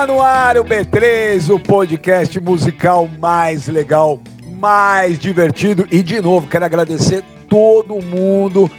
Está 0.00 0.14
no 0.14 0.22
ar 0.22 0.56
o 0.56 0.64
B3, 0.64 1.54
o 1.54 1.60
podcast 1.60 2.40
musical 2.40 3.06
mais 3.18 3.68
legal, 3.68 4.18
mais 4.58 5.18
divertido. 5.18 5.86
E 5.90 6.02
de 6.02 6.22
novo, 6.22 6.48
quero 6.48 6.64
agradecer 6.64 7.22
todo 7.50 8.00
mundo. 8.00 8.70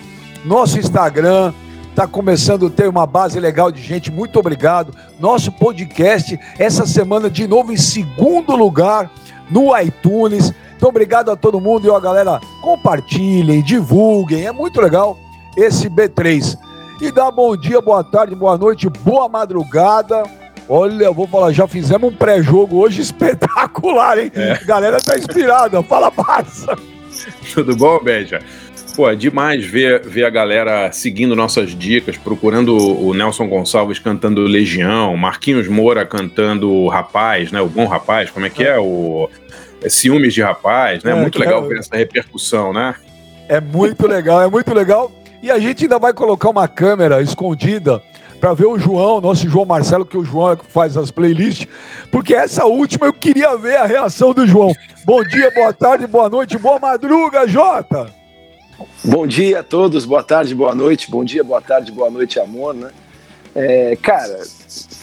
Nosso 0.43 0.79
Instagram 0.79 1.53
está 1.91 2.07
começando 2.07 2.65
a 2.65 2.69
ter 2.71 2.89
uma 2.89 3.05
base 3.05 3.39
legal 3.39 3.71
de 3.71 3.79
gente. 3.83 4.09
Muito 4.09 4.39
obrigado. 4.39 4.95
Nosso 5.19 5.51
podcast, 5.51 6.39
essa 6.57 6.87
semana, 6.87 7.29
de 7.29 7.47
novo, 7.47 7.71
em 7.71 7.77
segundo 7.77 8.55
lugar 8.55 9.07
no 9.47 9.79
iTunes. 9.79 10.51
Então, 10.75 10.89
obrigado 10.89 11.29
a 11.29 11.35
todo 11.35 11.61
mundo. 11.61 11.87
E 11.87 11.91
a 11.91 11.99
galera, 11.99 12.41
compartilhem, 12.63 13.61
divulguem. 13.61 14.47
É 14.47 14.51
muito 14.51 14.81
legal 14.81 15.19
esse 15.55 15.87
B3. 15.87 16.57
E 16.99 17.11
dá 17.11 17.29
bom 17.29 17.55
dia, 17.55 17.79
boa 17.79 18.03
tarde, 18.03 18.33
boa 18.33 18.57
noite, 18.57 18.89
boa 18.89 19.29
madrugada 19.29 20.40
Olha, 20.73 21.03
eu 21.03 21.13
vou 21.13 21.27
falar, 21.27 21.51
já 21.51 21.67
fizemos 21.67 22.13
um 22.13 22.15
pré-jogo 22.15 22.77
hoje 22.77 23.01
espetacular, 23.03 24.17
hein? 24.17 24.31
É. 24.33 24.53
A 24.53 24.63
galera 24.63 24.99
tá 25.01 25.17
inspirada. 25.17 25.83
Fala, 25.83 26.09
Barça. 26.09 26.77
Tudo 27.53 27.75
bom, 27.75 27.99
Beja? 28.01 28.39
Pô, 28.95 29.09
é 29.09 29.13
demais 29.13 29.65
ver, 29.65 30.01
ver 30.07 30.23
a 30.23 30.29
galera 30.29 30.89
seguindo 30.93 31.35
nossas 31.35 31.71
dicas, 31.77 32.15
procurando 32.15 32.73
o 32.77 33.13
Nelson 33.13 33.49
Gonçalves 33.49 33.99
cantando 33.99 34.43
Legião, 34.43 35.17
Marquinhos 35.17 35.67
Moura 35.67 36.05
cantando 36.05 36.87
Rapaz, 36.87 37.51
né? 37.51 37.59
O 37.59 37.67
Bom 37.67 37.85
Rapaz, 37.85 38.29
como 38.29 38.45
é 38.45 38.49
que 38.49 38.63
é? 38.63 38.79
O 38.79 39.29
é, 39.83 39.89
Ciúmes 39.89 40.33
de 40.33 40.41
Rapaz, 40.41 41.03
né? 41.03 41.11
É, 41.11 41.15
muito 41.15 41.37
legal 41.37 41.65
é... 41.65 41.67
ver 41.67 41.79
essa 41.79 41.97
repercussão, 41.97 42.71
né? 42.71 42.95
É 43.49 43.59
muito 43.59 44.07
legal, 44.07 44.41
é 44.41 44.47
muito 44.49 44.73
legal. 44.73 45.11
E 45.43 45.51
a 45.51 45.59
gente 45.59 45.83
ainda 45.83 45.99
vai 45.99 46.13
colocar 46.13 46.49
uma 46.49 46.67
câmera 46.69 47.21
escondida 47.21 48.01
para 48.41 48.55
ver 48.55 48.65
o 48.65 48.79
João, 48.79 49.21
nosso 49.21 49.47
João 49.47 49.65
Marcelo, 49.65 50.03
que 50.03 50.17
o 50.17 50.25
João 50.25 50.53
é 50.53 50.57
faz 50.69 50.97
as 50.97 51.11
playlists, 51.11 51.67
porque 52.09 52.33
essa 52.33 52.65
última 52.65 53.05
eu 53.05 53.13
queria 53.13 53.55
ver 53.55 53.75
a 53.77 53.85
reação 53.85 54.33
do 54.33 54.47
João. 54.47 54.73
Bom 55.05 55.23
dia, 55.23 55.51
boa 55.51 55.71
tarde, 55.71 56.07
boa 56.07 56.27
noite, 56.27 56.57
boa 56.57 56.79
madruga, 56.79 57.47
Jota! 57.47 58.11
Bom 59.05 59.27
dia 59.27 59.59
a 59.59 59.63
todos, 59.63 60.05
boa 60.05 60.23
tarde, 60.23 60.55
boa 60.55 60.73
noite, 60.73 61.09
bom 61.11 61.23
dia, 61.23 61.43
boa 61.43 61.61
tarde, 61.61 61.91
boa 61.91 62.09
noite, 62.09 62.39
amor, 62.39 62.73
né? 62.73 62.89
É, 63.53 63.95
cara, 64.01 64.39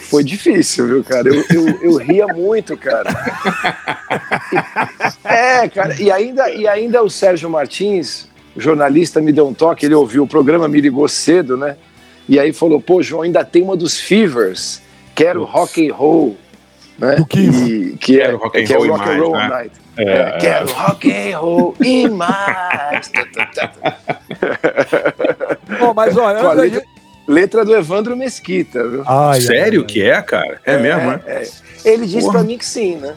foi 0.09 0.21
difícil, 0.21 0.87
viu, 0.87 1.03
cara? 1.03 1.29
Eu, 1.29 1.45
eu, 1.49 1.81
eu 1.81 1.95
ria 1.95 2.27
muito, 2.27 2.75
cara. 2.75 3.09
É, 5.23 5.69
cara, 5.69 5.95
e 6.01 6.11
ainda, 6.11 6.49
e 6.49 6.67
ainda 6.67 7.03
o 7.03 7.09
Sérgio 7.09 7.49
Martins, 7.49 8.27
jornalista, 8.57 9.21
me 9.21 9.31
deu 9.31 9.47
um 9.47 9.53
toque, 9.53 9.85
ele 9.85 9.93
ouviu 9.93 10.23
o 10.23 10.27
programa, 10.27 10.67
me 10.67 10.81
ligou 10.81 11.07
cedo, 11.07 11.55
né? 11.55 11.77
E 12.29 12.39
aí 12.39 12.53
falou, 12.53 12.79
pô, 12.79 13.01
João, 13.01 13.23
ainda 13.23 13.43
tem 13.43 13.63
uma 13.63 13.75
dos 13.75 13.99
Fevers, 13.99 14.83
quero 15.15 15.43
rock 15.45 15.89
and 15.89 15.91
roll. 15.95 16.37
Né? 16.99 17.15
Do 17.15 17.25
que, 17.25 17.39
e, 17.39 17.97
que 17.97 18.21
é, 18.21 18.29
rock 18.29 18.59
and 18.59 18.65
que 18.65 18.73
é 18.73 18.77
roll, 18.77 18.87
rock 18.89 19.09
and 19.09 19.17
roll 19.17 19.31
né? 19.31 19.47
night. 19.47 19.71
É, 19.97 20.03
é, 20.03 20.37
quero 20.37 20.71
rock 20.71 21.11
and 21.11 21.39
roll 21.39 21.75
e 21.79 22.07
mais. 22.07 23.11
Bom, 25.79 25.91
mas 25.95 26.15
olha, 26.15 26.39
a 26.39 26.98
letra, 27.29 27.63
do 27.63 27.75
Evandro 27.75 28.17
Mesquita, 28.17 28.87
viu? 28.87 29.03
Ai, 29.05 29.39
Sério 29.39 29.81
ai, 29.81 29.85
que 29.85 30.01
é, 30.01 30.19
cara? 30.23 30.59
É, 30.65 30.73
é 30.73 30.77
mesmo, 30.79 31.11
né? 31.11 31.21
É. 31.27 31.47
Ele 31.85 32.07
disse 32.07 32.29
para 32.29 32.43
mim 32.43 32.57
que 32.57 32.65
sim, 32.65 32.95
né? 32.95 33.13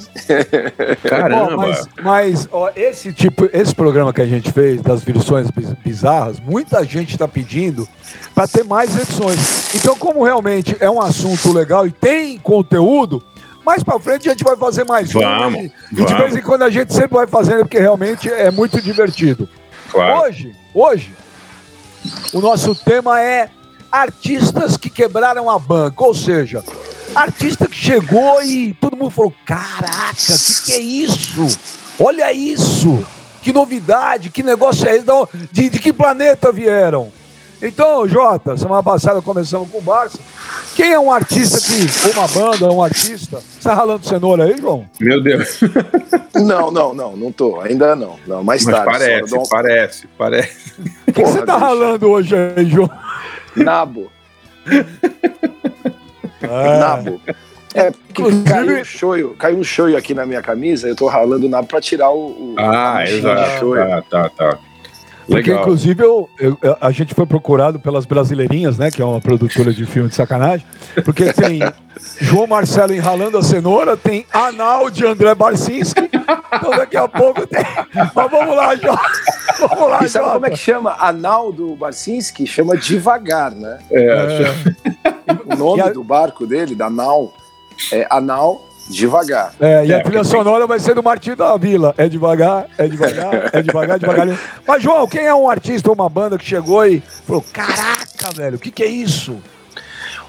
Caramba. 1.02 1.56
mas, 1.56 1.88
mas 2.00 2.48
ó, 2.52 2.70
esse 2.77 3.12
tipo, 3.12 3.48
esse 3.52 3.74
programa 3.74 4.12
que 4.12 4.20
a 4.20 4.27
gente 4.27 4.52
fez 4.52 4.80
das 4.83 5.02
versões 5.02 5.48
bizarras, 5.83 6.38
muita 6.38 6.84
gente 6.84 7.12
está 7.12 7.27
pedindo 7.27 7.88
para 8.34 8.46
ter 8.46 8.64
mais 8.64 8.94
edições. 8.96 9.74
Então, 9.74 9.96
como 9.96 10.23
realmente 10.23 10.77
é 10.79 10.89
um 10.89 11.00
assunto 11.00 11.52
legal 11.52 11.86
e 11.86 11.90
tem 11.90 12.39
conteúdo, 12.39 13.23
mais 13.64 13.83
para 13.83 13.98
frente 13.98 14.29
a 14.29 14.33
gente 14.33 14.44
vai 14.44 14.56
fazer 14.56 14.84
mais 14.84 15.11
vamos, 15.11 15.58
um. 15.58 15.64
E, 15.64 15.73
vamos. 15.92 16.12
de 16.12 16.18
vez 16.18 16.36
em 16.36 16.42
quando 16.42 16.62
a 16.62 16.70
gente 16.70 16.92
sempre 16.92 17.17
vai 17.17 17.27
fazendo, 17.27 17.61
porque 17.61 17.79
realmente 17.80 18.29
é 18.29 18.50
muito 18.50 18.80
divertido. 18.80 19.48
Claro. 19.90 20.20
Hoje, 20.20 20.55
hoje, 20.73 21.12
o 22.33 22.40
nosso 22.40 22.74
tema 22.74 23.20
é 23.20 23.48
artistas 23.92 24.79
que 24.79 24.89
quebraram 24.89 25.51
a 25.51 25.58
banca, 25.58 26.03
ou 26.03 26.14
seja, 26.14 26.64
artista 27.14 27.67
que 27.67 27.77
chegou 27.77 28.42
e 28.42 28.73
todo 28.75 28.97
mundo 28.97 29.11
falou: 29.11 29.35
Caraca, 29.45 30.14
o 30.14 30.39
que, 30.39 30.63
que 30.64 30.73
é 30.73 30.80
isso? 30.80 31.58
Olha 32.01 32.33
isso! 32.33 33.05
Que 33.42 33.53
novidade, 33.53 34.30
que 34.30 34.42
negócio 34.42 34.89
é 34.89 34.97
esse? 34.97 35.07
De, 35.51 35.69
de 35.69 35.79
que 35.79 35.92
planeta 35.92 36.51
vieram? 36.51 37.13
Então, 37.61 38.08
Jota, 38.08 38.57
semana 38.57 38.83
passada 38.83 39.23
começamos 39.23 39.70
com 39.70 39.79
o 39.79 39.83
Barça. 39.83 40.19
Quem 40.74 40.92
é 40.92 40.98
um 40.98 41.13
artista 41.13 41.61
que, 41.61 42.09
ou 42.09 42.13
uma 42.14 42.29
banda, 42.29 42.73
um 42.73 42.83
artista? 42.83 43.39
Você 43.39 43.69
tá 43.69 43.74
ralando 43.74 44.05
cenoura 44.05 44.45
aí, 44.45 44.57
João? 44.59 44.85
Meu 44.98 45.23
Deus. 45.23 45.61
Não, 46.35 46.70
não, 46.70 46.95
não, 46.95 47.14
não 47.14 47.30
tô. 47.30 47.61
Ainda 47.61 47.95
não. 47.95 48.19
não 48.27 48.42
mais 48.42 48.64
Mas 48.64 48.74
tarde. 48.74 48.91
Parece, 48.91 49.35
um... 49.36 49.42
parece, 49.42 50.09
parece. 50.17 50.73
O 51.07 51.13
que, 51.13 51.23
você 51.23 51.42
tá 51.42 51.59
ralando 51.59 52.09
hoje 52.09 52.35
aí, 52.35 52.64
João? 52.64 52.91
Nabo. 53.57 54.11
Ah. 56.42 56.79
Nabo. 56.79 57.20
É, 57.74 57.90
porque 57.90 58.23
caiu 58.46 58.80
um 58.80 58.85
shoyu, 58.85 59.35
caiu 59.39 59.58
um 59.58 59.64
shoyu 59.64 59.96
aqui 59.96 60.13
na 60.13 60.27
minha 60.27 60.42
camisa, 60.42 60.89
eu 60.89 60.96
tô 60.96 61.07
ralando 61.07 61.46
o 61.46 61.48
nabo 61.48 61.67
pra 61.67 61.80
tirar 61.80 62.11
o. 62.11 62.55
o 62.55 62.55
ah, 62.58 63.02
exato. 63.07 63.74
Tá, 63.74 64.02
tá, 64.02 64.29
tá. 64.29 64.58
Porque, 65.32 65.50
Legal. 65.50 65.62
inclusive, 65.62 66.02
eu, 66.02 66.28
eu, 66.38 66.58
a 66.80 66.90
gente 66.90 67.14
foi 67.14 67.24
procurado 67.24 67.80
pelas 67.80 68.04
Brasileirinhas, 68.04 68.76
né? 68.76 68.90
Que 68.90 69.00
é 69.00 69.04
uma 69.04 69.20
produtora 69.20 69.72
de 69.72 69.86
filme 69.86 70.08
de 70.08 70.14
sacanagem. 70.14 70.66
Porque 71.04 71.32
tem 71.32 71.60
João 72.20 72.46
Marcelo 72.46 72.94
enralando 72.94 73.38
a 73.38 73.42
cenoura, 73.42 73.96
tem 73.96 74.26
Anal 74.32 74.90
de 74.90 75.06
André 75.06 75.34
Barcinski. 75.34 76.10
Então 76.54 76.70
daqui 76.70 76.96
a 76.96 77.08
pouco 77.08 77.46
tem. 77.46 77.64
Mas 77.94 78.30
vamos 78.30 78.54
lá, 78.54 78.76
João. 78.76 78.98
Vamos 79.58 79.90
lá, 79.90 80.04
e 80.04 80.08
sabe 80.08 80.24
Jota. 80.24 80.34
como 80.34 80.46
é 80.46 80.50
que 80.50 80.56
chama? 80.56 80.96
Anal 80.98 81.52
do 81.52 81.74
Barcinski? 81.76 82.46
Chama 82.46 82.76
devagar, 82.76 83.52
né? 83.52 83.78
É. 83.90 84.04
é. 84.04 85.32
O 85.46 85.56
nome 85.56 85.80
a... 85.80 85.88
do 85.88 86.04
barco 86.04 86.46
dele, 86.46 86.74
da 86.74 86.90
Nau, 86.90 87.32
é 87.90 88.06
Anal 88.10 88.71
devagar. 88.88 89.54
É, 89.60 89.86
e 89.86 89.92
é, 89.92 89.96
a 89.96 90.02
trilha 90.02 90.24
sonora 90.24 90.66
vai 90.66 90.78
ser 90.78 90.94
do 90.94 91.02
Martinho 91.02 91.36
da 91.36 91.56
Vila. 91.56 91.94
É 91.96 92.08
devagar, 92.08 92.66
é 92.76 92.86
devagar, 92.86 93.50
é 93.52 93.62
devagar, 93.62 93.98
devagar. 93.98 94.38
Mas, 94.66 94.82
João, 94.82 95.06
quem 95.06 95.26
é 95.26 95.34
um 95.34 95.48
artista 95.48 95.88
ou 95.88 95.94
uma 95.94 96.08
banda 96.08 96.38
que 96.38 96.44
chegou 96.44 96.86
e 96.86 97.02
falou: 97.26 97.44
caraca, 97.52 98.30
velho, 98.34 98.56
o 98.56 98.58
que, 98.58 98.70
que 98.70 98.82
é 98.82 98.88
isso? 98.88 99.36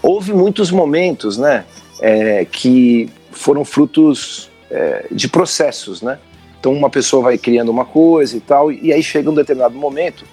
Houve 0.01 0.33
muitos 0.33 0.69
momentos, 0.69 1.37
né, 1.37 1.63
é, 2.01 2.45
que 2.45 3.09
foram 3.31 3.63
frutos 3.63 4.51
é, 4.69 5.07
de 5.11 5.27
processos, 5.27 6.01
né? 6.01 6.19
Então, 6.59 6.73
uma 6.73 6.89
pessoa 6.89 7.23
vai 7.23 7.37
criando 7.37 7.69
uma 7.69 7.85
coisa 7.85 8.37
e 8.37 8.39
tal, 8.39 8.71
e 8.71 8.91
aí 8.93 9.03
chega 9.03 9.29
um 9.29 9.33
determinado 9.33 9.75
momento, 9.75 10.25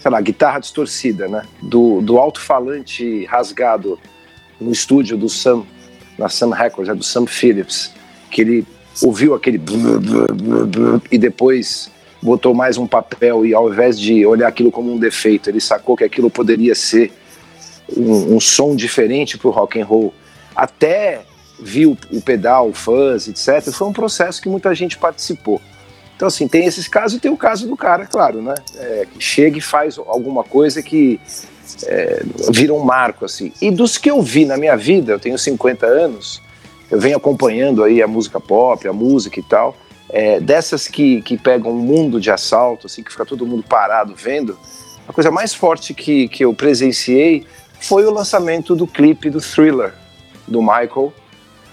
sei 0.00 0.10
lá, 0.10 0.20
guitarra 0.20 0.58
distorcida, 0.58 1.28
né? 1.28 1.42
Do, 1.62 2.00
do 2.00 2.18
alto-falante 2.18 3.24
rasgado 3.26 3.98
no 4.60 4.72
estúdio 4.72 5.16
do 5.16 5.28
Sam 5.28 5.64
na 6.18 6.28
Sam 6.28 6.54
Records, 6.54 6.88
é 6.88 6.94
do 6.94 7.04
Sam 7.04 7.26
Phillips, 7.26 7.92
que 8.30 8.40
ele 8.40 8.66
ouviu 9.02 9.34
aquele 9.34 9.60
e 11.10 11.18
depois 11.18 11.90
botou 12.22 12.54
mais 12.54 12.78
um 12.78 12.86
papel 12.86 13.44
e 13.44 13.54
ao 13.54 13.70
invés 13.70 13.98
de 13.98 14.24
olhar 14.24 14.48
aquilo 14.48 14.72
como 14.72 14.92
um 14.92 14.98
defeito, 14.98 15.50
ele 15.50 15.60
sacou 15.60 15.96
que 15.96 16.04
aquilo 16.04 16.30
poderia 16.30 16.74
ser 16.74 17.12
um, 17.94 18.36
um 18.36 18.40
som 18.40 18.74
diferente 18.74 19.38
para 19.38 19.48
o 19.48 19.50
rock 19.50 19.80
and 19.80 19.84
roll. 19.84 20.14
Até 20.54 21.22
viu 21.60 21.96
o 22.10 22.20
pedal, 22.20 22.68
o 22.68 22.72
fuzz, 22.72 23.28
etc. 23.28 23.72
Foi 23.72 23.86
um 23.86 23.92
processo 23.92 24.40
que 24.40 24.48
muita 24.48 24.74
gente 24.74 24.98
participou. 24.98 25.60
Então, 26.16 26.28
assim, 26.28 26.48
tem 26.48 26.64
esses 26.64 26.88
casos 26.88 27.18
e 27.18 27.20
tem 27.20 27.30
o 27.30 27.36
caso 27.36 27.68
do 27.68 27.76
cara, 27.76 28.06
claro, 28.06 28.40
né? 28.40 28.54
É, 28.76 29.06
que 29.10 29.22
chega 29.22 29.58
e 29.58 29.60
faz 29.60 29.98
alguma 29.98 30.42
coisa 30.42 30.82
que 30.82 31.20
é, 31.84 32.22
vira 32.50 32.72
um 32.72 32.80
marco, 32.80 33.24
assim. 33.24 33.52
E 33.60 33.70
dos 33.70 33.98
que 33.98 34.10
eu 34.10 34.22
vi 34.22 34.44
na 34.44 34.56
minha 34.56 34.76
vida, 34.76 35.12
eu 35.12 35.18
tenho 35.18 35.38
50 35.38 35.86
anos, 35.86 36.42
eu 36.90 37.00
venho 37.00 37.16
acompanhando 37.16 37.82
aí 37.82 38.02
a 38.02 38.06
música 38.06 38.40
pop, 38.40 38.86
a 38.86 38.92
música 38.92 39.40
e 39.40 39.42
tal, 39.42 39.76
é, 40.08 40.40
dessas 40.40 40.86
que, 40.88 41.20
que 41.22 41.36
pegam 41.36 41.72
um 41.72 41.78
mundo 41.78 42.20
de 42.20 42.30
assalto, 42.30 42.86
assim, 42.86 43.02
que 43.02 43.10
fica 43.10 43.24
todo 43.24 43.46
mundo 43.46 43.64
parado 43.68 44.14
vendo, 44.14 44.58
a 45.08 45.12
coisa 45.12 45.30
mais 45.30 45.54
forte 45.54 45.94
que, 45.94 46.28
que 46.28 46.44
eu 46.44 46.52
presenciei 46.52 47.46
foi 47.80 48.04
o 48.04 48.10
lançamento 48.10 48.74
do 48.74 48.86
clipe 48.86 49.30
do 49.30 49.40
Thriller, 49.40 49.92
do 50.46 50.60
Michael 50.60 51.12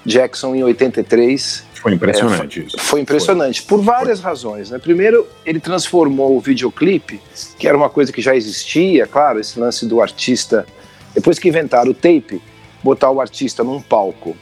Jackson 0.05 0.55
em 0.55 0.63
83, 0.63 1.63
foi 1.83 1.93
impressionante 1.93 2.61
é, 2.61 2.63
isso. 2.63 2.77
Foi 2.79 3.01
impressionante, 3.01 3.61
foi. 3.61 3.77
por 3.77 3.83
várias 3.83 4.21
foi. 4.21 4.29
razões. 4.29 4.69
Né? 4.69 4.79
Primeiro, 4.79 5.27
ele 5.45 5.59
transformou 5.59 6.37
o 6.37 6.39
videoclipe, 6.39 7.19
que 7.59 7.67
era 7.67 7.75
uma 7.75 7.89
coisa 7.89 8.09
que 8.13 8.21
já 8.21 8.33
existia, 8.33 9.05
claro, 9.05 9.37
esse 9.37 9.59
lance 9.59 9.85
do 9.85 10.01
artista. 10.01 10.65
Depois 11.13 11.37
que 11.37 11.49
inventaram 11.49 11.91
o 11.91 11.93
tape, 11.93 12.41
botar 12.81 13.11
o 13.11 13.19
artista 13.19 13.65
num 13.65 13.81
palco, 13.81 14.37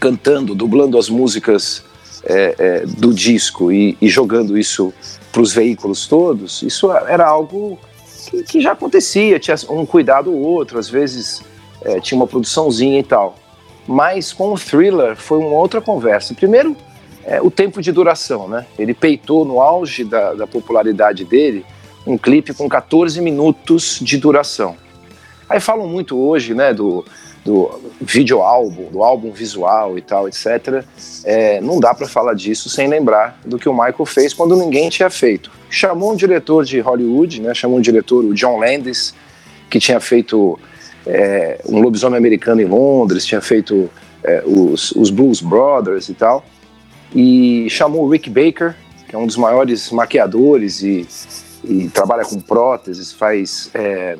cantando, 0.00 0.52
dublando 0.52 0.98
as 0.98 1.08
músicas 1.08 1.84
é, 2.24 2.54
é, 2.58 2.86
do 2.86 3.14
disco 3.14 3.70
e, 3.70 3.96
e 4.00 4.08
jogando 4.08 4.58
isso 4.58 4.92
para 5.30 5.40
os 5.40 5.52
veículos 5.52 6.08
todos, 6.08 6.62
isso 6.62 6.90
era 6.90 7.24
algo 7.24 7.78
que, 8.28 8.42
que, 8.42 8.60
já 8.60 8.72
acontecia, 8.72 9.38
tinha 9.38 9.56
um 9.70 9.86
cuidado 9.86 10.32
ou 10.32 10.40
outro, 10.40 10.76
às 10.76 10.88
vezes 10.88 11.40
é, 11.82 12.00
tinha 12.00 12.18
uma 12.18 12.26
produçãozinha 12.26 12.98
e 12.98 13.04
tal. 13.04 13.36
Mas 13.88 14.34
com 14.34 14.52
o 14.52 14.58
Thriller 14.58 15.16
foi 15.16 15.38
uma 15.38 15.56
outra 15.56 15.80
conversa. 15.80 16.34
Primeiro, 16.34 16.76
é, 17.24 17.40
o 17.40 17.50
tempo 17.50 17.80
de 17.80 17.90
duração, 17.90 18.46
né? 18.46 18.66
Ele 18.78 18.92
peitou 18.92 19.46
no 19.46 19.62
auge 19.62 20.04
da, 20.04 20.34
da 20.34 20.46
popularidade 20.46 21.24
dele 21.24 21.64
um 22.06 22.18
clipe 22.18 22.52
com 22.52 22.68
14 22.68 23.20
minutos 23.20 23.98
de 24.00 24.18
duração. 24.18 24.76
Aí 25.48 25.58
falam 25.58 25.86
muito 25.86 26.18
hoje, 26.18 26.54
né, 26.54 26.74
do, 26.74 27.04
do 27.44 27.80
vídeo 28.00 28.42
álbum, 28.42 28.90
do 28.90 29.02
álbum 29.02 29.30
visual 29.32 29.96
e 29.96 30.02
tal, 30.02 30.28
etc. 30.28 30.84
É, 31.24 31.60
não 31.60 31.80
dá 31.80 31.94
para 31.94 32.06
falar 32.06 32.34
disso 32.34 32.68
sem 32.68 32.86
lembrar 32.88 33.40
do 33.44 33.58
que 33.58 33.68
o 33.68 33.72
Michael 33.72 34.04
fez 34.04 34.34
quando 34.34 34.54
ninguém 34.56 34.90
tinha 34.90 35.08
feito. 35.08 35.50
Chamou 35.70 36.12
um 36.12 36.16
diretor 36.16 36.64
de 36.64 36.80
Hollywood, 36.80 37.40
né, 37.40 37.54
chamou 37.54 37.78
um 37.78 37.82
diretor, 37.82 38.24
o 38.24 38.34
John 38.34 38.58
Landis, 38.58 39.14
que 39.70 39.78
tinha 39.78 40.00
feito 40.00 40.58
é, 41.08 41.60
um 41.66 41.80
lobisomem 41.80 42.18
americano 42.18 42.60
em 42.60 42.66
Londres, 42.66 43.24
tinha 43.24 43.40
feito 43.40 43.90
é, 44.22 44.42
os, 44.44 44.92
os 44.92 45.10
Blues 45.10 45.40
Brothers 45.40 46.08
e 46.08 46.14
tal 46.14 46.44
e 47.14 47.68
chamou 47.70 48.04
o 48.04 48.10
Rick 48.10 48.28
Baker, 48.28 48.74
que 49.08 49.14
é 49.14 49.18
um 49.18 49.26
dos 49.26 49.36
maiores 49.36 49.90
maquiadores 49.90 50.82
e, 50.82 51.06
e 51.64 51.88
trabalha 51.88 52.24
com 52.24 52.40
próteses, 52.40 53.12
faz 53.12 53.70
é, 53.74 54.18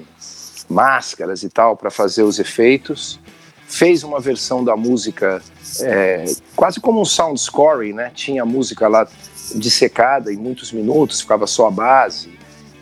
máscaras 0.69 1.43
e 1.43 1.49
tal 1.49 1.77
para 1.77 1.91
fazer 1.91 2.23
os 2.23 2.39
efeitos. 2.39 3.21
Fez 3.67 4.03
uma 4.03 4.19
versão 4.19 4.65
da 4.65 4.75
música 4.75 5.43
é, 5.83 6.25
quase 6.57 6.81
como 6.81 7.03
um 7.03 7.05
sound 7.05 7.39
scoring, 7.39 7.93
né? 7.93 8.11
Tinha 8.15 8.43
a 8.43 8.47
música 8.47 8.89
lá 8.89 9.07
dissecada 9.55 10.33
em 10.33 10.37
muitos 10.37 10.73
minutos, 10.73 11.21
ficava 11.21 11.47
só 11.47 11.67
a 11.67 11.71
base 11.71 12.31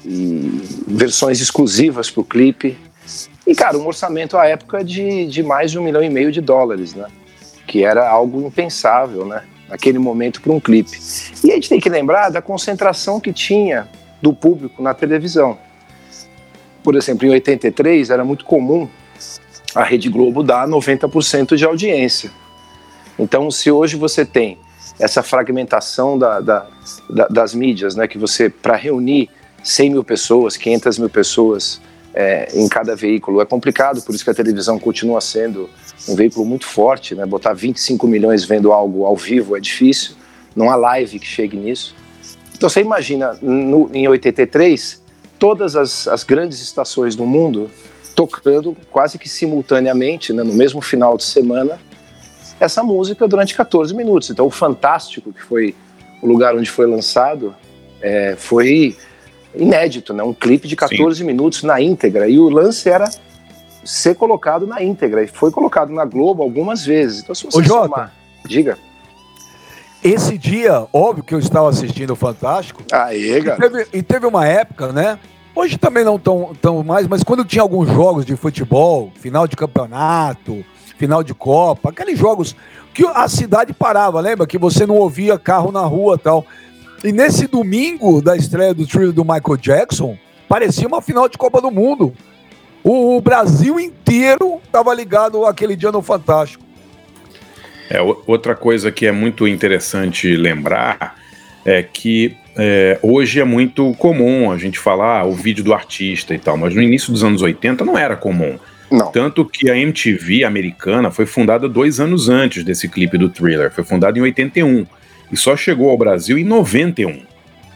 e 0.05 0.63
versões 0.87 1.41
exclusivas 1.41 2.09
para 2.09 2.21
o 2.21 2.25
clipe. 2.25 2.79
E, 3.47 3.55
cara, 3.55 3.79
um 3.79 3.87
orçamento 3.87 4.37
à 4.37 4.47
época 4.47 4.83
de, 4.83 5.27
de 5.27 5.43
mais 5.43 5.71
de 5.71 5.79
um 5.79 5.83
milhão 5.83 6.03
e 6.03 6.11
meio 6.11 6.33
de 6.33 6.41
dólares, 6.41 6.95
né? 6.95 7.07
Que 7.67 7.85
era 7.85 8.09
algo 8.09 8.47
impensável, 8.47 9.25
né? 9.25 9.43
naquele 9.69 9.99
momento 9.99 10.41
para 10.41 10.53
um 10.53 10.61
clipe. 10.61 10.99
E 11.45 11.51
a 11.51 11.55
gente 11.55 11.69
tem 11.69 11.81
que 11.81 11.89
lembrar 11.89 12.31
da 12.31 12.41
concentração 12.41 13.21
que 13.21 13.33
tinha 13.33 13.89
do 14.23 14.33
público 14.33 14.83
na 14.83 14.95
televisão. 14.95 15.59
Por 16.83 16.95
exemplo, 16.95 17.27
em 17.27 17.31
83 17.31 18.11
era 18.11 18.25
muito 18.25 18.45
comum 18.45 18.89
a 19.75 19.83
Rede 19.83 20.09
Globo 20.09 20.43
dar 20.43 20.67
90% 20.67 21.57
de 21.57 21.65
audiência. 21.65 22.31
Então, 23.19 23.51
se 23.51 23.71
hoje 23.71 23.97
você 23.97 24.25
tem 24.25 24.59
essa 24.99 25.23
fragmentação 25.23 26.19
da, 26.19 26.41
da, 26.41 26.67
da, 27.11 27.29
das 27.29 27.55
mídias, 27.55 27.97
né, 27.97 28.07
que 28.07 28.17
você, 28.17 28.49
para 28.49 28.77
reunir 28.77 29.29
100 29.63 29.91
mil 29.91 30.05
pessoas, 30.05 30.57
500 30.57 30.99
mil 30.99 31.11
pessoas 31.11 31.81
é, 32.17 32.49
em 32.55 32.67
cada 32.67 32.97
veículo, 32.97 33.43
é 33.43 33.45
complicado, 33.45 34.01
por 34.01 34.15
isso 34.15 34.25
que 34.25 34.31
a 34.31 34.35
televisão 34.35 34.79
continua 34.79 35.21
sendo 35.21 35.69
um 36.09 36.17
veículo 36.17 36.47
muito 36.47 36.65
forte, 36.65 37.15
né? 37.15 37.27
Botar 37.27 37.53
25 37.53 38.09
milhões 38.09 38.43
vendo 38.43 38.73
algo 38.73 39.05
ao 39.05 39.15
vivo 39.15 39.55
é 39.55 39.61
difícil, 39.61 40.17
não 40.55 40.71
há 40.71 40.77
live 40.77 41.19
que 41.19 41.27
chegue 41.27 41.59
nisso. 41.59 41.95
Então 42.57 42.71
você 42.71 42.81
imagina, 42.81 43.37
no, 43.43 43.91
em 43.93 44.09
83, 44.09 45.03
todas 45.39 45.77
as, 45.77 46.09
as, 46.09 46.25
grandes 46.25 46.63
estações 46.63 47.15
do 47.15 47.27
mundo 47.27 47.71
tocando 48.15 48.75
quase 48.91 49.19
que 49.19 49.29
simultaneamente, 49.29 50.33
né, 50.33 50.43
no 50.43 50.55
mesmo 50.55 50.81
final 50.81 51.19
de 51.19 51.25
semana, 51.25 51.79
essa 52.59 52.83
música 52.83 53.29
durante 53.29 53.55
14 53.55 53.95
minutos. 53.95 54.31
Então 54.31 54.47
o 54.47 54.51
Fantástico, 54.51 55.35
que 55.35 55.43
foi 55.43 55.75
o 56.23 56.27
lugar 56.27 56.57
onde 56.57 56.71
foi 56.71 56.87
lançado, 56.87 57.55
é, 58.01 58.35
foi 58.39 58.97
inédito, 59.57 60.13
né? 60.13 60.23
Um 60.23 60.35
clipe 60.35 60.69
de 60.69 60.77
14 60.77 61.19
Sim. 61.19 61.25
minutos 61.25 61.63
na 61.63 61.81
íntegra. 61.81 62.29
E 62.29 62.39
o 62.39 62.49
lance 62.49 62.89
era 62.89 63.11
ser 63.85 64.15
colocado 64.15 64.67
na 64.67 64.83
íntegra. 64.83 65.23
E 65.23 65.27
foi 65.27 65.51
colocado 65.51 65.93
na 65.93 66.05
Globo 66.05 66.43
algumas 66.43 66.85
vezes. 66.85 67.23
Então, 67.23 67.35
se 67.35 67.47
você 67.47 67.61
Ô, 67.61 67.65
somar, 67.65 68.13
diga. 68.47 68.79
Esse 70.03 70.39
dia, 70.39 70.87
óbvio 70.93 71.25
que 71.25 71.35
eu 71.35 71.39
estava 71.39 71.69
assistindo 71.69 72.13
o 72.13 72.17
Fantástico. 72.17 72.83
Aê, 72.93 73.43
cara. 73.43 73.57
E 73.57 73.61
teve, 73.61 73.87
e 73.93 74.03
teve 74.03 74.27
uma 74.27 74.47
época, 74.47 74.93
né? 74.93 75.19
Hoje 75.55 75.79
também 75.79 76.05
não 76.05 76.19
tão, 76.19 76.53
tão 76.61 76.85
mais, 76.85 77.09
mas 77.09 77.25
quando 77.25 77.45
tinha 77.45 77.63
alguns 77.63 77.89
jogos 77.89 78.27
de 78.27 78.37
futebol, 78.37 79.11
final 79.15 79.49
de 79.49 79.57
campeonato, 79.57 80.63
final 80.99 81.23
de 81.23 81.35
Copa, 81.35 81.89
aqueles 81.89 82.19
jogos 82.19 82.55
que 82.93 83.07
a 83.07 83.27
cidade 83.27 83.73
parava, 83.73 84.21
lembra? 84.21 84.47
Que 84.47 84.59
você 84.59 84.87
não 84.87 84.97
ouvia 84.97 85.39
carro 85.39 85.73
na 85.73 85.81
rua 85.81 86.19
tal. 86.19 86.47
E 87.05 87.13
nesse 87.13 87.47
domingo 87.47 88.21
da 88.21 88.37
estreia 88.37 88.75
do 88.75 88.87
trio 88.87 89.13
do 89.13 89.25
Michael 89.25 89.57
Jackson, 89.59 90.19
parecia 90.49 90.87
uma 90.87 91.03
final 91.03 91.29
de 91.29 91.37
Copa 91.39 91.61
do 91.61 91.71
Mundo. 91.71 92.13
O, 92.83 93.17
o 93.17 93.21
Brasil 93.21 93.79
inteiro 93.79 94.61
estava 94.65 94.95
ligado 94.95 95.45
aquele 95.45 95.77
dia 95.77 95.93
no 95.93 96.03
Fantástico. 96.03 96.65
É, 97.91 98.01
outra 98.01 98.55
coisa 98.55 98.91
que 98.91 99.07
é 99.07 99.13
muito 99.13 99.47
interessante 99.47 100.35
lembrar 100.37 101.17
é 101.65 101.83
que 101.83 102.37
é, 102.57 102.99
hoje 103.03 103.41
é 103.41 103.45
muito 103.45 103.93
comum 103.95 104.51
a 104.51 104.57
gente 104.57 104.79
falar 104.79 105.21
ah, 105.21 105.25
o 105.25 105.33
vídeo 105.33 105.63
do 105.63 105.75
artista 105.75 106.35
e 106.35 106.39
tal, 106.39 106.57
mas 106.57 106.75
no 106.75 106.83
início 106.83 107.13
dos 107.13 107.23
anos 107.23 107.43
80 107.43 107.85
não 107.85 107.99
era 107.99 108.17
comum. 108.17 108.59
Não. 108.91 109.11
Tanto 109.11 109.45
que 109.45 109.69
a 109.69 109.77
MTV 109.77 110.45
americana 110.45 111.11
foi 111.11 111.27
fundada 111.27 111.69
dois 111.69 111.99
anos 112.01 112.29
antes 112.29 112.65
desse 112.65 112.89
clipe 112.89 113.19
do 113.19 113.29
thriller, 113.29 113.71
foi 113.71 113.85
fundada 113.85 114.19
em 114.19 114.23
81 114.23 114.87
e 115.31 115.37
só 115.37 115.57
chegou 115.57 115.91
ao 115.91 115.99
Brasil 115.99 116.39
em 116.39 116.45
91. 116.45 117.23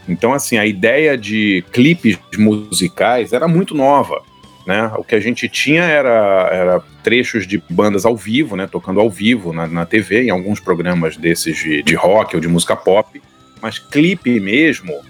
Então, 0.09 0.33
assim, 0.33 0.59
a 0.59 0.67
ideia 0.67 1.17
de 1.17 1.65
clipes 1.73 2.19
musicais 2.37 3.33
era 3.33 3.47
muito 3.47 3.75
nova. 3.75 4.23
Né? 4.67 4.91
O 4.97 5.05
que 5.05 5.15
a 5.15 5.21
gente 5.21 5.49
tinha 5.49 5.83
era, 5.83 6.49
era 6.53 6.81
trechos 7.03 7.47
de 7.47 7.63
bandas 7.71 8.05
ao 8.05 8.17
vivo, 8.17 8.57
né? 8.57 8.67
tocando 8.67 9.01
ao 9.01 9.09
vivo 9.09 9.53
na, 9.53 9.67
na 9.67 9.87
TV, 9.87 10.25
em 10.25 10.31
alguns 10.31 10.61
programas 10.61 11.17
desses 11.17 11.57
de, 11.57 11.83
de 11.83 11.95
rock 11.95 12.35
ou 12.35 12.41
de 12.41 12.49
música 12.49 12.77
pop, 12.77 13.21
mas 13.61 13.79
clipe 13.79 14.39
mesmo 14.41 15.01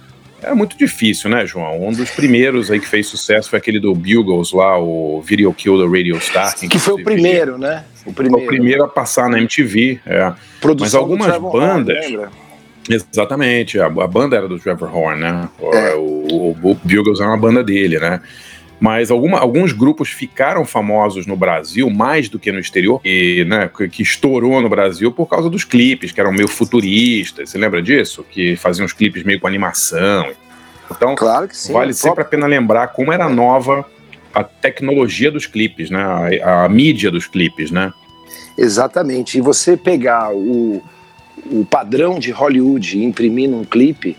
era 0.42 0.54
muito 0.54 0.76
difícil, 0.76 1.31
né, 1.31 1.46
João? 1.46 1.87
Um 1.87 1.92
dos 1.92 2.10
primeiros 2.10 2.70
aí 2.70 2.81
que 2.81 2.87
fez 2.87 3.06
sucesso 3.06 3.50
foi 3.50 3.58
aquele 3.58 3.78
do 3.78 3.94
Bugles 3.94 4.52
lá, 4.52 4.78
o 4.78 5.22
Video 5.22 5.52
Kill 5.52 5.78
the 5.78 5.98
Radio 5.98 6.20
Star. 6.20 6.54
Que, 6.56 6.69
que 6.69 6.78
foi 6.78 6.94
o 6.94 7.04
primeiro, 7.04 7.58
né? 7.58 7.84
O 8.06 8.12
primeiro. 8.12 8.44
O 8.44 8.46
primeiro 8.46 8.84
a 8.84 8.88
passar 8.88 9.28
na 9.28 9.38
MTV. 9.38 10.00
É. 10.06 10.32
Mas 10.78 10.94
algumas 10.94 11.37
bandas. 11.38 11.96
Horn, 12.06 12.28
Exatamente, 12.88 13.78
a, 13.78 13.87
a, 13.87 14.06
banda 14.06 14.37
era 14.37 14.48
do 14.48 14.58
Trevor 14.58 14.96
Horn, 14.96 15.20
né? 15.20 15.48
É. 15.60 15.94
O, 15.94 16.55
o, 16.55 16.70
o 16.70 16.74
Bugles 16.82 17.20
era 17.20 17.29
uma 17.29 17.36
banda 17.36 17.62
dele, 17.62 17.98
né? 17.98 18.20
Mas 18.81 19.10
alguma, 19.10 19.39
alguns 19.39 19.72
grupos 19.72 20.08
ficaram 20.08 20.65
famosos 20.65 21.27
no 21.27 21.37
Brasil 21.37 21.91
mais 21.91 22.31
do 22.31 22.39
que 22.39 22.51
no 22.51 22.58
exterior, 22.58 23.01
e, 23.05 23.44
né, 23.44 23.69
que, 23.69 23.87
que, 23.89 24.03
estourou 24.03 24.60
no 24.63 24.69
Brasil 24.70 25.13
por 25.13 25.27
causa 25.27 25.51
dos 25.51 25.65
clipes, 25.65 26.10
que 26.10 26.20
eram 26.20 26.32
meio 26.32 26.49
futuristas. 26.49 27.51
Você 27.51 27.58
lembra 27.58 27.82
disso? 27.82 28.25
Que 28.29 28.56
faziam 28.56 28.87
os 28.87 28.94
clipes 28.94 29.22
meio 29.22 29.39
com 29.39 29.46
animação. 29.46 30.32
Então, 30.91 31.15
claro 31.15 31.46
que 31.46 31.56
sim, 31.56 31.72
vale 31.72 31.93
sempre 31.93 32.22
a 32.22 32.25
pena 32.25 32.46
lembrar 32.46 32.89
como 32.89 33.13
era 33.13 33.29
nova 33.29 33.84
a 34.34 34.43
tecnologia 34.43 35.31
dos 35.31 35.46
clipes, 35.46 35.91
né? 35.91 36.41
A, 36.43 36.65
a 36.65 36.69
mídia 36.69 37.10
dos 37.10 37.27
clipes, 37.27 37.70
né? 37.70 37.93
Exatamente. 38.56 39.39
E 39.39 39.41
você 39.41 39.77
pegar 39.77 40.32
o, 40.32 40.82
o 41.51 41.65
padrão 41.65 42.19
de 42.19 42.31
Hollywood 42.31 42.99
e 42.99 43.05
imprimir 43.05 43.49
num 43.49 43.65
clipe 43.65 44.17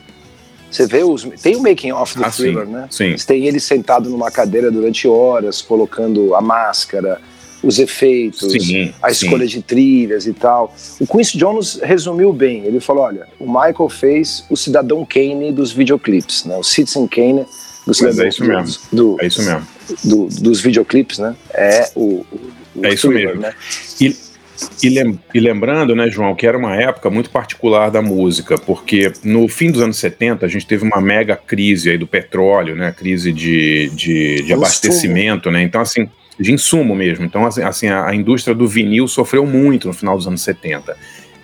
você 0.71 0.87
vê 0.87 1.03
os. 1.03 1.23
Tem 1.41 1.55
o 1.55 1.61
making 1.61 1.91
off 1.91 2.17
do 2.17 2.23
ah, 2.23 2.31
thriller, 2.31 2.65
sim, 2.65 2.71
né? 2.71 2.87
Sim. 2.89 3.17
Você 3.17 3.27
tem 3.27 3.45
ele 3.45 3.59
sentado 3.59 4.09
numa 4.09 4.31
cadeira 4.31 4.71
durante 4.71 5.07
horas, 5.07 5.61
colocando 5.61 6.33
a 6.33 6.41
máscara, 6.41 7.19
os 7.61 7.77
efeitos, 7.77 8.51
sim, 8.51 8.93
a 9.01 9.11
escolha 9.11 9.45
de 9.45 9.61
trilhas 9.61 10.25
e 10.25 10.33
tal. 10.33 10.73
O 10.99 11.05
Quincy 11.05 11.37
Jones 11.37 11.79
resumiu 11.83 12.31
bem. 12.31 12.63
Ele 12.65 12.79
falou: 12.79 13.03
olha, 13.03 13.27
o 13.39 13.45
Michael 13.45 13.89
fez 13.89 14.45
o 14.49 14.55
Cidadão 14.55 15.05
Kane 15.05 15.51
dos 15.51 15.71
videoclipes, 15.71 16.45
né? 16.45 16.55
O 16.57 16.63
Citizen 16.63 17.07
Kane 17.07 17.45
do 17.85 17.93
Cidadão. 17.93 18.25
é 18.25 18.29
isso 18.29 18.43
mesmo. 18.45 18.81
Do, 18.91 19.17
é 19.19 19.27
isso 19.27 19.43
mesmo. 19.43 19.67
Do, 20.03 20.25
dos 20.41 20.61
videoclipes, 20.61 21.19
né? 21.19 21.35
É 21.53 21.91
o. 21.95 22.25
o 22.75 22.85
é 22.85 22.93
isso 22.93 23.09
thriller, 23.09 23.35
mesmo. 23.35 23.41
Né? 23.41 23.53
E 23.99 24.30
e, 24.83 24.89
lem 24.89 25.19
e, 25.33 25.39
lembrando, 25.39 25.95
né, 25.95 26.09
João, 26.09 26.35
que 26.35 26.45
era 26.45 26.57
uma 26.57 26.75
época 26.75 27.09
muito 27.09 27.29
particular 27.29 27.89
da 27.89 28.01
música, 28.01 28.57
porque 28.57 29.11
no 29.23 29.47
fim 29.47 29.71
dos 29.71 29.81
anos 29.81 29.97
70 29.97 30.45
a 30.45 30.49
gente 30.49 30.65
teve 30.65 30.83
uma 30.83 31.01
mega 31.01 31.35
crise 31.35 31.89
aí 31.89 31.97
do 31.97 32.07
petróleo, 32.07 32.75
né, 32.75 32.91
crise 32.91 33.31
de, 33.31 33.89
de, 33.89 34.43
de 34.43 34.53
abastecimento, 34.53 35.49
né, 35.51 35.61
então 35.61 35.81
assim, 35.81 36.09
de 36.39 36.51
insumo 36.51 36.95
mesmo. 36.95 37.25
Então 37.25 37.45
assim, 37.45 37.61
assim 37.61 37.87
a, 37.87 38.07
a, 38.07 38.15
indústria 38.15 38.55
do 38.55 38.67
vinil 38.67 39.07
sofreu 39.07 39.45
muito 39.45 39.87
no 39.87 39.93
final 39.93 40.17
dos 40.17 40.27
anos 40.27 40.41
70. 40.41 40.95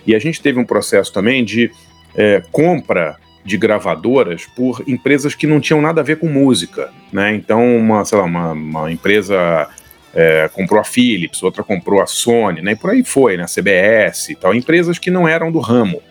E 0.06 0.14
a 0.14 0.18
gente 0.18 0.40
teve 0.40 0.58
um 0.58 0.64
processo 0.64 1.12
também 1.12 1.44
de 1.44 1.70
é, 2.14 2.42
compra 2.50 3.16
de 3.44 3.56
gravadoras 3.56 4.46
por 4.54 4.82
empresas 4.86 5.34
que 5.34 5.46
não 5.46 5.60
tinham 5.60 5.80
nada 5.80 6.00
a 6.00 6.04
ver 6.04 6.18
com 6.18 6.28
música, 6.28 6.90
né, 7.12 7.34
então 7.34 7.76
uma, 7.76 8.04
sei 8.04 8.18
lá, 8.18 8.24
uma, 8.24 8.52
uma 8.52 8.92
empresa 8.92 9.68
é, 10.14 10.48
comprou 10.52 10.80
a 10.80 10.84
Philips, 10.84 11.42
outra 11.42 11.62
comprou 11.62 12.00
a 12.02 12.06
Sony, 12.06 12.62
né? 12.62 12.72
E 12.72 12.76
por 12.76 12.90
aí 12.90 13.04
foi, 13.04 13.36
né? 13.36 13.44
A 13.44 13.46
CBS 13.46 14.30
e 14.30 14.34
tal, 14.34 14.54
empresas 14.54 14.98
que 14.98 15.10
não 15.10 15.26
eram 15.26 15.52
do 15.52 15.58
ramo. 15.58 16.02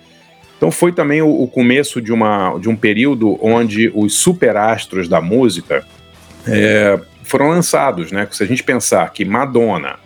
Então 0.57 0.71
foi 0.71 0.91
também 0.91 1.21
o, 1.21 1.29
o 1.29 1.47
começo 1.47 2.01
de, 2.01 2.11
uma, 2.11 2.57
de 2.57 2.67
um 2.67 2.75
período 2.75 3.37
onde 3.41 3.91
os 3.93 4.15
superastros 4.15 5.07
da 5.07 5.21
música 5.21 5.85
é, 6.47 6.99
foram 7.23 7.49
lançados, 7.49 8.11
né? 8.11 8.27
Se 8.31 8.43
a 8.43 8.47
gente 8.47 8.63
pensar 8.63 9.11
que 9.11 9.23
Madonna, 9.23 9.97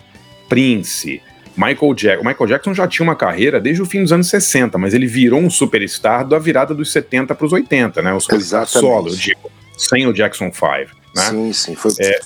Prince, 0.50 1.22
Michael 1.56 1.94
Jackson. 1.94 2.28
Michael 2.28 2.48
Jackson 2.48 2.74
já 2.74 2.88
tinha 2.88 3.04
uma 3.04 3.16
carreira 3.16 3.60
desde 3.60 3.82
o 3.82 3.86
fim 3.86 4.02
dos 4.02 4.12
anos 4.12 4.28
60, 4.28 4.78
mas 4.78 4.94
ele 4.94 5.08
virou 5.08 5.40
um 5.40 5.50
superstar 5.50 6.26
da 6.26 6.40
virada 6.40 6.74
dos 6.74 6.92
70 6.92 7.36
para 7.36 7.46
os 7.46 7.54
80, 7.54 8.02
né? 8.02 8.14
O 8.14 8.20
superstar 8.20 8.66
solo, 8.68 9.10
eu 9.10 9.16
digo, 9.16 9.52
sem 9.78 10.08
o 10.08 10.14
Jackson 10.14 10.52
5. 10.52 11.01
Né? 11.16 11.24
Sim, 11.24 11.54
sim. 11.54 11.76
Foi... 11.76 11.92
É, 12.00 12.20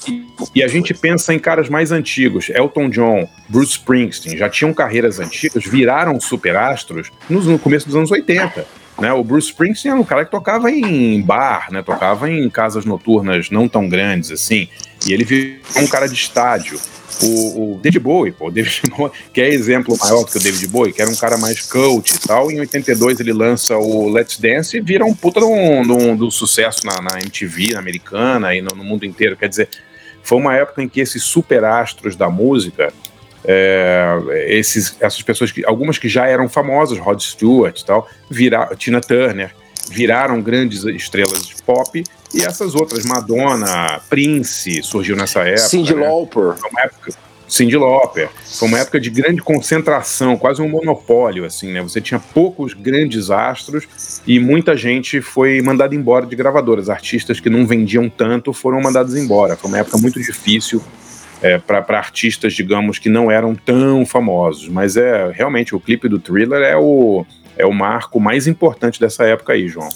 e 0.54 0.64
a 0.64 0.68
gente 0.68 0.94
pensa 0.94 1.34
em 1.34 1.40
caras 1.40 1.70
mais 1.70 1.92
antigos, 1.92 2.50
Elton 2.50 2.90
John, 2.90 3.28
Bruce 3.50 3.72
Springsteen, 3.72 4.38
já 4.38 4.50
tinham 4.50 4.74
carreiras 4.74 5.20
antigas, 5.20 5.64
viraram 5.66 6.20
superastros 6.20 7.12
no 7.30 7.58
começo 7.58 7.88
dos 7.88 7.96
anos 7.96 8.12
80. 8.12 8.66
Né, 8.98 9.12
o 9.12 9.24
Bruce 9.24 9.50
Springsteen 9.50 9.92
era 9.92 10.00
um 10.00 10.06
cara 10.06 10.24
que 10.24 10.32
tocava 10.32 10.72
em 10.72 11.22
bar, 11.22 11.68
né, 11.70 11.82
tocava 11.82 12.30
em 12.30 12.50
casas 12.50 12.86
noturnas 12.86 13.50
não 13.50 13.68
tão 13.68 13.90
grandes 13.90 14.32
assim, 14.32 14.70
e 15.06 15.12
ele 15.12 15.26
virou 15.26 15.60
um 15.76 15.88
cara 15.88 16.08
de 16.08 16.14
estádio. 16.14 16.80
O, 17.22 17.76
o 17.76 17.80
David 17.80 18.00
Bowie, 18.00 18.32
pô, 18.32 18.48
o 18.48 18.52
David 18.52 18.82
Bowie, 18.96 19.12
que 19.34 19.42
é 19.42 19.50
exemplo 19.50 19.96
maior 19.98 20.24
do 20.24 20.32
que 20.32 20.38
o 20.38 20.42
David 20.42 20.68
Bowie, 20.68 20.94
que 20.94 21.02
era 21.02 21.10
um 21.10 21.16
cara 21.16 21.38
mais 21.38 21.62
cult 21.62 22.14
e 22.14 22.20
tal. 22.20 22.52
Em 22.52 22.60
82 22.60 23.20
ele 23.20 23.32
lança 23.32 23.78
o 23.78 24.10
Let's 24.10 24.38
Dance 24.38 24.76
e 24.78 24.82
vira 24.82 25.06
um 25.06 25.14
puta 25.14 25.40
do, 25.40 26.16
do 26.16 26.32
sucesso 26.32 26.86
na, 26.86 27.02
na, 27.02 27.20
MTV, 27.20 27.74
na 27.74 27.80
americana 27.80 28.56
e 28.56 28.62
no, 28.62 28.72
no, 28.72 28.84
mundo 28.84 29.06
inteiro. 29.06 29.38
Quer 29.38 29.50
dizer, 29.50 29.70
foi 30.22 30.38
uma 30.38 30.56
época 30.56 30.84
em 30.84 30.90
que 30.90 31.00
esses 31.00 31.24
superastros 31.24 32.16
da 32.16 32.30
música, 32.30 32.92
é, 33.46 34.48
esses, 34.50 34.98
essas 35.00 35.22
pessoas, 35.22 35.52
que, 35.52 35.66
algumas 35.66 35.98
que 35.98 36.10
já 36.10 36.28
eram 36.28 36.50
famosas, 36.50 36.98
Rod 36.98 37.22
Stewart 37.22 37.80
e 37.80 37.86
tal, 37.86 38.10
vira, 38.30 38.76
Tina 38.76 39.00
Turner, 39.00 39.54
viraram 39.90 40.42
grandes 40.42 40.84
estrelas 40.84 41.48
de 41.48 41.56
pop 41.64 42.04
e 42.36 42.44
essas 42.44 42.76
outras, 42.76 43.06
Madonna, 43.06 44.02
Prince, 44.10 44.84
surgiu 44.84 45.16
nessa 45.16 45.40
época. 45.42 45.70
Cyndi 45.70 45.96
né? 45.96 46.06
Lauper. 46.08 46.54
Foi 46.58 46.70
uma 46.70 46.82
época, 46.82 47.14
Cyndi 47.48 47.78
Lauper. 47.78 48.30
Foi 48.44 48.68
uma 48.68 48.80
época 48.80 49.00
de 49.00 49.10
grande 49.10 49.42
concentração, 49.42 50.38
quase 50.38 50.62
um 50.62 50.68
monopólio, 50.68 51.46
assim, 51.46 51.72
né? 51.72 51.82
Você 51.82 52.02
tinha 52.02 52.20
poucos 52.20 52.74
grandes 52.74 53.30
astros 53.30 53.88
e 54.28 54.40
muita 54.40 54.76
gente 54.76 55.22
foi 55.22 55.62
mandada 55.62 55.96
embora 55.96 56.26
de 56.26 56.36
gravadoras. 56.36 56.90
Artistas 56.90 57.40
que 57.40 57.50
não 57.50 57.66
vendiam 57.66 58.10
tanto 58.10 58.52
foram 58.52 58.82
mandados 58.82 59.16
embora. 59.16 59.56
Foi 59.56 59.70
uma 59.70 59.80
época 59.80 59.98
muito 59.98 60.20
difícil 60.20 60.82
é, 61.42 61.58
para 61.58 61.98
artistas, 61.98 62.54
digamos, 62.54 63.00
que 63.00 63.10
não 63.10 63.30
eram 63.30 63.56
tão 63.56 64.06
famosos. 64.06 64.68
Mas 64.68 64.98
é 64.98 65.32
realmente 65.32 65.76
o 65.76 65.80
clipe 65.80 66.10
do 66.10 66.20
Thriller 66.20 66.62
é 66.62 66.76
o 66.76 67.26
é 67.58 67.66
o 67.66 67.74
marco 67.74 68.20
mais 68.20 68.48
importante 68.48 69.00
dessa 69.00 69.24
época 69.24 69.54
aí, 69.54 69.68
João. 69.68 69.90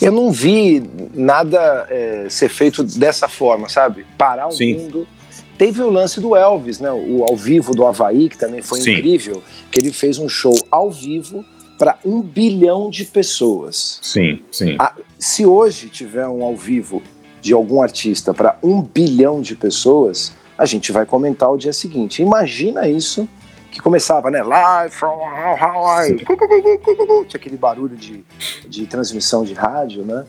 Eu 0.00 0.12
não 0.12 0.30
vi 0.30 0.82
nada 1.14 1.86
é, 1.88 2.26
ser 2.28 2.48
feito 2.48 2.82
dessa 2.82 3.28
forma, 3.28 3.68
sabe? 3.68 4.06
Parar 4.18 4.48
o 4.48 4.52
Sim. 4.52 4.74
mundo. 4.74 5.08
Teve 5.56 5.80
o 5.80 5.88
lance 5.88 6.20
do 6.20 6.36
Elvis, 6.36 6.80
né? 6.80 6.92
O 6.92 7.24
ao 7.26 7.34
vivo 7.34 7.74
do 7.74 7.86
Havaí, 7.86 8.28
que 8.28 8.36
também 8.36 8.60
foi 8.60 8.80
Sim. 8.80 8.92
incrível, 8.92 9.42
que 9.70 9.80
ele 9.80 9.90
fez 9.92 10.18
um 10.18 10.28
show 10.28 10.54
ao 10.70 10.90
vivo 10.90 11.44
para 11.78 11.98
um 12.04 12.20
bilhão 12.20 12.90
de 12.90 13.04
pessoas. 13.04 13.98
Sim, 14.02 14.40
sim. 14.50 14.76
A, 14.78 14.94
se 15.18 15.46
hoje 15.46 15.88
tiver 15.88 16.26
um 16.26 16.42
ao 16.42 16.56
vivo 16.56 17.02
de 17.40 17.52
algum 17.52 17.82
artista 17.82 18.34
para 18.34 18.58
um 18.62 18.82
bilhão 18.82 19.40
de 19.40 19.54
pessoas, 19.54 20.32
a 20.58 20.64
gente 20.66 20.90
vai 20.90 21.06
comentar 21.06 21.50
o 21.50 21.56
dia 21.56 21.72
seguinte. 21.72 22.22
Imagina 22.22 22.88
isso 22.88 23.28
que 23.76 23.82
começava, 23.82 24.30
né? 24.30 24.42
Live 24.42 24.94
from 24.94 25.20
Hawaii. 25.22 26.16
Tinha 26.16 27.26
aquele 27.34 27.56
barulho 27.58 27.94
de, 27.94 28.24
de 28.66 28.86
transmissão 28.86 29.44
de 29.44 29.52
rádio, 29.52 30.02
né? 30.02 30.24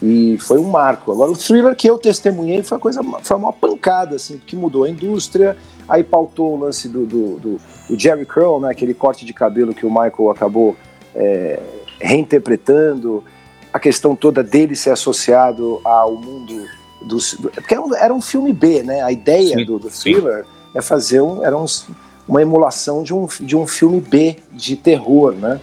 E 0.00 0.38
foi 0.38 0.58
um 0.58 0.70
marco. 0.70 1.10
Agora, 1.10 1.30
o 1.32 1.36
thriller 1.36 1.74
que 1.74 1.88
eu 1.90 1.98
testemunhei 1.98 2.62
foi, 2.62 2.78
coisa, 2.78 3.00
foi 3.22 3.36
uma 3.36 3.52
pancada, 3.52 4.14
assim, 4.14 4.38
que 4.38 4.54
mudou 4.54 4.84
a 4.84 4.88
indústria, 4.88 5.56
aí 5.88 6.04
pautou 6.04 6.54
o 6.54 6.60
lance 6.60 6.88
do, 6.88 7.04
do, 7.04 7.38
do, 7.40 7.60
do 7.88 7.98
Jerry 7.98 8.24
Curl, 8.24 8.60
né? 8.60 8.70
Aquele 8.70 8.94
corte 8.94 9.24
de 9.24 9.32
cabelo 9.32 9.74
que 9.74 9.84
o 9.84 9.90
Michael 9.90 10.30
acabou 10.30 10.76
é, 11.16 11.60
reinterpretando, 12.00 13.24
a 13.72 13.80
questão 13.80 14.14
toda 14.14 14.42
dele 14.42 14.76
ser 14.76 14.90
associado 14.90 15.80
ao 15.84 16.14
mundo 16.14 16.64
dos. 17.02 17.34
Porque 17.34 17.74
era 17.98 18.14
um 18.14 18.20
filme 18.20 18.52
B, 18.52 18.84
né? 18.84 19.02
A 19.02 19.10
ideia 19.10 19.56
sim, 19.56 19.64
do, 19.64 19.80
do 19.80 19.90
thriller 19.90 20.44
sim. 20.44 20.50
é 20.76 20.80
fazer 20.80 21.20
um. 21.20 21.44
Era 21.44 21.56
uns, 21.58 21.88
uma 22.26 22.40
emulação 22.40 23.02
de 23.02 23.14
um, 23.14 23.26
de 23.40 23.56
um 23.56 23.66
filme 23.66 24.00
B 24.00 24.36
de 24.52 24.76
terror, 24.76 25.32
né? 25.32 25.60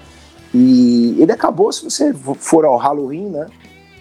E 0.54 1.16
ele 1.20 1.32
acabou, 1.32 1.72
se 1.72 1.84
você 1.84 2.14
for 2.14 2.66
ao 2.66 2.78
Halloween, 2.78 3.30
né? 3.30 3.48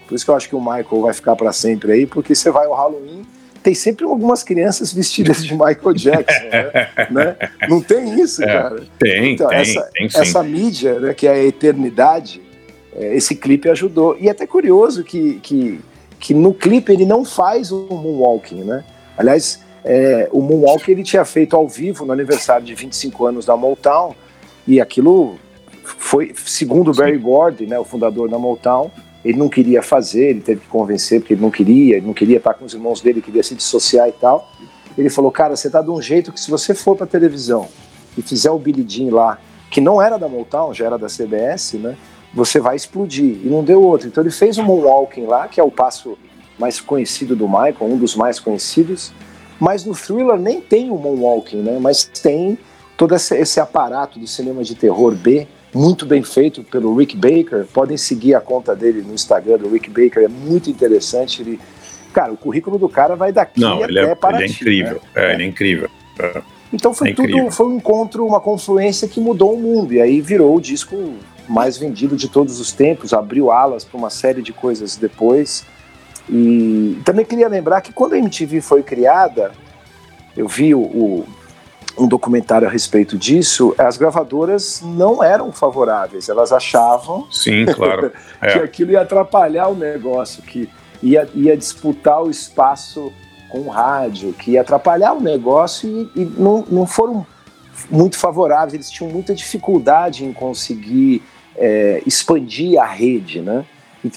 Por 0.07 0.15
isso 0.15 0.25
que 0.25 0.31
eu 0.31 0.35
acho 0.35 0.49
que 0.49 0.55
o 0.55 0.59
Michael 0.59 1.01
vai 1.01 1.13
ficar 1.13 1.35
para 1.35 1.51
sempre 1.53 1.93
aí, 1.93 2.05
porque 2.05 2.35
você 2.35 2.51
vai 2.51 2.65
ao 2.65 2.73
Halloween, 2.73 3.25
tem 3.63 3.73
sempre 3.73 4.05
algumas 4.05 4.43
crianças 4.43 4.91
vestidas 4.91 5.43
de 5.43 5.53
Michael 5.53 5.93
Jackson, 5.93 6.45
né? 6.45 7.07
né? 7.11 7.35
Não 7.69 7.81
tem 7.81 8.19
isso, 8.19 8.43
é, 8.43 8.47
cara? 8.47 8.83
Tem, 8.99 9.33
então, 9.33 9.47
tem, 9.47 9.59
essa, 9.59 9.89
tem 9.93 10.09
essa 10.13 10.43
mídia, 10.43 10.99
né, 10.99 11.13
que 11.13 11.27
é 11.27 11.31
a 11.31 11.43
eternidade, 11.43 12.41
é, 12.95 13.15
esse 13.15 13.35
clipe 13.35 13.69
ajudou. 13.69 14.17
E 14.19 14.27
é 14.27 14.31
até 14.31 14.45
curioso 14.45 15.03
que, 15.03 15.35
que, 15.35 15.79
que 16.19 16.33
no 16.33 16.53
clipe 16.53 16.91
ele 16.91 17.05
não 17.05 17.23
faz 17.23 17.71
o 17.71 17.87
moonwalking, 17.89 18.63
né? 18.63 18.83
Aliás, 19.17 19.61
é, 19.83 20.29
o 20.31 20.41
Moonwalk 20.41 20.89
ele 20.91 21.03
tinha 21.03 21.25
feito 21.25 21.55
ao 21.55 21.67
vivo 21.67 22.05
no 22.05 22.13
aniversário 22.13 22.65
de 22.65 22.73
25 22.75 23.25
anos 23.25 23.45
da 23.45 23.57
Motown 23.57 24.15
e 24.67 24.79
aquilo 24.79 25.37
foi, 25.83 26.33
segundo 26.45 26.91
o 26.91 26.95
Barry 26.95 27.17
Gordy, 27.17 27.65
né, 27.65 27.79
o 27.79 27.83
fundador 27.83 28.29
da 28.29 28.37
Motown, 28.37 28.91
ele 29.23 29.37
não 29.37 29.49
queria 29.49 29.81
fazer, 29.81 30.29
ele 30.29 30.41
teve 30.41 30.61
que 30.61 30.67
convencer 30.67 31.19
porque 31.19 31.33
ele 31.33 31.41
não 31.41 31.51
queria, 31.51 31.97
ele 31.97 32.05
não 32.05 32.13
queria 32.13 32.37
estar 32.37 32.53
com 32.53 32.65
os 32.65 32.73
irmãos 32.73 33.01
dele, 33.01 33.21
queria 33.21 33.43
se 33.43 33.55
dissociar 33.55 34.07
e 34.07 34.11
tal. 34.11 34.49
Ele 34.97 35.09
falou, 35.09 35.31
cara, 35.31 35.55
você 35.55 35.69
tá 35.69 35.81
de 35.81 35.89
um 35.89 36.01
jeito 36.01 36.31
que 36.31 36.39
se 36.39 36.49
você 36.49 36.73
for 36.73 36.95
para 36.95 37.07
televisão 37.07 37.67
e 38.17 38.21
fizer 38.21 38.51
o 38.51 38.57
Billy 38.57 38.85
Jean 38.87 39.13
lá, 39.13 39.39
que 39.69 39.79
não 39.79 40.01
era 40.01 40.17
da 40.17 40.27
Motown, 40.27 40.73
já 40.73 40.85
era 40.85 40.97
da 40.97 41.07
CBS, 41.07 41.73
né, 41.73 41.95
você 42.33 42.59
vai 42.59 42.75
explodir. 42.75 43.39
E 43.43 43.47
não 43.47 43.63
deu 43.63 43.81
outro. 43.81 44.07
Então 44.07 44.23
ele 44.23 44.31
fez 44.31 44.57
um 44.57 44.63
Moonwalking 44.63 45.25
lá, 45.25 45.47
que 45.47 45.59
é 45.59 45.63
o 45.63 45.71
passo 45.71 46.17
mais 46.57 46.79
conhecido 46.79 47.35
do 47.35 47.47
Michael, 47.47 47.75
um 47.81 47.97
dos 47.97 48.15
mais 48.15 48.39
conhecidos, 48.39 49.13
mas 49.61 49.85
no 49.85 49.93
thriller 49.93 50.39
nem 50.39 50.59
tem 50.59 50.89
o 50.89 50.97
moonwalking, 50.97 51.61
né? 51.61 51.77
Mas 51.79 52.03
tem 52.03 52.57
todo 52.97 53.13
esse, 53.13 53.59
aparato 53.59 54.17
do 54.17 54.25
cinema 54.25 54.63
de 54.63 54.73
terror 54.73 55.13
B, 55.13 55.47
muito 55.71 56.03
bem 56.03 56.23
feito 56.23 56.63
pelo 56.63 56.95
Rick 56.95 57.15
Baker. 57.15 57.67
Podem 57.71 57.95
seguir 57.95 58.33
a 58.33 58.41
conta 58.41 58.75
dele 58.75 59.03
no 59.03 59.13
Instagram 59.13 59.59
do 59.59 59.69
Rick 59.69 59.87
Baker, 59.87 60.23
é 60.23 60.27
muito 60.27 60.67
interessante. 60.67 61.43
Ele, 61.43 61.59
cara, 62.11 62.33
o 62.33 62.37
currículo 62.37 62.79
do 62.79 62.89
cara 62.89 63.15
vai 63.15 63.31
daqui 63.31 63.61
Não, 63.61 63.75
até 63.75 63.83
ele 63.83 63.99
é, 63.99 64.15
para 64.15 64.37
ele 64.37 64.45
é 64.45 64.47
incrível. 64.47 64.95
Né? 64.95 65.01
É, 65.13 65.33
ele 65.35 65.43
é 65.43 65.45
incrível. 65.45 65.89
É. 66.19 66.41
Então 66.73 66.91
foi 66.91 67.11
é 67.11 67.13
tudo, 67.13 67.51
foi 67.51 67.67
um 67.67 67.77
encontro, 67.77 68.25
uma 68.25 68.39
confluência 68.39 69.07
que 69.07 69.19
mudou 69.19 69.53
o 69.53 69.59
mundo 69.59 69.93
e 69.93 70.01
aí 70.01 70.21
virou 70.21 70.55
o 70.55 70.61
disco 70.61 71.13
mais 71.47 71.77
vendido 71.77 72.15
de 72.15 72.27
todos 72.27 72.59
os 72.59 72.71
tempos, 72.71 73.13
abriu 73.13 73.51
alas 73.51 73.83
para 73.83 73.97
uma 73.97 74.09
série 74.09 74.41
de 74.41 74.53
coisas 74.53 74.95
depois. 74.95 75.63
E 76.31 76.97
também 77.03 77.25
queria 77.25 77.49
lembrar 77.49 77.81
que 77.81 77.91
quando 77.91 78.13
a 78.13 78.17
MTV 78.17 78.61
foi 78.61 78.81
criada, 78.81 79.51
eu 80.35 80.47
vi 80.47 80.73
o, 80.73 80.79
o, 80.79 81.27
um 81.97 82.07
documentário 82.07 82.65
a 82.65 82.71
respeito 82.71 83.17
disso, 83.17 83.75
as 83.77 83.97
gravadoras 83.97 84.81
não 84.81 85.21
eram 85.21 85.51
favoráveis, 85.51 86.29
elas 86.29 86.53
achavam 86.53 87.27
Sim, 87.29 87.65
claro. 87.75 88.11
que 88.39 88.47
é. 88.47 88.63
aquilo 88.63 88.91
ia 88.91 89.01
atrapalhar 89.01 89.67
o 89.67 89.75
negócio, 89.75 90.41
que 90.41 90.69
ia, 91.03 91.27
ia 91.35 91.57
disputar 91.57 92.23
o 92.23 92.29
espaço 92.29 93.11
com 93.49 93.59
o 93.59 93.69
rádio, 93.69 94.31
que 94.31 94.51
ia 94.51 94.61
atrapalhar 94.61 95.11
o 95.11 95.19
negócio 95.19 96.09
e, 96.15 96.21
e 96.21 96.25
não, 96.25 96.65
não 96.69 96.87
foram 96.87 97.27
muito 97.89 98.17
favoráveis, 98.17 98.73
eles 98.73 98.89
tinham 98.89 99.11
muita 99.11 99.35
dificuldade 99.35 100.23
em 100.23 100.31
conseguir 100.31 101.21
é, 101.57 102.01
expandir 102.05 102.79
a 102.79 102.85
rede, 102.85 103.41
né? 103.41 103.65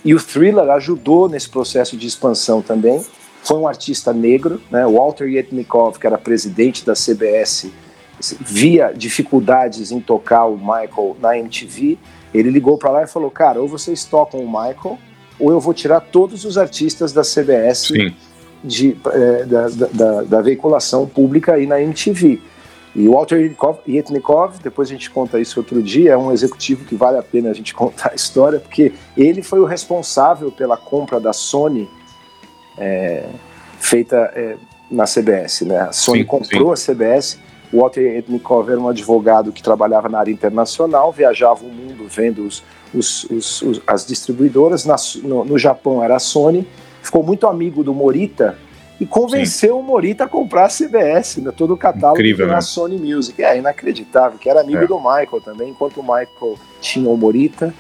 E 0.05 0.14
o 0.14 0.21
Thriller 0.21 0.71
ajudou 0.71 1.29
nesse 1.29 1.49
processo 1.49 1.97
de 1.97 2.07
expansão 2.07 2.62
também. 2.62 3.05
Foi 3.43 3.59
um 3.59 3.69
artista 3.69 4.12
negro, 4.12 4.61
né? 4.71 4.87
Walter 4.87 5.29
Yetnikov, 5.29 5.99
que 5.99 6.07
era 6.07 6.17
presidente 6.17 6.85
da 6.85 6.95
CBS, 6.95 7.67
via 8.41 8.93
dificuldades 8.97 9.93
em 9.93 10.00
tocar 10.00 10.47
o 10.47 10.57
Michael 10.57 11.17
na 11.21 11.37
MTV. 11.37 11.99
Ele 12.33 12.50
ligou 12.50 12.79
para 12.79 12.91
lá 12.91 13.03
e 13.03 13.07
falou: 13.07 13.31
Cara, 13.31 13.61
ou 13.61 13.69
vocês 13.69 14.05
tocam 14.05 14.41
o 14.41 14.47
Michael, 14.47 14.99
ou 15.38 15.50
eu 15.50 15.61
vou 15.61 15.75
tirar 15.75 16.00
todos 16.00 16.45
os 16.45 16.57
artistas 16.57 17.12
da 17.12 17.23
CBS 17.23 17.93
de, 18.62 18.97
é, 19.12 19.45
da, 19.45 19.69
da, 19.69 20.23
da, 20.23 20.41
veiculação 20.41 21.07
pública 21.07 21.55
aí 21.55 21.67
na 21.67 21.81
MTV. 21.83 22.41
E 22.94 23.08
o 23.08 23.12
Walter 23.12 23.54
Yetnikov, 23.88 24.58
depois 24.62 24.88
a 24.88 24.92
gente 24.92 25.10
conta 25.10 25.40
isso 25.40 25.58
outro 25.58 25.82
dia, 25.82 26.12
é 26.12 26.16
um 26.16 26.30
executivo 26.30 26.84
que 26.84 26.94
vale 26.94 27.18
a 27.18 27.22
pena 27.22 27.50
a 27.50 27.52
gente 27.52 27.74
contar 27.74 28.12
a 28.12 28.14
história, 28.14 28.60
porque 28.60 28.92
ele 29.16 29.42
foi 29.42 29.58
o 29.58 29.64
responsável 29.64 30.52
pela 30.52 30.76
compra 30.76 31.18
da 31.18 31.32
Sony 31.32 31.88
é, 32.78 33.26
feita 33.78 34.16
é, 34.34 34.56
na 34.90 35.04
CBS. 35.04 35.62
Né? 35.62 35.78
A 35.78 35.92
Sony 35.92 36.20
sim, 36.20 36.24
comprou 36.24 36.76
sim. 36.76 36.92
a 36.92 36.94
CBS, 36.94 37.38
o 37.72 37.80
Walter 37.80 38.02
Yetnikov 38.02 38.70
era 38.70 38.80
um 38.80 38.88
advogado 38.88 39.50
que 39.50 39.60
trabalhava 39.60 40.08
na 40.08 40.20
área 40.20 40.30
internacional, 40.30 41.10
viajava 41.10 41.64
o 41.64 41.68
mundo 41.68 42.06
vendo 42.08 42.46
os, 42.46 42.62
os, 42.94 43.24
os, 43.60 43.82
as 43.84 44.06
distribuidoras. 44.06 44.84
Na, 44.84 44.94
no, 45.24 45.44
no 45.44 45.58
Japão 45.58 46.00
era 46.00 46.14
a 46.14 46.20
Sony, 46.20 46.64
ficou 47.02 47.24
muito 47.24 47.48
amigo 47.48 47.82
do 47.82 47.92
Morita, 47.92 48.56
e 49.04 49.06
convenceu 49.06 49.75
Sim. 49.75 49.80
o 49.80 49.82
Morita 49.82 50.25
a 50.25 50.28
comprar 50.28 50.64
a 50.64 50.68
CBS, 50.68 51.37
né, 51.37 51.52
todo 51.54 51.75
o 51.75 51.76
catálogo 51.76 52.18
Incrível, 52.18 52.46
da 52.46 52.54
né? 52.54 52.61
Sony 52.62 52.96
Music. 52.96 53.42
É 53.42 53.58
inacreditável, 53.58 54.38
que 54.38 54.49
era 54.49 54.62
amigo 54.62 54.84
é. 54.84 54.87
do 54.87 54.96
Michael 54.96 55.42
também. 55.44 55.70
Enquanto 55.70 55.99
o 55.99 56.02
Michael 56.02 56.58
tinha 56.80 57.08
o 57.08 57.16
Morita, 57.16 57.75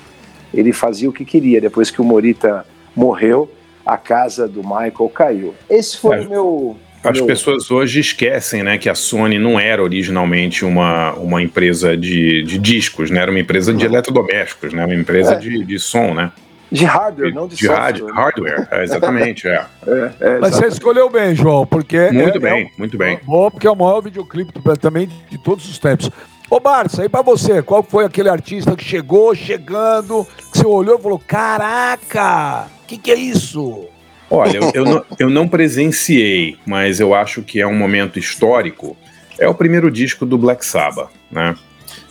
ele 0.52 0.72
fazia 0.72 1.08
o 1.08 1.12
que 1.12 1.24
queria. 1.24 1.62
Depois 1.62 1.90
que 1.90 2.00
o 2.00 2.04
Morita 2.04 2.66
morreu, 2.94 3.50
a 3.86 3.96
casa 3.96 4.46
do 4.46 4.62
Michael 4.62 5.10
caiu. 5.14 5.54
Esse 5.68 5.96
foi 5.96 6.18
é. 6.18 6.20
o 6.20 6.28
meu. 6.28 6.76
As 7.02 7.20
pessoas 7.20 7.70
hoje 7.70 8.00
esquecem 8.00 8.62
né, 8.62 8.78
que 8.78 8.88
a 8.88 8.94
Sony 8.94 9.38
não 9.38 9.60
era 9.60 9.82
originalmente 9.82 10.64
uma, 10.64 11.12
uma 11.14 11.42
empresa 11.42 11.94
de, 11.94 12.42
de 12.42 12.58
discos, 12.58 13.10
né? 13.10 13.20
Era 13.20 13.30
uma 13.30 13.40
empresa 13.40 13.74
de 13.74 13.84
eletrodomésticos, 13.84 14.72
né? 14.72 14.86
Uma 14.86 14.94
empresa 14.94 15.34
é. 15.34 15.38
de, 15.38 15.64
de 15.64 15.78
som, 15.78 16.14
né? 16.14 16.32
De 16.74 16.84
hardware, 16.84 17.28
de, 17.28 17.34
não 17.34 17.46
de, 17.46 17.56
de 17.56 17.66
software. 17.66 18.12
hardware, 18.12 18.68
é, 18.70 18.82
exatamente, 18.82 19.46
é. 19.46 19.64
é, 19.86 20.12
é 20.20 20.38
Mas 20.40 20.56
você 20.56 20.66
escolheu 20.66 21.08
bem, 21.08 21.34
João, 21.34 21.64
porque... 21.64 22.10
Muito 22.10 22.38
é, 22.38 22.40
bem, 22.40 22.72
muito 22.76 22.98
bem. 22.98 23.20
Bom, 23.22 23.50
porque 23.50 23.66
é 23.66 23.70
o 23.70 23.76
maior 23.76 24.00
videoclipe 24.00 24.52
também 24.80 25.08
de 25.30 25.38
todos 25.38 25.68
os 25.68 25.78
tempos. 25.78 26.10
Ô, 26.50 26.58
Barça, 26.58 27.02
aí 27.02 27.08
pra 27.08 27.22
você, 27.22 27.62
qual 27.62 27.82
foi 27.82 28.04
aquele 28.04 28.28
artista 28.28 28.76
que 28.76 28.84
chegou, 28.84 29.34
chegando, 29.34 30.26
que 30.52 30.58
você 30.58 30.66
olhou 30.66 30.98
e 30.98 31.02
falou, 31.02 31.18
caraca, 31.18 32.66
o 32.82 32.86
que, 32.86 32.98
que 32.98 33.10
é 33.10 33.16
isso? 33.16 33.86
Olha, 34.28 34.58
eu, 34.58 34.70
eu, 34.74 34.84
não, 34.84 35.04
eu 35.18 35.30
não 35.30 35.48
presenciei, 35.48 36.56
mas 36.66 36.98
eu 36.98 37.14
acho 37.14 37.42
que 37.42 37.60
é 37.60 37.66
um 37.66 37.76
momento 37.76 38.18
histórico. 38.18 38.96
É 39.38 39.48
o 39.48 39.54
primeiro 39.54 39.90
disco 39.90 40.26
do 40.26 40.36
Black 40.36 40.66
Sabbath, 40.66 41.10
né? 41.30 41.54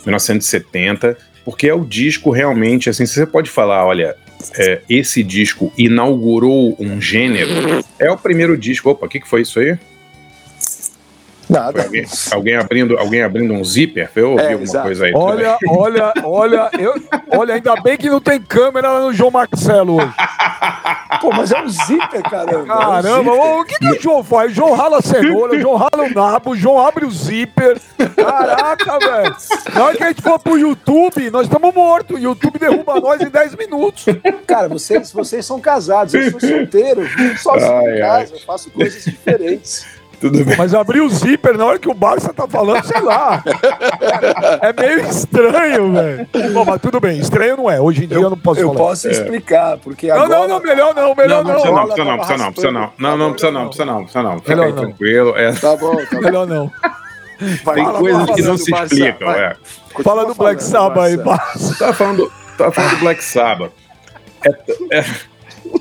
1970, 0.04 1.16
porque 1.44 1.68
é 1.68 1.74
o 1.74 1.84
disco 1.84 2.30
realmente, 2.30 2.88
assim, 2.88 3.04
você 3.06 3.26
pode 3.26 3.50
falar, 3.50 3.84
olha, 3.84 4.16
é, 4.56 4.80
esse 4.88 5.22
disco 5.22 5.72
inaugurou 5.76 6.76
um 6.78 7.00
gênero. 7.00 7.50
É 7.98 8.10
o 8.10 8.16
primeiro 8.16 8.56
disco. 8.56 8.90
Opa, 8.90 9.06
o 9.06 9.08
que, 9.08 9.20
que 9.20 9.28
foi 9.28 9.42
isso 9.42 9.58
aí? 9.58 9.78
Nada. 11.54 11.82
Alguém, 11.84 12.04
alguém, 12.32 12.56
abrindo, 12.56 12.98
alguém 12.98 13.22
abrindo 13.22 13.54
um 13.54 13.64
zíper? 13.64 14.10
Eu 14.16 14.32
ouvi 14.32 14.42
é, 14.42 14.46
alguma 14.46 14.64
exato. 14.64 14.86
coisa 14.86 15.04
aí. 15.04 15.12
Olha, 15.14 15.56
olha, 15.68 16.12
olha, 16.24 16.70
eu, 16.78 16.94
olha, 17.30 17.54
ainda 17.54 17.76
bem 17.76 17.96
que 17.96 18.10
não 18.10 18.20
tem 18.20 18.40
câmera 18.40 18.90
lá 18.90 19.00
no 19.00 19.12
João 19.12 19.30
Marcelo 19.30 19.96
hoje. 19.96 20.14
Pô, 21.20 21.30
mas 21.30 21.52
é 21.52 21.62
um 21.62 21.68
zíper, 21.68 22.22
caramba. 22.22 22.66
Caramba, 22.66 23.30
é 23.30 23.34
um 23.34 23.60
o 23.60 23.64
que, 23.64 23.78
que 23.78 23.86
o 23.86 24.02
João 24.02 24.24
faz? 24.24 24.50
O 24.50 24.54
João 24.54 24.74
rala 24.74 24.98
a 24.98 25.02
cenoura, 25.02 25.54
o 25.56 25.60
João 25.60 25.76
rala 25.76 26.08
o 26.08 26.12
nabo, 26.12 26.50
o 26.50 26.56
João 26.56 26.84
abre 26.84 27.06
o 27.06 27.10
zíper. 27.10 27.80
Caraca, 28.16 28.98
velho. 28.98 29.36
Na 29.72 29.84
hora 29.84 29.96
que 29.96 30.02
a 30.02 30.08
gente 30.08 30.22
for 30.22 30.38
pro 30.38 30.58
YouTube, 30.58 31.30
nós 31.30 31.44
estamos 31.44 31.72
mortos. 31.72 32.16
O 32.16 32.20
YouTube 32.20 32.58
derruba 32.58 33.00
nós 33.00 33.20
em 33.20 33.30
10 33.30 33.54
minutos. 33.54 34.06
Cara, 34.46 34.68
vocês, 34.68 35.12
vocês 35.12 35.46
são 35.46 35.60
casados, 35.60 36.12
eu 36.14 36.32
sou 36.32 36.40
solteiro, 36.40 37.06
sozinho 37.38 37.72
ai, 37.72 37.96
em 37.96 38.00
casa, 38.00 38.32
ai. 38.32 38.40
eu 38.40 38.44
faço 38.44 38.70
coisas 38.70 39.04
diferentes. 39.04 39.86
Tudo 40.24 40.42
bem. 40.42 40.56
Mas 40.56 40.72
abrir 40.72 41.02
o 41.02 41.08
zíper 41.10 41.58
na 41.58 41.66
hora 41.66 41.78
que 41.78 41.86
o 41.86 41.92
Barça 41.92 42.32
tá 42.32 42.48
falando, 42.48 42.82
sei 42.86 42.98
lá. 43.02 43.44
É 44.62 44.72
meio 44.72 45.06
estranho, 45.06 45.92
velho. 45.92 46.26
Mas 46.66 46.80
tudo 46.80 46.98
bem, 46.98 47.18
estranho 47.18 47.58
não 47.58 47.70
é. 47.70 47.78
Hoje 47.78 48.04
em 48.04 48.08
dia 48.08 48.16
eu, 48.16 48.22
eu 48.22 48.30
não 48.30 48.38
posso 48.38 48.58
eu 48.58 48.68
falar. 48.68 48.80
Eu 48.80 48.86
posso 48.86 49.10
explicar, 49.10 49.76
porque 49.76 50.08
não, 50.08 50.16
agora... 50.16 50.38
Não, 50.38 50.48
não, 50.48 50.60
melhor 50.60 50.94
não, 50.94 51.14
melhor 51.14 51.44
não. 51.44 51.62
Não, 51.62 51.74
não, 51.74 51.86
precisa 51.86 52.04
não, 52.04 52.16
precisa 52.16 52.38
não, 52.38 52.52
precisa 52.52 52.72
não. 52.72 52.92
Não, 52.96 53.16
não, 53.18 53.32
precisa 53.32 53.52
não, 53.52 53.66
precisa 53.66 53.84
não, 53.84 54.02
precisa 54.02 54.22
não. 54.22 54.38
Fica 54.38 54.64
aí 54.64 54.72
tranquilo. 54.72 55.36
É. 55.36 55.52
Tá 55.52 55.76
bom, 55.76 55.94
tá 55.94 56.06
bom. 56.10 56.20
Melhor 56.22 56.46
não. 56.46 56.72
Vai, 57.62 57.74
Tem 57.74 57.84
coisas 57.92 58.30
que 58.30 58.42
não 58.42 58.56
se 58.56 58.74
explicam, 58.74 59.30
é. 59.30 59.56
Fala 60.02 60.24
do 60.24 60.34
Black 60.34 60.62
Sabbath 60.62 61.04
aí, 61.04 61.18
Barça. 61.18 61.78
Tá 61.78 61.92
falando, 61.92 62.32
tá 62.56 62.72
falando 62.72 62.90
do 62.92 63.00
Black 63.00 63.22
Sabbath. 63.22 63.72
É, 64.42 65.00
é, 65.00 65.04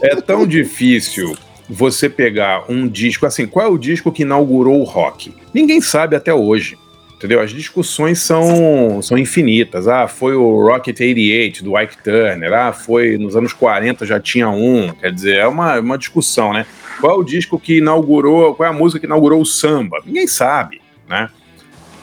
é 0.01 0.15
tão 0.17 0.45
difícil 0.45 1.33
você 1.73 2.09
pegar 2.09 2.65
um 2.69 2.87
disco, 2.87 3.25
assim, 3.25 3.47
qual 3.47 3.65
é 3.65 3.69
o 3.69 3.77
disco 3.77 4.11
que 4.11 4.21
inaugurou 4.21 4.79
o 4.79 4.83
rock? 4.83 5.33
Ninguém 5.53 5.81
sabe 5.81 6.15
até 6.15 6.33
hoje. 6.33 6.77
Entendeu? 7.15 7.39
As 7.39 7.51
discussões 7.51 8.19
são, 8.19 9.01
são 9.01 9.17
infinitas. 9.17 9.87
Ah, 9.87 10.09
foi 10.09 10.35
o 10.35 10.61
Rocket 10.61 10.99
88 10.99 11.63
do 11.63 11.79
Ike 11.79 12.03
Turner. 12.03 12.51
Ah, 12.51 12.73
foi 12.73 13.17
nos 13.17 13.33
anos 13.33 13.53
40 13.53 14.05
já 14.05 14.19
tinha 14.19 14.49
um. 14.49 14.91
Quer 14.91 15.11
dizer, 15.13 15.37
é 15.37 15.47
uma, 15.47 15.79
uma 15.79 15.97
discussão, 15.97 16.51
né? 16.51 16.65
Qual 16.99 17.15
é 17.15 17.17
o 17.17 17.23
disco 17.23 17.57
que 17.57 17.77
inaugurou, 17.77 18.53
qual 18.53 18.67
é 18.67 18.69
a 18.69 18.75
música 18.75 18.99
que 18.99 19.05
inaugurou 19.05 19.41
o 19.41 19.45
samba? 19.45 20.01
Ninguém 20.05 20.27
sabe, 20.27 20.81
né? 21.07 21.29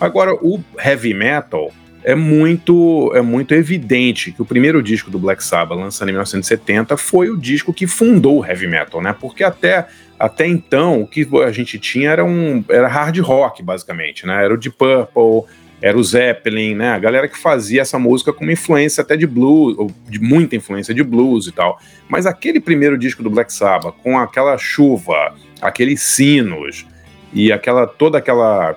Agora, 0.00 0.34
o 0.34 0.58
heavy 0.82 1.12
metal, 1.12 1.70
é 2.02 2.14
muito 2.14 3.12
é 3.14 3.20
muito 3.20 3.54
evidente 3.54 4.32
que 4.32 4.40
o 4.40 4.44
primeiro 4.44 4.82
disco 4.82 5.10
do 5.10 5.18
Black 5.18 5.42
Sabbath, 5.44 5.78
lançado 5.78 6.08
em 6.08 6.12
1970, 6.12 6.96
foi 6.96 7.30
o 7.30 7.36
disco 7.36 7.72
que 7.72 7.86
fundou 7.86 8.40
o 8.40 8.44
heavy 8.44 8.66
metal, 8.66 9.02
né? 9.02 9.14
Porque 9.18 9.44
até, 9.44 9.86
até 10.18 10.46
então 10.46 11.02
o 11.02 11.06
que 11.06 11.26
a 11.44 11.52
gente 11.52 11.78
tinha 11.78 12.10
era 12.10 12.24
um 12.24 12.64
era 12.68 12.88
hard 12.88 13.18
rock 13.18 13.62
basicamente, 13.62 14.26
né? 14.26 14.44
Era 14.44 14.54
o 14.54 14.56
Deep 14.56 14.76
Purple, 14.76 15.50
era 15.82 15.96
o 15.96 16.04
Zeppelin, 16.04 16.74
né? 16.74 16.90
A 16.90 16.98
galera 16.98 17.28
que 17.28 17.38
fazia 17.38 17.82
essa 17.82 17.98
música 17.98 18.32
com 18.32 18.44
uma 18.44 18.52
influência 18.52 19.02
até 19.02 19.16
de 19.16 19.26
blues, 19.26 19.76
de 20.08 20.20
muita 20.20 20.56
influência 20.56 20.94
de 20.94 21.02
blues 21.02 21.46
e 21.46 21.52
tal. 21.52 21.78
Mas 22.08 22.26
aquele 22.26 22.60
primeiro 22.60 22.98
disco 22.98 23.22
do 23.22 23.30
Black 23.30 23.52
Sabbath, 23.52 23.94
com 24.02 24.18
aquela 24.18 24.56
chuva, 24.58 25.34
aqueles 25.60 26.02
sinos 26.02 26.86
e 27.32 27.52
aquela 27.52 27.86
toda 27.86 28.18
aquela 28.18 28.76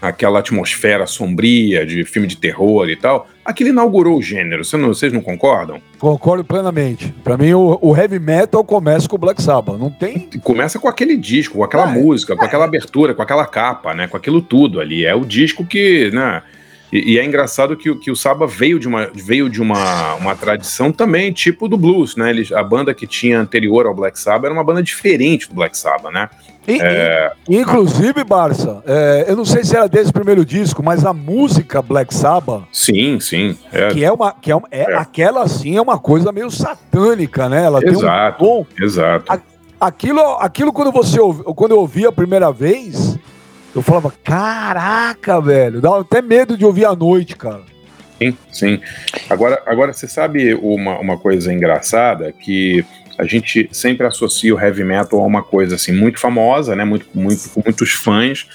aquela 0.00 0.40
atmosfera 0.40 1.06
sombria 1.06 1.86
de 1.86 2.04
filme 2.04 2.28
de 2.28 2.36
terror 2.36 2.88
e 2.88 2.96
tal, 2.96 3.28
aquilo 3.44 3.70
inaugurou 3.70 4.18
o 4.18 4.22
gênero. 4.22 4.64
Vocês 4.64 4.80
não, 4.80 4.88
vocês 4.88 5.12
não 5.12 5.20
concordam? 5.20 5.80
Concordo 5.98 6.44
plenamente. 6.44 7.14
Para 7.24 7.36
mim, 7.36 7.52
o, 7.52 7.78
o, 7.80 7.96
heavy 7.96 8.18
metal 8.18 8.62
começa 8.64 9.08
com 9.08 9.16
o 9.16 9.18
Black 9.18 9.42
Sabbath. 9.42 9.78
Não 9.78 9.90
tem. 9.90 10.28
Começa 10.42 10.78
com 10.78 10.88
aquele 10.88 11.16
disco, 11.16 11.58
com 11.58 11.64
aquela 11.64 11.90
é, 11.90 11.94
música, 11.94 12.34
é. 12.34 12.36
com 12.36 12.44
aquela 12.44 12.64
abertura, 12.64 13.14
com 13.14 13.22
aquela 13.22 13.46
capa, 13.46 13.94
né? 13.94 14.06
Com 14.06 14.16
aquilo 14.16 14.42
tudo 14.42 14.80
ali. 14.80 15.04
É 15.04 15.14
o 15.14 15.24
disco 15.24 15.64
que, 15.64 16.10
né? 16.12 16.42
E, 16.92 17.14
e, 17.14 17.18
é 17.18 17.24
engraçado 17.24 17.76
que, 17.76 17.92
que 17.96 18.10
o 18.10 18.16
Saba 18.16 18.46
veio 18.46 18.78
de, 18.78 18.86
uma, 18.86 19.10
veio 19.12 19.50
de 19.50 19.60
uma, 19.60 20.14
uma 20.14 20.36
tradição 20.36 20.92
também, 20.92 21.32
tipo 21.32 21.68
do 21.68 21.76
blues, 21.76 22.14
né? 22.14 22.30
Ele, 22.30 22.46
a 22.54 22.62
banda 22.62 22.94
que 22.94 23.06
tinha 23.06 23.40
anterior 23.40 23.86
ao 23.86 23.94
Black 23.94 24.18
Sabbath 24.18 24.44
era 24.44 24.54
uma 24.54 24.62
banda 24.62 24.82
diferente 24.82 25.48
do 25.48 25.54
Black 25.54 25.76
Sabbath, 25.76 26.12
né? 26.12 26.28
E, 26.66 26.80
é... 26.80 27.32
Inclusive, 27.48 28.24
Barça, 28.24 28.82
é, 28.86 29.26
eu 29.28 29.36
não 29.36 29.44
sei 29.44 29.64
se 29.64 29.76
era 29.76 29.88
desse 29.88 30.12
primeiro 30.12 30.44
disco, 30.44 30.82
mas 30.82 31.04
a 31.04 31.12
música 31.12 31.80
Black 31.80 32.12
Sabbath. 32.12 32.64
Sim, 32.72 33.20
sim. 33.20 33.56
É. 33.72 33.88
Que 33.88 34.04
é 34.04 34.12
uma. 34.12 34.32
Que 34.32 34.50
é, 34.50 34.56
uma, 34.56 34.68
é, 34.70 34.92
é. 34.92 34.96
Aquela 34.96 35.46
sim 35.48 35.76
é 35.76 35.80
uma 35.80 35.98
coisa 35.98 36.32
meio 36.32 36.50
satânica, 36.50 37.48
né? 37.48 37.64
Ela 37.64 37.80
exato, 37.84 38.38
tem 38.38 38.48
um 38.48 38.64
tom. 38.64 38.66
Exato. 38.80 39.32
A, 39.32 39.40
aquilo, 39.86 40.20
aquilo 40.40 40.72
quando 40.72 40.90
você 40.90 41.18
quando 41.54 41.70
eu 41.70 41.78
ouvi 41.78 42.04
a 42.04 42.12
primeira 42.12 42.50
vez, 42.50 43.16
eu 43.74 43.82
falava, 43.82 44.12
caraca, 44.24 45.40
velho, 45.40 45.80
dá 45.80 46.00
até 46.00 46.20
medo 46.20 46.56
de 46.56 46.64
ouvir 46.64 46.86
à 46.86 46.96
noite, 46.96 47.36
cara. 47.36 47.62
Sim, 48.18 48.36
sim. 48.50 48.80
Agora, 49.28 49.62
agora 49.66 49.92
você 49.92 50.08
sabe 50.08 50.54
uma, 50.54 50.98
uma 50.98 51.18
coisa 51.18 51.52
engraçada 51.52 52.32
que 52.32 52.84
a 53.18 53.24
gente 53.24 53.68
sempre 53.72 54.06
associa 54.06 54.54
o 54.54 54.60
heavy 54.60 54.84
metal 54.84 55.20
a 55.20 55.26
uma 55.26 55.42
coisa 55.42 55.76
assim 55.76 55.92
muito 55.92 56.18
famosa, 56.18 56.76
né? 56.76 56.84
Muito, 56.84 57.06
muito 57.14 57.48
com 57.50 57.62
muitos 57.64 57.92
fãs, 57.92 58.46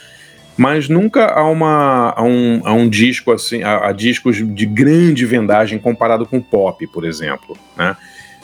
mas 0.58 0.88
nunca 0.88 1.28
a, 1.28 1.43
uma, 1.50 2.13
a, 2.15 2.24
um, 2.24 2.62
a 2.63 2.74
um 2.74 2.88
disco 2.88 3.32
assim, 3.32 3.63
a, 3.63 3.88
a, 3.88 3.91
discos 3.91 4.38
de 4.38 4.65
grande 4.65 5.26
vendagem 5.26 5.80
comparado 5.80 6.26
com 6.26 6.41
pop, 6.41 6.86
por 6.88 7.06
exemplo, 7.06 7.58
né? 7.78 7.95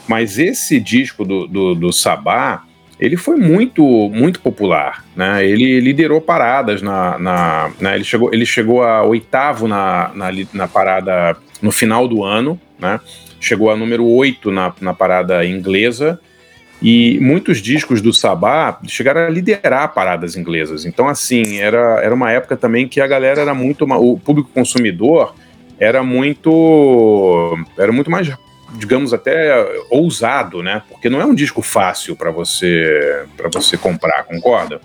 Mas 0.06 0.38
esse 0.38 0.80
disco 0.80 1.24
do, 1.24 1.46
do, 1.46 1.74
do 1.74 1.92
Sabá, 1.92 2.64
ele 2.98 3.16
foi 3.16 3.36
muito 3.36 3.82
muito 4.10 4.40
popular, 4.40 5.04
né? 5.14 5.46
Ele 5.46 5.80
liderou 5.80 6.20
paradas 6.20 6.82
na, 6.82 7.18
na, 7.18 7.70
na 7.78 7.94
ele 7.94 8.04
chegou 8.04 8.32
ele 8.32 8.46
chegou 8.46 8.82
a 8.82 9.04
oitavo 9.04 9.68
na, 9.68 10.10
na, 10.14 10.28
na 10.52 10.66
parada 10.66 11.36
no 11.62 11.70
final 11.70 12.08
do 12.08 12.24
ano, 12.24 12.58
né? 12.78 12.98
Chegou 13.40 13.70
a 13.70 13.76
número 13.76 14.06
8 14.06 14.50
na, 14.50 14.72
na 14.80 14.94
parada 14.94 15.44
inglesa. 15.44 16.20
E 16.80 17.18
muitos 17.20 17.60
discos 17.60 18.00
do 18.00 18.12
Sabá 18.12 18.78
chegaram 18.86 19.22
a 19.22 19.28
liderar 19.28 19.92
paradas 19.92 20.36
inglesas. 20.36 20.84
Então, 20.84 21.08
assim, 21.08 21.58
era, 21.58 22.00
era 22.02 22.14
uma 22.14 22.30
época 22.30 22.56
também 22.56 22.86
que 22.86 23.00
a 23.00 23.06
galera 23.06 23.40
era 23.40 23.52
muito. 23.52 23.84
O 23.84 24.18
público 24.18 24.50
consumidor 24.54 25.34
era 25.78 26.04
muito. 26.04 27.58
Era 27.76 27.90
muito 27.90 28.10
mais, 28.10 28.30
digamos, 28.74 29.12
até 29.12 29.66
ousado, 29.90 30.62
né? 30.62 30.82
Porque 30.88 31.08
não 31.08 31.20
é 31.20 31.26
um 31.26 31.34
disco 31.34 31.62
fácil 31.62 32.14
para 32.14 32.30
você 32.30 33.24
para 33.36 33.48
você 33.48 33.76
comprar, 33.76 34.22
concorda? 34.22 34.80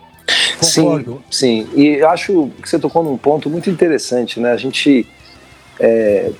Sim, 0.61 1.19
sim. 1.29 1.67
E 1.75 2.01
acho 2.01 2.49
que 2.61 2.69
você 2.69 2.79
tocou 2.79 3.03
num 3.03 3.17
ponto 3.17 3.49
muito 3.49 3.69
interessante, 3.69 4.39
né? 4.39 4.51
A 4.51 4.57
gente. 4.57 5.05
É, 5.79 6.31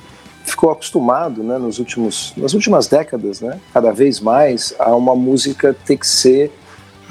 ficou 0.43 0.71
acostumado, 0.71 1.43
né, 1.43 1.57
nos 1.57 1.79
últimos, 1.79 2.33
nas 2.35 2.53
últimas 2.53 2.87
décadas, 2.87 3.41
né, 3.41 3.59
cada 3.73 3.91
vez 3.91 4.19
mais, 4.19 4.73
a 4.77 4.95
uma 4.95 5.15
música 5.15 5.75
ter 5.85 5.97
que 5.97 6.07
ser 6.07 6.51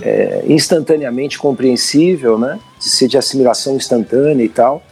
é, 0.00 0.44
instantaneamente 0.46 1.38
compreensível, 1.38 2.38
né, 2.38 2.58
de 2.78 2.88
ser 2.88 3.08
de 3.08 3.18
assimilação 3.18 3.76
instantânea 3.76 4.44
e 4.44 4.48
tal. 4.48 4.82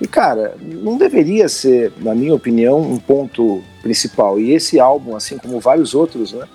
E 0.00 0.06
cara, 0.06 0.56
não 0.60 0.96
deveria 0.96 1.48
ser, 1.48 1.92
na 1.98 2.14
minha 2.14 2.34
opinião, 2.34 2.80
um 2.80 2.98
ponto 2.98 3.62
principal. 3.82 4.40
E 4.40 4.52
esse 4.52 4.80
álbum, 4.80 5.14
assim 5.14 5.36
como 5.36 5.60
vários 5.60 5.94
outros, 5.94 6.32
né, 6.32 6.46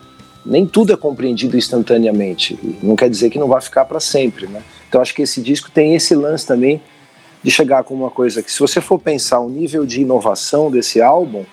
Nem 0.46 0.66
tudo 0.66 0.94
é 0.94 0.98
compreendido 0.98 1.58
instantaneamente. 1.58 2.60
Não 2.84 2.96
quer 2.96 3.10
dizer 3.10 3.32
que 3.32 3.40
não 3.40 3.48
vai 3.48 3.60
ficar 3.62 3.84
para 3.86 4.00
sempre, 4.00 4.46
né? 4.46 4.62
Então 4.88 5.02
acho 5.02 5.14
que 5.14 5.24
esse 5.24 5.42
disco 5.42 5.72
tem 5.72 5.96
esse 5.96 6.14
lance 6.14 6.46
também 6.46 6.80
de 7.46 7.52
chegar 7.52 7.84
com 7.84 7.94
uma 7.94 8.10
coisa 8.10 8.42
que, 8.42 8.52
se 8.52 8.58
você 8.58 8.82
for 8.82 8.98
pensar 8.98 9.40
o 9.40 9.48
nível 9.48 9.86
de 9.86 10.02
inovação 10.02 10.72
desse 10.72 11.00
álbum, 11.00 11.46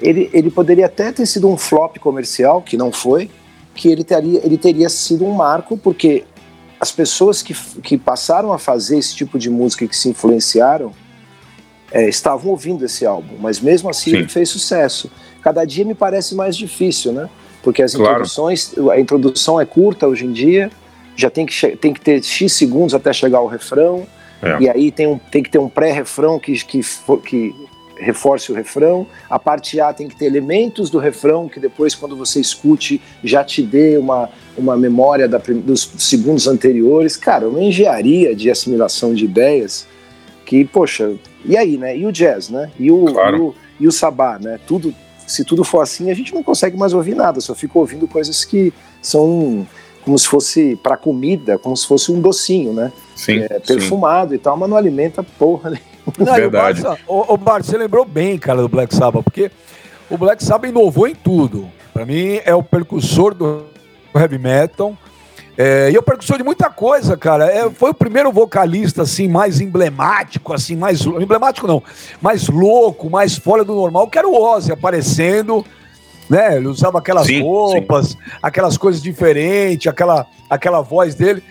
ele, 0.00 0.30
ele 0.32 0.50
poderia 0.50 0.86
até 0.86 1.12
ter 1.12 1.26
sido 1.26 1.46
um 1.46 1.58
flop 1.58 1.98
comercial, 1.98 2.62
que 2.62 2.74
não 2.74 2.90
foi, 2.90 3.30
que 3.74 3.90
ele 3.90 4.02
teria, 4.02 4.40
ele 4.42 4.56
teria 4.56 4.88
sido 4.88 5.26
um 5.26 5.32
marco, 5.32 5.76
porque 5.76 6.24
as 6.80 6.90
pessoas 6.90 7.42
que, 7.42 7.54
que 7.82 7.98
passaram 7.98 8.50
a 8.50 8.58
fazer 8.58 8.96
esse 8.96 9.14
tipo 9.14 9.38
de 9.38 9.50
música 9.50 9.84
e 9.84 9.88
que 9.88 9.94
se 9.94 10.08
influenciaram 10.08 10.90
é, 11.92 12.08
estavam 12.08 12.50
ouvindo 12.50 12.82
esse 12.82 13.04
álbum, 13.04 13.36
mas 13.38 13.60
mesmo 13.60 13.90
assim 13.90 14.12
Sim. 14.12 14.16
ele 14.16 14.28
fez 14.28 14.48
sucesso. 14.48 15.10
Cada 15.42 15.66
dia 15.66 15.84
me 15.84 15.94
parece 15.94 16.34
mais 16.34 16.56
difícil, 16.56 17.12
né? 17.12 17.28
Porque 17.62 17.82
as 17.82 17.94
claro. 17.94 18.12
introduções, 18.12 18.72
a 18.90 18.98
introdução 18.98 19.60
é 19.60 19.66
curta 19.66 20.08
hoje 20.08 20.24
em 20.24 20.32
dia, 20.32 20.70
já 21.14 21.28
tem 21.28 21.44
que, 21.44 21.76
tem 21.76 21.92
que 21.92 22.00
ter 22.00 22.22
X 22.22 22.54
segundos 22.54 22.94
até 22.94 23.12
chegar 23.12 23.36
ao 23.36 23.46
refrão, 23.46 24.06
é. 24.46 24.58
e 24.60 24.68
aí 24.68 24.90
tem, 24.90 25.06
um, 25.06 25.18
tem 25.18 25.42
que 25.42 25.50
ter 25.50 25.58
um 25.58 25.68
pré-refrão 25.68 26.38
que, 26.38 26.52
que, 26.64 26.80
que 27.24 27.54
reforce 27.98 28.52
o 28.52 28.54
refrão. 28.54 29.06
A 29.28 29.38
parte 29.38 29.80
A 29.80 29.92
tem 29.92 30.08
que 30.08 30.16
ter 30.16 30.26
elementos 30.26 30.90
do 30.90 30.98
refrão 30.98 31.48
que 31.48 31.58
depois, 31.58 31.94
quando 31.94 32.16
você 32.16 32.40
escute, 32.40 33.00
já 33.24 33.42
te 33.42 33.62
dê 33.62 33.96
uma, 33.96 34.28
uma 34.56 34.76
memória 34.76 35.28
da, 35.28 35.38
dos 35.38 35.90
segundos 35.98 36.46
anteriores. 36.46 37.16
Cara, 37.16 37.48
uma 37.48 37.62
engenharia 37.62 38.34
de 38.34 38.50
assimilação 38.50 39.14
de 39.14 39.24
ideias 39.24 39.86
que, 40.44 40.64
poxa, 40.64 41.14
e 41.44 41.56
aí, 41.56 41.76
né? 41.76 41.96
E 41.96 42.06
o 42.06 42.12
jazz, 42.12 42.48
né? 42.48 42.70
E 42.78 42.90
o, 42.90 43.06
claro. 43.06 43.36
e 43.36 43.40
o, 43.40 43.54
e 43.80 43.88
o 43.88 43.92
sabá, 43.92 44.38
né? 44.38 44.60
Tudo, 44.66 44.94
se 45.26 45.44
tudo 45.44 45.64
for 45.64 45.80
assim, 45.80 46.10
a 46.10 46.14
gente 46.14 46.34
não 46.34 46.42
consegue 46.42 46.76
mais 46.76 46.92
ouvir 46.92 47.14
nada, 47.14 47.40
só 47.40 47.54
fica 47.54 47.78
ouvindo 47.78 48.06
coisas 48.06 48.44
que 48.44 48.72
são 49.02 49.66
como 50.06 50.16
se 50.16 50.28
fosse 50.28 50.76
para 50.76 50.96
comida, 50.96 51.58
como 51.58 51.76
se 51.76 51.84
fosse 51.84 52.12
um 52.12 52.20
docinho, 52.20 52.72
né? 52.72 52.92
Sim, 53.16 53.40
é, 53.40 53.58
perfumado 53.58 54.30
sim. 54.30 54.36
e 54.36 54.38
tal, 54.38 54.56
mas 54.56 54.70
não 54.70 54.76
alimenta 54.76 55.20
porra 55.20 55.70
nenhuma. 55.70 55.86
Não, 56.16 56.32
Verdade. 56.32 56.84
O, 57.08 57.34
o 57.34 57.36
Bart, 57.36 57.64
você 57.64 57.76
lembrou 57.76 58.04
bem, 58.04 58.38
cara, 58.38 58.62
do 58.62 58.68
Black 58.68 58.94
Sabbath, 58.94 59.24
porque 59.24 59.50
o 60.08 60.16
Black 60.16 60.44
Sabbath 60.44 60.70
inovou 60.70 61.08
em 61.08 61.14
tudo. 61.16 61.68
Para 61.92 62.06
mim, 62.06 62.38
é 62.44 62.54
o 62.54 62.62
percussor 62.62 63.34
do 63.34 63.64
heavy 64.14 64.38
metal. 64.38 64.96
É, 65.58 65.90
e 65.90 65.96
é 65.96 65.98
o 65.98 66.02
percussor 66.02 66.38
de 66.38 66.44
muita 66.44 66.70
coisa, 66.70 67.16
cara. 67.16 67.46
É, 67.46 67.68
foi 67.68 67.90
o 67.90 67.94
primeiro 67.94 68.30
vocalista, 68.30 69.02
assim, 69.02 69.26
mais 69.26 69.60
emblemático, 69.60 70.52
assim, 70.52 70.76
mais... 70.76 71.04
Emblemático 71.04 71.66
não, 71.66 71.82
mais 72.22 72.48
louco, 72.48 73.10
mais 73.10 73.36
fora 73.36 73.64
do 73.64 73.74
normal, 73.74 74.06
que 74.06 74.18
era 74.18 74.28
o 74.28 74.40
Ozzy 74.40 74.70
aparecendo, 74.70 75.66
né? 76.28 76.56
Ele 76.56 76.68
usava 76.68 76.98
aquelas 76.98 77.26
sim, 77.26 77.42
roupas, 77.42 78.10
sim. 78.10 78.18
aquelas 78.42 78.76
coisas 78.76 79.02
diferentes, 79.02 79.86
aquela, 79.86 80.26
aquela 80.48 80.80
voz 80.80 81.14
dele. 81.14 81.42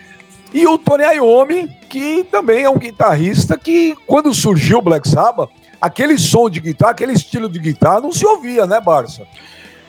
E 0.52 0.66
o 0.66 0.78
Tony 0.78 1.04
Iommi, 1.04 1.68
que 1.88 2.24
também 2.30 2.64
é 2.64 2.70
um 2.70 2.78
guitarrista 2.78 3.58
que, 3.58 3.94
quando 4.06 4.32
surgiu 4.32 4.78
o 4.78 4.82
Black 4.82 5.08
Sabbath, 5.08 5.50
aquele 5.80 6.16
som 6.18 6.48
de 6.48 6.60
guitarra, 6.60 6.92
aquele 6.92 7.12
estilo 7.12 7.48
de 7.48 7.58
guitarra 7.58 8.00
não 8.00 8.12
se 8.12 8.24
ouvia, 8.24 8.66
né, 8.66 8.80
Barça? 8.80 9.26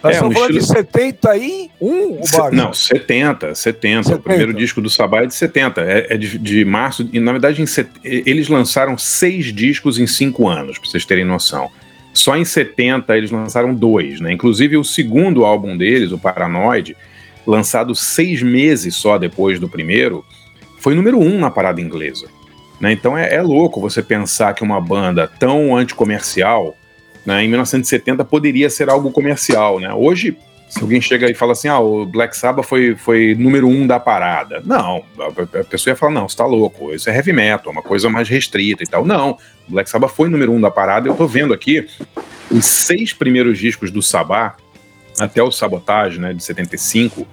Nós 0.03 0.11
é, 0.11 0.15
estamos 0.15 0.35
um 0.35 0.39
falando 0.39 0.57
estilo... 0.57 0.83
de 0.83 0.99
71, 0.99 1.69
o 1.87 2.17
Barça? 2.19 2.51
Não, 2.51 2.73
70, 2.73 3.55
70, 3.55 4.03
70. 4.03 4.15
O 4.15 4.21
primeiro 4.21 4.53
disco 4.53 4.81
do 4.81 4.89
Sabá 4.89 5.23
é 5.23 5.25
de 5.27 5.35
70, 5.35 5.81
é, 5.81 6.07
é 6.09 6.17
de, 6.17 6.37
de, 6.37 6.65
março. 6.65 7.07
E, 7.13 7.19
na 7.19 7.31
verdade, 7.31 7.65
set... 7.67 7.89
eles 8.03 8.47
lançaram 8.47 8.97
seis 8.97 9.53
discos 9.53 9.99
em 9.99 10.07
cinco 10.07 10.47
anos, 10.47 10.77
para 10.77 10.89
vocês 10.89 11.05
terem 11.05 11.25
noção. 11.25 11.69
Só 12.17 12.35
em 12.35 12.45
70 12.45 13.15
eles 13.15 13.31
lançaram 13.31 13.73
dois, 13.73 14.19
né? 14.19 14.31
Inclusive 14.31 14.77
o 14.77 14.83
segundo 14.83 15.45
álbum 15.45 15.77
deles, 15.77 16.11
o 16.11 16.17
Paranoid, 16.17 16.97
lançado 17.45 17.95
seis 17.95 18.41
meses 18.41 18.95
só 18.95 19.17
depois 19.17 19.59
do 19.59 19.69
primeiro, 19.69 20.25
foi 20.79 20.95
número 20.95 21.19
um 21.19 21.39
na 21.39 21.51
parada 21.51 21.79
inglesa. 21.79 22.27
Né? 22.79 22.91
Então 22.91 23.17
é, 23.17 23.35
é, 23.35 23.41
louco 23.41 23.81
você 23.81 24.01
pensar 24.01 24.53
que 24.53 24.63
uma 24.63 24.81
banda 24.81 25.27
tão 25.27 25.75
anticomercial, 25.75 26.75
né, 27.25 27.43
em 27.43 27.47
1970 27.47 28.23
poderia 28.25 28.69
ser 28.69 28.89
algo 28.89 29.11
comercial. 29.11 29.79
Né? 29.79 29.93
Hoje, 29.93 30.37
se 30.67 30.81
alguém 30.81 30.99
chega 30.99 31.29
e 31.29 31.33
fala 31.33 31.53
assim, 31.53 31.67
ah, 31.67 31.79
o 31.79 32.05
Black 32.05 32.35
Sabbath 32.35 32.65
foi, 32.65 32.95
foi 32.95 33.35
número 33.35 33.67
um 33.67 33.87
da 33.87 33.99
parada. 33.99 34.61
Não, 34.65 35.03
a, 35.17 35.59
a 35.59 35.63
pessoa 35.63 35.93
ia 35.93 35.95
falar, 35.95 36.11
não, 36.11 36.27
você 36.27 36.35
tá 36.35 36.45
louco, 36.45 36.93
isso 36.93 37.09
é 37.09 37.15
heavy 37.15 37.31
metal, 37.31 37.71
uma 37.71 37.81
coisa 37.81 38.09
mais 38.09 38.27
restrita 38.27 38.83
e 38.83 38.87
tal. 38.87 39.05
Não, 39.05 39.37
o 39.67 39.71
Black 39.71 39.89
Sabbath 39.89 40.11
foi 40.11 40.29
número 40.29 40.51
um 40.51 40.59
da 40.59 40.69
parada. 40.69 41.07
Eu 41.07 41.15
tô 41.15 41.25
vendo 41.25 41.53
aqui 41.53 41.87
os 42.51 42.65
seis 42.65 43.13
primeiros 43.13 43.57
discos 43.57 43.91
do 43.91 44.01
Sabbath, 44.01 44.57
até 45.19 45.41
o 45.41 45.51
Sabotage, 45.51 46.19
né, 46.19 46.33
de 46.33 46.43
75, 46.43 47.25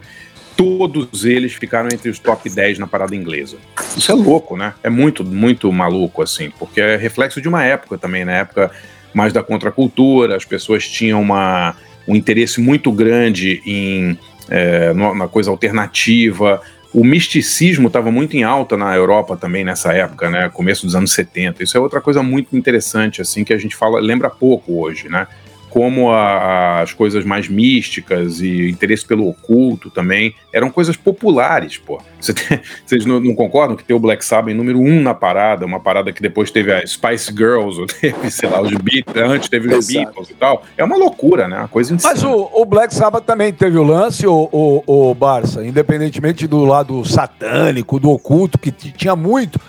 todos 0.57 1.25
eles 1.25 1.53
ficaram 1.53 1.88
entre 1.92 2.09
os 2.09 2.18
top 2.18 2.49
10 2.49 2.79
na 2.79 2.87
parada 2.87 3.14
inglesa. 3.14 3.57
Isso 3.97 4.11
é 4.11 4.14
louco, 4.14 4.57
né? 4.57 4.75
É 4.83 4.88
muito, 4.88 5.25
muito 5.25 5.70
maluco, 5.73 6.23
assim, 6.23 6.51
porque 6.59 6.81
é 6.81 6.97
reflexo 6.97 7.40
de 7.40 7.49
uma 7.49 7.64
época 7.64 7.99
também, 7.99 8.25
na 8.25 8.33
época 8.33 8.70
mais 9.12 9.33
da 9.33 9.42
contracultura, 9.42 10.37
as 10.37 10.44
pessoas 10.44 10.88
tinham 10.88 11.20
uma, 11.20 11.77
um 12.06 12.14
interesse 12.14 12.60
muito 12.60 12.90
grande 12.92 13.62
em 13.66 14.18
é, 14.48 14.92
na 14.92 15.26
coisa 15.28 15.50
alternativa. 15.50 16.60
O 16.92 17.04
misticismo 17.04 17.88
estava 17.88 18.10
muito 18.10 18.36
em 18.36 18.44
alta 18.44 18.76
na 18.76 18.94
Europa 18.94 19.36
também 19.36 19.64
nessa 19.64 19.92
época, 19.92 20.30
né? 20.30 20.48
Começo 20.48 20.86
dos 20.86 20.94
anos 20.94 21.12
70. 21.12 21.62
Isso 21.62 21.76
é 21.76 21.80
outra 21.80 22.00
coisa 22.00 22.22
muito 22.22 22.56
interessante, 22.56 23.20
assim, 23.20 23.42
que 23.42 23.52
a 23.52 23.58
gente 23.58 23.74
fala, 23.74 24.00
lembra 24.00 24.30
pouco 24.30 24.80
hoje, 24.80 25.08
né? 25.08 25.26
Como 25.74 26.12
a, 26.12 26.82
as 26.82 26.92
coisas 26.92 27.24
mais 27.24 27.48
místicas 27.48 28.40
e 28.40 28.70
interesse 28.70 29.04
pelo 29.04 29.28
oculto 29.28 29.90
também 29.90 30.32
eram 30.52 30.70
coisas 30.70 30.96
populares, 30.96 31.78
pô. 31.78 32.00
Vocês 32.87 33.04
não, 33.04 33.18
não, 33.18 33.34
concordam 33.34 33.76
que 33.76 33.82
tem 33.82 33.96
o 33.96 33.98
Black 33.98 34.24
Sabbath 34.24 34.54
número 34.54 34.78
um 34.78 35.02
na 35.02 35.14
parada, 35.14 35.66
uma 35.66 35.80
parada 35.80 36.12
que 36.12 36.22
depois 36.22 36.52
teve 36.52 36.72
a 36.72 36.87
Spice 36.87 37.32
Girls, 37.37 37.80
ou 37.82 37.88
teve, 37.88 38.30
sei 38.30 38.48
lá, 38.48 38.60
os 38.60 38.70
Beatles, 38.70 39.16
antes 39.16 39.48
teve 39.48 39.74
os 39.74 39.88
Beatles 39.88 40.30
e 40.30 40.34
tal. 40.34 40.62
É 40.78 40.84
uma 40.84 40.96
loucura, 40.96 41.48
né? 41.48 41.58
Uma 41.58 41.68
coisa 41.68 41.92
insana. 41.92 42.14
Mas 42.14 42.22
o, 42.22 42.50
o, 42.52 42.64
Black 42.64 42.94
Sabbath 42.94 43.24
também 43.24 43.52
teve 43.52 43.76
o 43.76 43.82
lance, 43.82 44.24
o, 44.28 44.48
o, 44.52 45.10
o 45.10 45.12
Barça, 45.12 45.66
independentemente 45.66 46.46
do 46.46 46.64
lado 46.64 47.04
satânico, 47.04 47.98
do 47.98 48.10
oculto, 48.10 48.60
que 48.60 48.70
tinha 48.70 49.16
muito, 49.16 49.60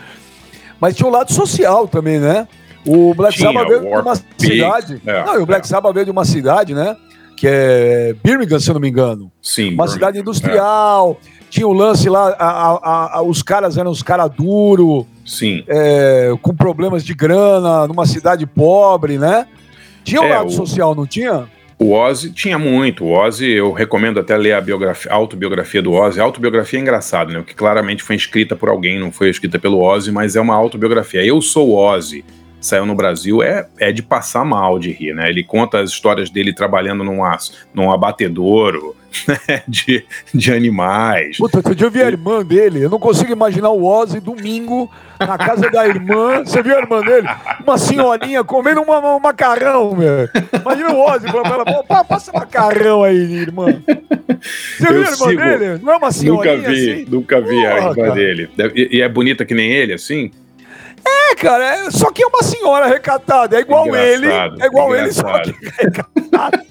mas 0.80 0.96
tinha 0.96 1.10
o 1.10 1.12
lado 1.12 1.34
social 1.34 1.88
também, 1.88 2.20
né? 2.20 2.48
O 2.86 3.14
Black 3.14 3.36
Tinha, 3.36 3.52
Sabbath 3.52 3.68
veio 3.68 3.82
de 3.82 3.88
uma 3.88 4.16
cidade. 4.16 5.02
É, 5.06 5.26
não, 5.26 5.42
o 5.42 5.46
Black 5.46 5.66
é. 5.66 5.70
Sabbath 5.70 5.94
veio 5.94 6.06
de 6.06 6.12
uma 6.12 6.26
cidade, 6.26 6.74
né? 6.74 6.96
Que 7.36 7.48
é 7.48 8.16
Birmingham, 8.24 8.60
se 8.60 8.70
eu 8.70 8.74
não 8.74 8.82
me 8.82 8.90
engano. 8.90 9.32
Sim. 9.42 9.74
Uma 9.74 9.88
cidade 9.88 10.20
industrial. 10.20 11.20
É. 11.32 11.36
Tinha 11.50 11.68
o 11.68 11.74
lance 11.74 12.10
lá, 12.10 12.36
a, 12.38 12.50
a, 12.50 13.18
a, 13.18 13.22
os 13.22 13.42
caras 13.42 13.78
eram 13.78 13.92
os 13.92 14.04
caras 14.04 14.30
duros. 14.30 15.06
Sim. 15.26 15.64
É, 15.68 16.34
com 16.42 16.56
problemas 16.56 17.04
de 17.04 17.14
grana, 17.14 17.88
numa 17.88 18.06
cidade 18.06 18.46
pobre, 18.46 19.18
né? 19.18 19.48
Tinha 20.04 20.22
um 20.22 20.26
é, 20.26 20.36
lado 20.38 20.48
o... 20.48 20.52
social, 20.52 20.94
não 20.94 21.08
tinha? 21.08 21.48
O 21.78 21.92
Ozzy 21.92 22.32
tinha 22.32 22.58
muito. 22.58 23.04
O 23.04 23.12
Ozzy, 23.12 23.50
eu 23.50 23.74
recomendo 23.74 24.20
até 24.20 24.38
ler 24.38 24.54
a, 24.54 24.62
biografia, 24.62 25.12
a 25.12 25.16
autobiografia 25.16 25.82
do 25.82 25.92
Ozzy. 25.92 26.22
A 26.22 26.24
autobiografia 26.24 26.80
é 26.80 26.82
engraçado, 26.82 27.34
né? 27.34 27.44
Que 27.46 27.54
claramente 27.54 28.02
foi 28.02 28.16
escrita 28.16 28.56
por 28.56 28.70
alguém, 28.70 29.00
não 29.00 29.12
foi 29.12 29.30
escrita 29.30 29.60
pelo 29.60 29.82
Ozzy, 29.82 30.12
mas 30.12 30.36
é 30.36 30.42
uma 30.42 30.56
autobiografia. 30.56 31.26
Eu 31.26 31.42
sou 31.42 31.70
o 31.70 31.76
Ozzy 31.76 32.24
saiu 32.66 32.86
no 32.86 32.96
Brasil 32.96 33.44
é, 33.44 33.68
é 33.80 33.92
de 33.92 34.02
passar 34.02 34.44
mal 34.44 34.80
de 34.80 34.92
rir, 34.92 35.14
né? 35.14 35.30
Ele 35.30 35.44
conta 35.44 35.80
as 35.80 35.92
histórias 35.92 36.30
dele 36.30 36.54
trabalhando 36.54 37.04
num, 37.04 37.20
num 37.74 37.92
abatedouro 37.92 38.96
né? 39.28 39.62
de, 39.68 40.04
de 40.34 40.52
animais. 40.52 41.38
Puta, 41.38 41.58
outro 41.58 41.76
dia 41.76 41.88
eu 41.88 41.92
vi 41.92 42.02
a 42.02 42.08
irmã 42.08 42.44
dele, 42.44 42.84
eu 42.84 42.90
não 42.90 43.00
consigo 43.00 43.32
imaginar 43.32 43.70
o 43.70 43.86
Ozzy 43.86 44.20
domingo 44.20 44.90
na 45.20 45.38
casa 45.38 45.70
da 45.70 45.88
irmã. 45.88 46.44
Você 46.44 46.62
viu 46.64 46.76
a 46.76 46.80
irmã 46.80 47.02
dele? 47.02 47.28
Uma 47.64 47.78
senhorinha 47.78 48.44
comendo 48.44 48.82
uma, 48.82 49.16
um 49.16 49.20
macarrão, 49.20 49.96
meu. 49.96 50.28
Imagina 50.60 50.92
o 50.92 51.06
Ozzy 51.06 51.28
falando 51.28 51.64
pra 51.64 51.96
ela, 51.96 52.04
passa 52.04 52.32
macarrão 52.34 53.04
aí, 53.04 53.16
irmã. 53.16 53.82
Você 54.78 54.88
eu 54.88 54.94
viu 54.94 55.02
a 55.04 55.12
irmã 55.12 55.16
sigo, 55.16 55.42
dele? 55.42 55.80
Não 55.84 55.94
é 55.94 55.98
uma 55.98 56.12
senhorinha 56.12 56.58
Nunca 56.58 56.70
vi, 56.70 56.92
assim? 56.92 57.06
nunca 57.10 57.42
vi 57.42 57.56
Porra, 57.56 57.70
a 57.70 57.78
irmã 57.78 57.96
cara. 57.96 58.12
dele. 58.12 58.50
E, 58.76 58.98
e 58.98 59.02
é 59.02 59.10
bonita 59.10 59.46
que 59.46 59.54
nem 59.54 59.72
ele, 59.72 59.94
assim? 59.94 60.32
É, 61.08 61.36
cara, 61.36 61.64
é, 61.64 61.92
só 61.92 62.12
que 62.12 62.24
é 62.24 62.28
uma 62.28 62.42
senhora 62.42 62.88
recatada. 62.88 63.58
É 63.58 63.62
igual 63.62 63.88
engraçado, 63.88 64.56
ele. 64.56 64.64
É 64.64 64.66
igual 64.66 64.96
engraçado. 64.96 65.50
ele, 65.50 65.94
só 66.34 66.50
que 66.50 66.62
é. 66.62 66.66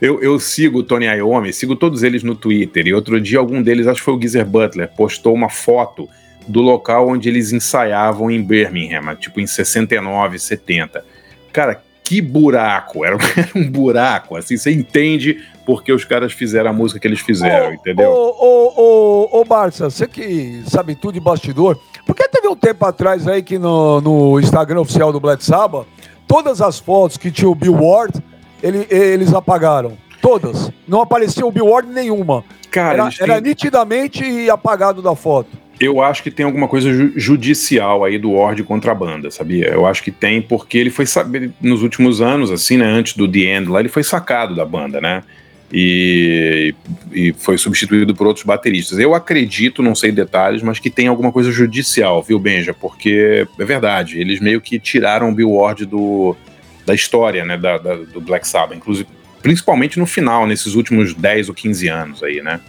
Eu, 0.00 0.20
eu, 0.20 0.38
sigo 0.38 0.80
o 0.80 0.82
Tony 0.82 1.06
Iommi, 1.06 1.52
sigo 1.52 1.74
todos 1.74 2.02
eles 2.02 2.22
no 2.22 2.34
Twitter. 2.34 2.86
E 2.86 2.92
outro 2.92 3.18
dia, 3.20 3.38
algum 3.38 3.62
deles, 3.62 3.86
acho 3.86 4.00
que 4.00 4.04
foi 4.04 4.14
o 4.14 4.20
Geezer 4.20 4.44
Butler, 4.44 4.90
postou 4.94 5.32
uma 5.32 5.48
foto 5.48 6.08
do 6.46 6.60
local 6.60 7.08
onde 7.08 7.28
eles 7.28 7.52
ensaiavam 7.52 8.30
em 8.30 8.42
Birmingham, 8.42 9.14
tipo 9.16 9.40
em 9.40 9.46
69, 9.46 10.38
70. 10.38 11.02
Cara, 11.52 11.82
que 12.04 12.20
buraco! 12.20 13.04
Era, 13.04 13.16
era 13.36 13.50
um 13.56 13.68
buraco, 13.68 14.36
assim, 14.36 14.56
você 14.56 14.70
entende 14.70 15.42
porque 15.66 15.90
os 15.92 16.04
caras 16.04 16.32
fizeram 16.32 16.70
a 16.70 16.72
música 16.72 17.00
que 17.00 17.08
eles 17.08 17.20
fizeram, 17.20 17.70
ô, 17.70 17.72
entendeu? 17.72 18.10
Ô, 18.10 18.36
ô, 18.38 18.74
ô, 18.76 19.40
ô, 19.40 19.44
Barça, 19.44 19.88
você 19.88 20.06
que 20.06 20.62
sabe 20.66 20.94
tudo 20.94 21.14
de 21.14 21.20
bastidor, 21.20 21.78
porque 22.06 22.28
teve 22.28 22.46
um 22.46 22.54
tempo 22.54 22.84
atrás 22.84 23.26
aí 23.26 23.42
que 23.42 23.58
no, 23.58 24.00
no 24.00 24.38
Instagram 24.38 24.80
oficial 24.82 25.10
do 25.10 25.18
Black 25.18 25.42
Sabbath, 25.42 25.86
todas 26.28 26.60
as 26.60 26.78
fotos 26.78 27.16
que 27.16 27.30
tinha 27.30 27.48
o 27.48 27.54
Bill 27.54 27.74
Ward, 27.74 28.22
ele, 28.62 28.86
eles 28.90 29.32
apagaram. 29.32 29.96
Todas. 30.20 30.70
Não 30.88 31.02
aparecia 31.02 31.44
o 31.44 31.52
Billboard 31.52 31.86
nenhuma. 31.92 32.42
Cara, 32.70 32.94
Era, 32.94 33.10
têm- 33.10 33.16
era 33.20 33.40
nitidamente 33.42 34.48
apagado 34.48 35.02
da 35.02 35.14
foto. 35.14 35.50
Eu 35.80 36.00
acho 36.02 36.22
que 36.22 36.30
tem 36.30 36.46
alguma 36.46 36.68
coisa 36.68 36.92
ju- 36.92 37.12
judicial 37.16 38.04
aí 38.04 38.16
do 38.18 38.32
Ward 38.32 38.62
contra 38.62 38.92
a 38.92 38.94
banda, 38.94 39.30
sabia? 39.30 39.66
Eu 39.68 39.86
acho 39.86 40.02
que 40.02 40.10
tem, 40.10 40.40
porque 40.40 40.78
ele 40.78 40.90
foi 40.90 41.04
saber 41.06 41.50
nos 41.60 41.82
últimos 41.82 42.20
anos, 42.20 42.50
assim, 42.50 42.76
né? 42.76 42.84
Antes 42.86 43.16
do 43.16 43.26
The 43.26 43.40
End 43.56 43.68
lá, 43.68 43.80
ele 43.80 43.88
foi 43.88 44.02
sacado 44.04 44.54
da 44.54 44.64
banda, 44.64 45.00
né? 45.00 45.22
E, 45.72 46.72
e 47.12 47.32
foi 47.36 47.58
substituído 47.58 48.14
por 48.14 48.26
outros 48.28 48.44
bateristas. 48.46 48.98
Eu 48.98 49.12
acredito, 49.14 49.82
não 49.82 49.94
sei 49.94 50.12
detalhes, 50.12 50.62
mas 50.62 50.78
que 50.78 50.88
tem 50.88 51.08
alguma 51.08 51.32
coisa 51.32 51.50
judicial, 51.50 52.22
viu, 52.22 52.38
Benja? 52.38 52.72
Porque 52.72 53.44
é 53.58 53.64
verdade, 53.64 54.20
eles 54.20 54.38
meio 54.40 54.60
que 54.60 54.78
tiraram 54.78 55.30
o 55.30 55.34
Bill 55.34 55.50
Ward 55.50 55.84
do, 55.86 56.36
da 56.86 56.94
história, 56.94 57.44
né? 57.44 57.56
Da, 57.58 57.78
da- 57.78 57.96
do 57.96 58.20
Black 58.20 58.46
Sabbath, 58.46 58.76
inclusive, 58.76 59.08
principalmente 59.42 59.98
no 59.98 60.06
final, 60.06 60.46
nesses 60.46 60.74
últimos 60.76 61.12
10 61.14 61.48
ou 61.48 61.54
15 61.54 61.88
anos 61.88 62.22
aí, 62.22 62.40
né? 62.40 62.60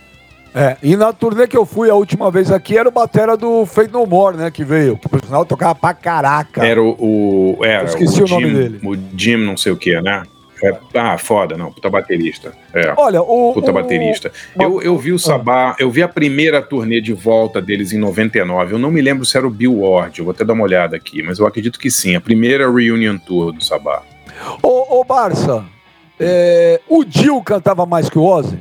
É, 0.56 0.78
e 0.82 0.96
na 0.96 1.12
turnê 1.12 1.48
que 1.48 1.58
eu 1.58 1.66
fui 1.66 1.90
a 1.90 1.96
última 1.96 2.32
vez 2.32 2.50
aqui 2.50 2.78
era 2.78 2.88
o 2.88 2.92
batera 2.92 3.36
do 3.36 3.66
Fate 3.66 3.92
No 3.92 4.06
More, 4.06 4.38
né? 4.38 4.50
Que 4.50 4.64
veio. 4.64 4.98
Que 4.98 5.10
por 5.10 5.22
sinal 5.22 5.46
tocava 5.46 5.76
pra 5.76 5.94
caraca. 5.94 6.66
Era 6.66 6.82
o. 6.82 7.58
o 7.60 7.66
era 7.66 7.84
Eu 7.84 7.88
esqueci 7.88 8.24
o 8.24 8.28
nome 8.28 8.48
Jim, 8.48 8.54
dele. 8.54 8.80
O 8.82 8.96
Jim, 9.18 9.36
não 9.36 9.58
sei 9.58 9.74
o 9.74 9.78
que, 9.78 10.00
né? 10.00 10.24
É, 10.64 10.74
ah, 10.94 11.18
foda, 11.18 11.58
não. 11.58 11.74
Puta 11.74 11.90
baterista. 11.90 12.54
É. 12.74 12.94
Olha, 12.96 13.22
o. 13.22 13.52
Puta 13.54 13.72
o- 13.72 13.74
baterista. 13.74 14.32
Eu, 14.58 14.82
eu 14.82 14.98
vi 14.98 15.12
o 15.12 15.20
Sabá, 15.20 15.76
eu 15.78 15.92
vi 15.92 16.02
a 16.02 16.08
primeira 16.08 16.62
turnê 16.62 17.02
de 17.02 17.12
volta 17.12 17.62
deles 17.62 17.92
em 17.92 17.98
99. 17.98 18.76
Eu 18.76 18.80
não 18.80 18.90
me 18.90 19.02
lembro 19.02 19.26
se 19.26 19.36
era 19.36 19.46
o 19.46 19.50
Bill 19.50 19.82
Ward, 19.82 20.18
eu 20.18 20.24
vou 20.24 20.32
até 20.32 20.46
dar 20.46 20.54
uma 20.54 20.64
olhada 20.64 20.96
aqui, 20.96 21.22
mas 21.22 21.38
eu 21.38 21.46
acredito 21.46 21.78
que 21.78 21.92
sim. 21.92 22.16
A 22.16 22.22
primeira 22.22 22.72
Reunion 22.72 23.18
Tour 23.18 23.52
do 23.52 23.62
Sabá. 23.62 24.02
Ô, 24.64 25.02
ô 25.02 25.04
Barça, 25.04 25.66
é, 26.18 26.80
o 26.88 27.04
Dio 27.04 27.42
cantava 27.44 27.86
mais 27.86 28.10
que 28.10 28.18
o 28.18 28.24
Ozzy? 28.24 28.58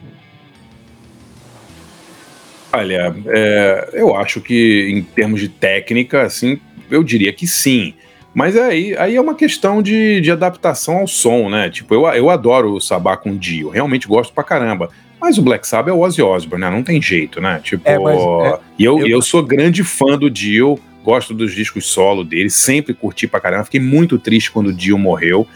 Olha, 2.76 3.14
é, 3.26 3.90
eu 3.94 4.14
acho 4.16 4.40
que 4.40 4.88
em 4.90 5.02
termos 5.02 5.40
de 5.40 5.48
técnica, 5.48 6.22
assim, 6.22 6.58
eu 6.90 7.02
diria 7.02 7.32
que 7.32 7.46
sim. 7.46 7.94
Mas 8.34 8.56
aí, 8.56 8.96
aí 8.98 9.14
é 9.14 9.20
uma 9.20 9.34
questão 9.34 9.80
de, 9.80 10.20
de 10.20 10.30
adaptação 10.30 10.96
ao 10.98 11.06
som, 11.06 11.48
né? 11.48 11.70
Tipo, 11.70 11.94
eu, 11.94 12.06
eu 12.08 12.30
adoro 12.30 12.72
o 12.72 12.80
Sabá 12.80 13.16
com 13.16 13.36
Dio, 13.36 13.68
realmente 13.68 14.08
gosto 14.08 14.32
pra 14.34 14.42
caramba. 14.42 14.90
Mas 15.20 15.38
o 15.38 15.42
Black 15.42 15.66
Sabbath 15.66 15.88
é 15.88 15.92
o 15.96 16.00
Ozzy 16.00 16.20
Osbourne, 16.20 16.64
né? 16.64 16.70
Não 16.70 16.82
tem 16.82 17.00
jeito, 17.00 17.40
né? 17.40 17.60
Tipo, 17.62 17.88
É, 17.88 17.98
mas, 17.98 18.20
é, 18.20 18.58
e 18.78 18.84
eu, 18.84 18.98
eu- 19.00 19.06
eu 19.08 19.22
sou 19.22 19.42
grande 19.42 19.82
fã 19.84 20.18
do 20.18 20.28
Dio, 20.28 20.78
gosto 21.02 21.32
dos 21.32 21.54
discos 21.54 21.86
solo 21.86 22.24
dele, 22.24 22.50
sempre 22.50 22.92
curti 22.92 23.26
pra 23.26 23.40
caramba. 23.40 23.64
Fiquei 23.64 23.80
muito 23.80 24.18
triste 24.18 24.50
quando 24.50 24.66
o 24.68 24.72
Dio 24.72 24.98
morreu. 24.98 25.46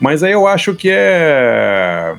Mas 0.00 0.22
aí 0.22 0.32
eu 0.32 0.46
acho 0.46 0.74
que 0.74 0.88
é. 0.90 2.16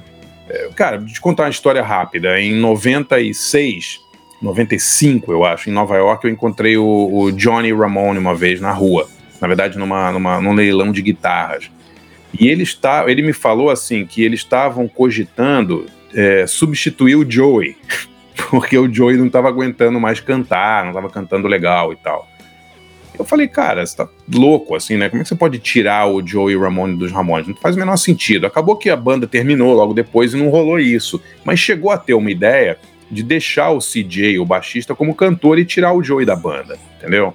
é, 0.50 0.70
Cara, 0.76 0.98
de 0.98 1.20
contar 1.20 1.44
uma 1.44 1.50
história 1.50 1.82
rápida. 1.82 2.40
Em 2.40 2.54
96, 2.56 4.00
95, 4.42 5.32
eu 5.32 5.44
acho, 5.44 5.70
em 5.70 5.74
Nova 5.74 5.96
York, 5.96 6.26
eu 6.26 6.32
encontrei 6.32 6.78
o, 6.78 7.10
o 7.12 7.32
Johnny 7.32 7.74
Ramone 7.74 8.20
uma 8.20 8.36
vez 8.36 8.62
na 8.62 8.72
rua. 8.72 9.08
Na 9.42 9.48
verdade, 9.48 9.78
numa, 9.78 10.12
numa, 10.12 10.42
num 10.42 10.54
leilão 10.54 10.92
de 10.92 11.02
guitarras. 11.02 11.70
E 12.40 12.48
ele, 12.48 12.64
está, 12.64 13.10
ele 13.10 13.22
me 13.22 13.34
falou 13.34 13.70
assim 13.70 14.06
que 14.06 14.24
eles 14.24 14.42
estavam 14.42 14.88
cogitando 14.88 15.86
é, 16.14 16.46
substituir 16.46 17.16
o 17.16 17.30
Joey, 17.30 17.76
porque 18.50 18.78
o 18.78 18.92
Joey 18.92 19.18
não 19.18 19.28
estava 19.28 19.48
aguentando 19.48 20.00
mais 20.00 20.20
cantar, 20.20 20.84
não 20.84 20.92
estava 20.92 21.10
cantando 21.10 21.48
legal 21.48 21.92
e 21.92 21.96
tal. 21.96 22.28
Eu 23.18 23.26
falei, 23.26 23.48
cara, 23.48 23.84
você 23.84 23.98
tá 23.98 24.08
louco, 24.32 24.76
assim, 24.76 24.96
né? 24.96 25.10
Como 25.10 25.22
é 25.22 25.24
que 25.24 25.30
você 25.30 25.36
pode 25.36 25.58
tirar 25.58 26.08
o 26.08 26.26
Joey 26.26 26.56
Ramone 26.56 26.96
dos 26.96 27.12
Ramones? 27.12 27.48
Não 27.48 27.56
faz 27.56 27.76
o 27.76 27.80
menor 27.80 27.98
sentido. 27.98 28.46
Acabou 28.46 28.76
que 28.76 28.92
a 28.92 28.96
banda 28.96 29.26
terminou 29.26 29.74
logo 29.74 29.92
depois 29.92 30.34
e 30.34 30.38
não 30.38 30.50
rolou 30.50 30.80
isso. 30.80 31.20
Mas 31.44 31.60
chegou 31.60 31.90
a 31.90 31.98
ter 31.98 32.14
uma 32.14 32.30
ideia 32.30 32.78
de 33.10 33.24
deixar 33.24 33.72
o 33.72 33.80
CJ, 33.80 34.40
o 34.40 34.46
baixista, 34.46 34.94
como 34.96 35.16
cantor 35.16 35.58
e 35.60 35.66
tirar 35.66 35.94
o 35.94 36.04
Joey 36.04 36.26
da 36.26 36.36
banda, 36.36 36.78
entendeu? 36.98 37.34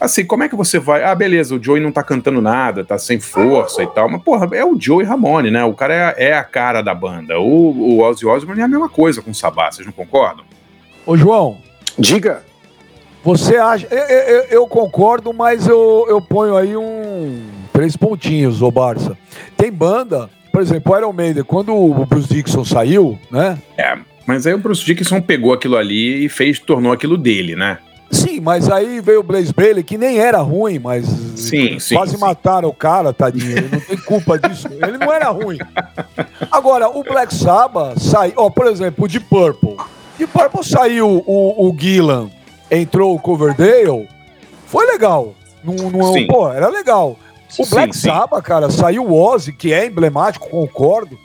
Assim, 0.00 0.24
como 0.24 0.42
é 0.42 0.48
que 0.48 0.56
você 0.56 0.78
vai. 0.78 1.04
Ah, 1.04 1.14
beleza, 1.14 1.54
o 1.54 1.62
Joey 1.62 1.82
não 1.82 1.92
tá 1.92 2.02
cantando 2.02 2.40
nada, 2.40 2.82
tá 2.84 2.96
sem 2.98 3.20
força 3.20 3.82
e 3.82 3.86
tal. 3.86 4.08
Mas, 4.08 4.22
porra, 4.22 4.48
é 4.56 4.64
o 4.64 4.78
Joey 4.80 5.04
Ramone, 5.06 5.50
né? 5.50 5.62
O 5.64 5.74
cara 5.74 6.14
é, 6.16 6.28
é 6.28 6.34
a 6.34 6.42
cara 6.42 6.80
da 6.80 6.94
banda. 6.94 7.38
O, 7.38 7.44
o 7.98 8.00
Ozzy 8.02 8.24
Osbourne 8.26 8.62
é 8.62 8.64
a 8.64 8.68
mesma 8.68 8.88
coisa 8.88 9.20
com 9.20 9.30
o 9.30 9.34
Sabá, 9.34 9.70
vocês 9.70 9.84
não 9.86 9.92
concordam? 9.92 10.42
Ô, 11.04 11.16
João, 11.18 11.58
Diga. 11.98 12.42
você 13.22 13.56
acha. 13.56 13.86
Eu, 13.90 13.98
eu- 13.98 14.44
eu 14.50 14.66
concordo, 14.66 15.34
mas 15.34 15.66
eu, 15.66 16.06
eu 16.08 16.20
ponho 16.22 16.56
aí 16.56 16.74
um. 16.76 17.42
Três 17.72 17.94
pontinhos, 17.94 18.62
ô 18.62 18.70
Barça. 18.70 19.18
Tem 19.54 19.70
banda, 19.70 20.30
por 20.50 20.62
exemplo, 20.62 20.94
o 20.94 20.96
Iron 20.98 21.12
Maiden, 21.12 21.44
quando 21.44 21.74
o 21.76 22.06
Bruce 22.06 22.28
Dixon 22.28 22.64
saiu, 22.64 23.18
né? 23.30 23.58
É, 23.76 23.98
mas 24.30 24.46
aí 24.46 24.54
o 24.54 24.58
Bruce 24.58 24.84
Dickinson 24.84 25.20
pegou 25.20 25.52
aquilo 25.52 25.76
ali 25.76 26.24
e 26.24 26.28
fez, 26.28 26.60
tornou 26.60 26.92
aquilo 26.92 27.18
dele, 27.18 27.56
né? 27.56 27.78
Sim, 28.12 28.38
mas 28.38 28.70
aí 28.70 29.00
veio 29.00 29.18
o 29.18 29.22
Blaze 29.24 29.52
Bailey, 29.52 29.82
que 29.82 29.98
nem 29.98 30.18
era 30.18 30.38
ruim, 30.38 30.78
mas 30.78 31.04
Sim, 31.34 31.80
sim, 31.80 31.96
quase 31.96 32.12
sim. 32.12 32.20
mataram 32.20 32.68
o 32.68 32.72
cara, 32.72 33.12
tadinho. 33.12 33.58
Ele 33.58 33.68
não 33.72 33.80
tem 33.80 33.96
culpa 33.96 34.38
disso. 34.38 34.68
Ele 34.68 34.98
não 34.98 35.12
era 35.12 35.30
ruim. 35.30 35.58
Agora, 36.48 36.88
o 36.88 37.02
Black 37.02 37.34
Sabbath 37.34 37.98
saiu. 37.98 38.34
Ó, 38.36 38.50
por 38.50 38.68
exemplo, 38.68 39.04
o 39.04 39.08
de 39.08 39.18
Purple. 39.18 39.76
De 40.16 40.28
Purple 40.28 40.64
saiu 40.64 41.24
o, 41.26 41.68
o 41.68 41.76
Gillan, 41.76 42.30
entrou 42.70 43.12
o 43.12 43.18
Coverdale. 43.18 44.08
Foi 44.66 44.86
legal. 44.86 45.34
Não, 45.64 45.74
não, 45.90 46.12
Sim. 46.12 46.28
pô, 46.28 46.52
era 46.52 46.68
legal. 46.68 47.18
O 47.58 47.66
Black. 47.66 47.96
Sabbath, 47.96 48.44
cara, 48.44 48.70
saiu 48.70 49.06
o 49.06 49.20
Ozzy, 49.20 49.52
que 49.52 49.72
é 49.72 49.86
emblemático, 49.86 50.48
concordo. 50.48 51.18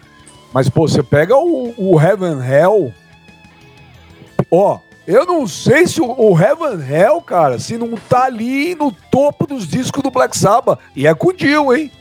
Mas, 0.55 0.69
pô, 0.69 0.87
você 0.87 1.03
pega 1.03 1.35
o, 1.35 1.73
o 1.77 1.99
Heaven 2.01 2.37
Hell. 2.41 2.93
Ó, 4.49 4.79
eu 5.05 5.25
não 5.25 5.45
sei 5.45 5.85
se 5.85 5.99
o, 5.99 6.05
o 6.09 6.39
Heaven 6.39 6.79
Hell, 6.89 7.19
cara, 7.19 7.59
se 7.59 7.77
não 7.77 7.89
tá 7.97 8.23
ali 8.23 8.73
no 8.73 8.89
topo 8.89 9.45
dos 9.45 9.67
discos 9.67 10.01
do 10.01 10.09
Black 10.09 10.37
Sabbath. 10.37 10.79
E 10.95 11.05
é 11.05 11.13
com 11.13 11.27
o 11.27 11.33
Dio, 11.33 11.75
hein? 11.75 11.91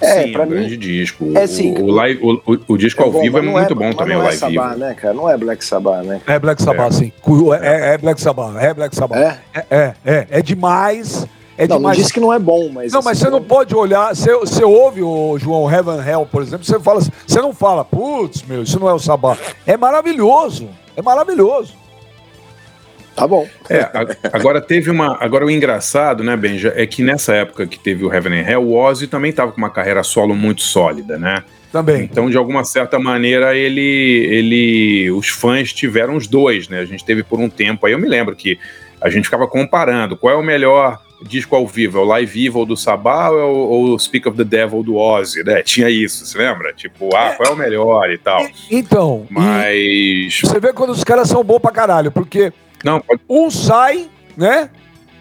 É, 0.00 0.24
Sim, 0.24 0.32
pra 0.32 0.42
um 0.42 0.46
mim- 0.46 0.50
grande 0.56 0.76
disco. 0.76 1.24
é 1.36 1.42
assim, 1.44 1.78
o, 1.78 1.84
o, 1.84 1.90
live, 1.92 2.20
o, 2.20 2.52
o- 2.52 2.60
o 2.74 2.76
disco 2.76 3.00
ao 3.04 3.12
bom, 3.12 3.20
vivo 3.20 3.38
é 3.38 3.42
não 3.42 3.52
muito 3.52 3.72
bom 3.72 3.84
mas 3.84 3.94
também, 3.94 4.16
não 4.16 4.22
o 4.22 4.24
é 4.24 4.26
live 4.26 4.40
Sabá, 4.40 4.68
vivo. 4.70 4.80
né, 4.80 4.94
cara? 4.94 5.14
Não 5.14 5.30
é 5.30 5.36
Black 5.36 5.64
Sabbath, 5.64 6.04
né? 6.04 6.20
É 6.26 6.38
Black 6.40 6.60
Sabbath, 6.60 6.92
sim. 6.94 7.12
Cu- 7.22 7.54
É, 7.54 7.94
é 7.94 7.98
Black 7.98 8.20
Sabbath, 8.20 8.56
é 8.56 8.74
Black 8.74 8.96
Sabbath. 8.96 9.18
É? 9.20 9.38
É, 9.54 9.64
é, 9.70 9.94
é, 10.04 10.26
é 10.30 10.42
demais. 10.42 11.24
É 11.56 11.66
não, 11.66 11.76
não 11.76 11.80
demais. 11.80 11.98
disse 11.98 12.12
que 12.12 12.20
não 12.20 12.32
é 12.32 12.38
bom, 12.38 12.68
mas. 12.70 12.92
Não, 12.92 13.02
mas 13.02 13.18
assim, 13.18 13.26
você 13.26 13.30
não 13.30 13.42
pode 13.42 13.74
olhar. 13.74 14.14
Você, 14.14 14.34
você 14.36 14.64
ouve 14.64 15.02
o 15.02 15.38
João 15.38 15.70
Heaven 15.70 16.00
Hell, 16.00 16.26
por 16.30 16.42
exemplo, 16.42 16.64
você 16.64 16.80
fala, 16.80 17.00
você 17.00 17.40
não 17.40 17.52
fala, 17.52 17.84
putz, 17.84 18.42
meu, 18.42 18.62
isso 18.62 18.80
não 18.80 18.88
é 18.88 18.94
o 18.94 18.98
Sabá. 18.98 19.36
É 19.66 19.76
maravilhoso. 19.76 20.68
É 20.96 21.02
maravilhoso. 21.02 21.74
Tá 23.14 23.26
bom. 23.26 23.46
É, 23.68 23.90
agora 24.32 24.60
teve 24.60 24.90
uma. 24.90 25.18
Agora 25.20 25.44
o 25.44 25.50
engraçado, 25.50 26.24
né, 26.24 26.34
Benja, 26.36 26.72
é 26.74 26.86
que 26.86 27.02
nessa 27.02 27.34
época 27.34 27.66
que 27.66 27.78
teve 27.78 28.04
o 28.04 28.12
Heaven 28.12 28.40
and 28.40 28.48
Hell, 28.48 28.62
o 28.62 28.74
Ozzy 28.74 29.06
também 29.06 29.30
estava 29.30 29.52
com 29.52 29.58
uma 29.58 29.70
carreira 29.70 30.02
solo 30.02 30.34
muito 30.34 30.62
sólida, 30.62 31.18
né? 31.18 31.44
Também. 31.70 32.04
Então, 32.04 32.28
de 32.28 32.36
alguma 32.36 32.64
certa 32.64 32.98
maneira, 32.98 33.56
ele, 33.56 33.80
ele, 33.80 35.10
os 35.10 35.28
fãs 35.28 35.72
tiveram 35.72 36.16
os 36.16 36.26
dois, 36.26 36.68
né? 36.68 36.80
A 36.80 36.84
gente 36.84 37.04
teve 37.04 37.22
por 37.22 37.38
um 37.38 37.48
tempo. 37.48 37.86
Aí 37.86 37.92
eu 37.92 37.98
me 37.98 38.08
lembro 38.08 38.34
que 38.34 38.58
a 39.00 39.08
gente 39.10 39.24
ficava 39.24 39.46
comparando 39.46 40.16
qual 40.16 40.34
é 40.34 40.36
o 40.36 40.42
melhor 40.42 41.00
disco 41.22 41.54
ao 41.56 41.66
vivo, 41.66 41.98
é 41.98 42.00
o 42.00 42.04
Live 42.04 42.46
Evil 42.46 42.64
do 42.66 42.76
Sabá 42.76 43.30
ou 43.30 43.38
é 43.40 43.44
o, 43.44 43.48
ou 43.54 43.84
o 43.94 43.98
Speak 43.98 44.28
of 44.28 44.36
the 44.36 44.44
Devil 44.44 44.82
do 44.82 44.96
Ozzy, 44.96 45.42
né? 45.44 45.62
Tinha 45.62 45.88
isso, 45.88 46.24
você 46.26 46.38
lembra? 46.38 46.72
Tipo, 46.72 47.14
ah, 47.14 47.34
qual 47.36 47.50
é 47.50 47.52
o 47.52 47.56
melhor 47.56 48.10
e 48.10 48.18
tal. 48.18 48.46
Então, 48.70 49.26
Mas. 49.30 50.40
você 50.40 50.60
vê 50.60 50.72
quando 50.72 50.90
os 50.90 51.04
caras 51.04 51.28
são 51.28 51.42
bons 51.42 51.58
pra 51.58 51.70
caralho, 51.70 52.10
porque 52.10 52.52
Não, 52.84 53.00
pode. 53.00 53.20
um 53.28 53.50
sai, 53.50 54.08
né? 54.36 54.70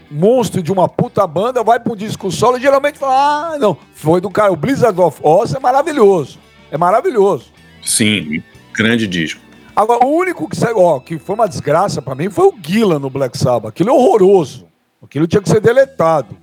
Monstro 0.09 0.61
de 0.61 0.71
uma 0.73 0.89
puta 0.89 1.25
banda, 1.25 1.63
vai 1.63 1.79
um 1.89 1.95
disco 1.95 2.29
solo 2.29 2.57
e 2.57 2.61
geralmente 2.61 2.99
fala, 2.99 3.53
ah, 3.53 3.57
não, 3.57 3.77
foi 3.93 4.19
do 4.19 4.29
cara. 4.29 4.51
O 4.51 4.57
Blizzard 4.57 4.99
of 4.99 5.19
Oz 5.23 5.53
é 5.53 5.59
maravilhoso. 5.59 6.37
É 6.69 6.77
maravilhoso. 6.77 7.45
Sim, 7.81 8.43
grande 8.73 9.07
disco. 9.07 9.39
Agora, 9.75 10.05
o 10.05 10.09
único 10.09 10.49
que, 10.49 10.55
saiu, 10.55 10.79
ó, 10.79 10.99
que 10.99 11.17
foi 11.17 11.33
uma 11.35 11.47
desgraça 11.47 12.01
pra 12.01 12.13
mim 12.13 12.29
foi 12.29 12.45
o 12.45 12.53
Gillan 12.61 12.99
no 12.99 13.09
Black 13.09 13.37
Sabbath. 13.37 13.69
Aquilo 13.69 13.89
é 13.89 13.93
horroroso. 13.93 14.67
Aquilo 15.01 15.27
tinha 15.27 15.41
que 15.41 15.49
ser 15.49 15.59
deletado. 15.59 16.37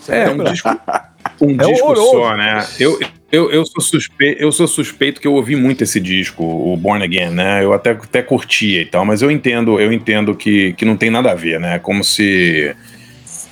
Você 0.00 0.12
É, 0.12 0.30
um 0.30 0.44
disco, 0.44 0.68
um 1.40 1.50
É 1.50 1.66
disco 1.66 1.86
horroroso. 1.86 2.10
só, 2.10 2.36
né? 2.36 2.66
Eu, 2.78 2.98
eu, 3.32 3.50
eu, 3.50 3.64
sou 3.64 3.80
suspeito, 3.80 4.42
eu 4.42 4.52
sou 4.52 4.66
suspeito 4.66 5.20
que 5.20 5.26
eu 5.26 5.34
ouvi 5.34 5.56
muito 5.56 5.82
esse 5.82 6.00
disco, 6.00 6.44
o 6.44 6.76
Born 6.76 7.02
Again, 7.02 7.30
né? 7.30 7.64
Eu 7.64 7.72
até, 7.72 7.90
até 7.92 8.22
curtia 8.22 8.82
e 8.82 8.86
tal, 8.86 9.04
mas 9.04 9.22
eu 9.22 9.30
entendo, 9.30 9.80
eu 9.80 9.92
entendo 9.92 10.34
que, 10.34 10.72
que 10.74 10.84
não 10.84 10.96
tem 10.96 11.10
nada 11.10 11.32
a 11.32 11.34
ver, 11.34 11.58
né? 11.60 11.78
Como 11.78 12.02
se. 12.04 12.74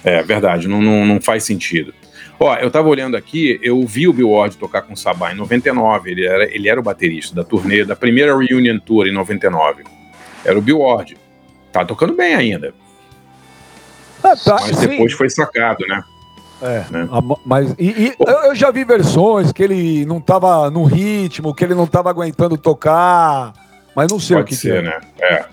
É 0.05 0.22
verdade, 0.22 0.66
não, 0.66 0.83
não, 0.83 1.07
não 1.07 1.20
faz 1.20 1.44
sentido. 1.44 1.94
Ó, 2.38 2.57
eu 2.57 2.70
tava 2.72 2.88
olhando 2.88 3.16
aqui, 3.16 3.61
eu 3.62 3.87
vi 3.87 4.09
o 4.09 4.12
Bill 4.12 4.31
Ward 4.31 4.57
tocar 4.57 4.83
com 4.83 4.94
o 4.94 4.96
Sabá 4.96 5.33
em 5.33 5.37
99, 5.37 6.11
ele 6.11 6.27
era, 6.27 6.44
ele 6.53 6.68
era 6.68 6.81
o 6.81 6.83
baterista 6.83 7.37
da 7.37 7.44
turnê, 7.44 7.85
da 7.85 7.94
primeira 7.94 8.37
Reunion 8.37 8.81
Tour 8.81 9.07
em 9.07 9.12
99. 9.12 9.85
Era 10.44 10.59
o 10.59 10.62
Bill 10.62 10.81
Ward. 10.81 11.16
Tá 11.70 11.85
tocando 11.85 12.14
bem 12.14 12.35
ainda, 12.35 12.75
Ah, 14.23 14.37
tá, 14.37 14.57
mas 14.61 14.77
sim. 14.77 14.89
depois 14.89 15.13
foi 15.13 15.29
sacado, 15.31 15.87
né? 15.87 16.03
É, 16.63 16.85
né? 16.91 17.09
mas 17.45 17.75
e, 17.77 17.89
e 17.89 18.15
eu 18.19 18.55
já 18.55 18.71
vi 18.71 18.85
versões 18.85 19.51
que 19.51 19.65
ele 19.65 20.07
não 20.07 20.21
tava 20.21 20.71
no 20.71 20.85
ritmo, 20.85 21.53
que 21.53 21.65
ele 21.65 21.75
não 21.75 21.89
tava 21.89 22.09
aguentando 22.09 22.57
tocar, 22.57 23.53
mas 23.97 24.13
não 24.13 24.21
sei 24.21 24.37
Pode 24.37 24.45
o 24.45 24.49
que 24.49 24.55
ser, 24.55 24.73
que 24.73 24.79
é. 24.79 24.83
né? 24.83 25.01
É. 25.21 25.45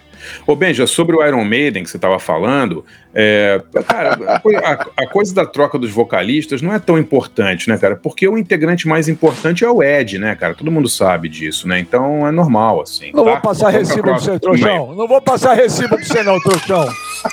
Ô, 0.46 0.56
Benja, 0.56 0.86
sobre 0.88 1.16
o 1.16 1.26
Iron 1.26 1.44
Maiden 1.44 1.84
que 1.84 1.90
você 1.90 1.98
estava 1.98 2.20
falando, 2.20 2.86
é, 3.14 3.62
cara, 3.88 4.18
a, 4.28 5.04
a, 5.04 5.08
coisa 5.08 5.34
da 5.34 5.46
troca 5.46 5.80
dos 5.80 5.90
vocalistas 5.90 6.62
não 6.62 6.74
é 6.74 6.80
tão 6.80 6.98
importante, 6.98 7.68
né, 7.68 7.78
cara? 7.78 7.96
Porque 7.96 8.28
o 8.28 8.38
integrante 8.38 8.88
mais 8.88 9.10
importante 9.10 9.66
é 9.66 9.70
o 9.70 9.82
Ed, 9.82 10.20
né, 10.20 10.36
cara? 10.36 10.54
Todo 10.54 10.72
mundo 10.72 10.88
sabe 10.88 11.28
disso, 11.28 11.68
né? 11.68 11.80
Então 11.80 12.28
é 12.28 12.32
normal, 12.32 12.82
assim. 12.82 13.12
Não 13.14 13.26
tá? 13.26 13.32
vou 13.32 13.42
passar 13.42 13.70
recibo 13.70 14.04
pra 14.04 14.14
você, 14.14 14.40
trouxão. 14.40 14.96
Não 14.96 15.08
vou 15.08 15.22
passar 15.22 15.54
recibo 15.54 15.96
pra 15.96 16.06
você, 16.06 16.24
não, 16.24 16.40
trouxão. 16.40 16.88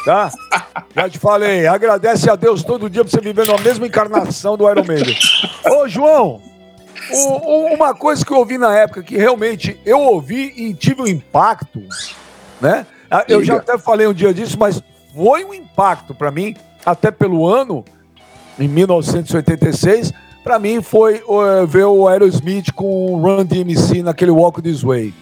Tá? 0.04 0.30
Já 0.94 1.08
te 1.10 1.18
falei, 1.18 1.66
agradece 1.66 2.30
a 2.30 2.36
Deus 2.36 2.62
todo 2.62 2.88
dia 2.88 3.04
pra 3.04 3.10
você 3.10 3.20
viver 3.20 3.46
na 3.46 3.58
mesma 3.58 3.86
encarnação 3.86 4.56
do 4.56 4.68
Iron 4.70 4.84
Maiden. 4.84 5.14
Ô, 5.70 5.86
João, 5.86 6.40
o, 7.12 7.74
uma 7.74 7.94
coisa 7.94 8.24
que 8.24 8.32
eu 8.32 8.38
ouvi 8.38 8.56
na 8.56 8.76
época 8.76 9.02
que 9.02 9.16
realmente 9.16 9.78
eu 9.84 10.00
ouvi 10.00 10.52
e 10.56 10.74
tive 10.74 11.02
um 11.02 11.06
impacto 11.06 11.82
né? 12.60 12.86
Ah, 13.10 13.24
eu 13.28 13.42
já 13.44 13.56
até 13.56 13.78
falei 13.78 14.06
um 14.06 14.12
dia 14.12 14.34
disso, 14.34 14.56
mas 14.58 14.82
foi 15.14 15.44
um 15.44 15.54
impacto 15.54 16.14
para 16.14 16.30
mim, 16.30 16.54
até 16.84 17.10
pelo 17.10 17.46
ano, 17.46 17.84
em 18.58 18.68
1986, 18.68 20.12
para 20.42 20.58
mim 20.58 20.82
foi 20.82 21.22
uh, 21.26 21.66
ver 21.66 21.84
o 21.84 22.06
Aerosmith 22.06 22.72
com 22.72 23.12
o 23.12 23.20
Run 23.20 23.44
DMC 23.44 24.02
naquele 24.02 24.30
Walk 24.30 24.62
This 24.62 24.82
Way. 24.82 25.12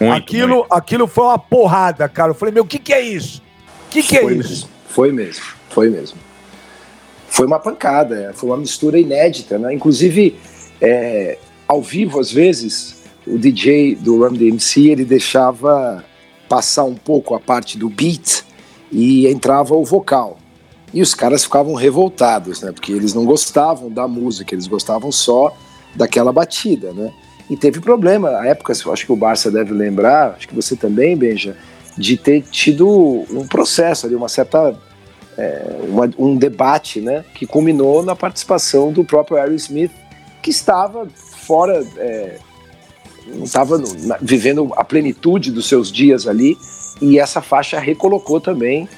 Muito, 0.00 0.14
aquilo, 0.14 0.56
muito. 0.56 0.72
aquilo 0.72 1.06
foi 1.06 1.24
uma 1.24 1.38
porrada, 1.38 2.08
cara. 2.08 2.30
Eu 2.30 2.34
falei, 2.34 2.54
meu, 2.54 2.62
o 2.62 2.66
que, 2.66 2.78
que 2.78 2.92
é 2.92 3.00
isso? 3.00 3.42
O 3.86 3.90
que, 3.90 4.02
que 4.02 4.16
é 4.16 4.20
foi 4.20 4.36
isso? 4.36 4.48
Mesmo. 4.48 4.68
Foi 4.88 5.12
mesmo, 5.12 5.44
foi 5.70 5.90
mesmo. 5.90 6.18
Foi 7.28 7.46
uma 7.46 7.58
pancada, 7.58 8.30
é, 8.30 8.32
foi 8.32 8.48
uma 8.48 8.56
mistura 8.56 8.98
inédita, 8.98 9.58
né? 9.58 9.74
Inclusive, 9.74 10.38
é, 10.80 11.38
ao 11.66 11.82
vivo, 11.82 12.18
às 12.18 12.32
vezes, 12.32 13.02
o 13.26 13.38
DJ 13.38 13.96
do 13.96 14.24
Run 14.24 14.32
DMC, 14.32 14.88
ele 14.88 15.04
deixava 15.04 16.04
passar 16.48 16.84
um 16.84 16.94
pouco 16.94 17.34
a 17.34 17.40
parte 17.40 17.76
do 17.76 17.88
beat 17.88 18.44
e 18.90 19.26
entrava 19.26 19.74
o 19.74 19.84
vocal. 19.84 20.38
E 20.92 21.02
os 21.02 21.14
caras 21.14 21.44
ficavam 21.44 21.74
revoltados, 21.74 22.62
né? 22.62 22.72
Porque 22.72 22.92
eles 22.92 23.12
não 23.12 23.24
gostavam 23.24 23.90
da 23.90 24.08
música, 24.08 24.54
eles 24.54 24.66
gostavam 24.66 25.12
só 25.12 25.54
daquela 25.94 26.32
batida, 26.32 26.92
né? 26.92 27.12
E 27.50 27.56
teve 27.56 27.80
problema, 27.80 28.30
na 28.30 28.46
época, 28.46 28.72
acho 28.72 29.06
que 29.06 29.12
o 29.12 29.16
Barça 29.16 29.50
deve 29.50 29.72
lembrar, 29.72 30.34
acho 30.36 30.48
que 30.48 30.54
você 30.54 30.76
também, 30.76 31.16
Benja, 31.16 31.56
de 31.96 32.16
ter 32.16 32.42
tido 32.42 32.86
um 33.30 33.46
processo 33.46 34.06
ali, 34.06 34.14
uma 34.14 34.28
certa. 34.28 34.76
É, 35.36 35.76
uma, 35.88 36.10
um 36.18 36.36
debate, 36.36 37.00
né? 37.00 37.24
Que 37.34 37.46
culminou 37.46 38.02
na 38.02 38.16
participação 38.16 38.92
do 38.92 39.04
próprio 39.04 39.36
Aerosmith, 39.36 39.92
que 40.42 40.50
estava 40.50 41.06
fora. 41.46 41.86
É, 41.96 42.38
não 43.34 43.44
estava 43.44 43.80
vivendo 44.20 44.72
a 44.76 44.84
plenitude 44.84 45.50
dos 45.50 45.68
seus 45.68 45.90
dias 45.90 46.26
ali, 46.26 46.56
e 47.00 47.18
essa 47.18 47.40
faixa 47.40 47.78
recolocou 47.78 48.40
também 48.40 48.88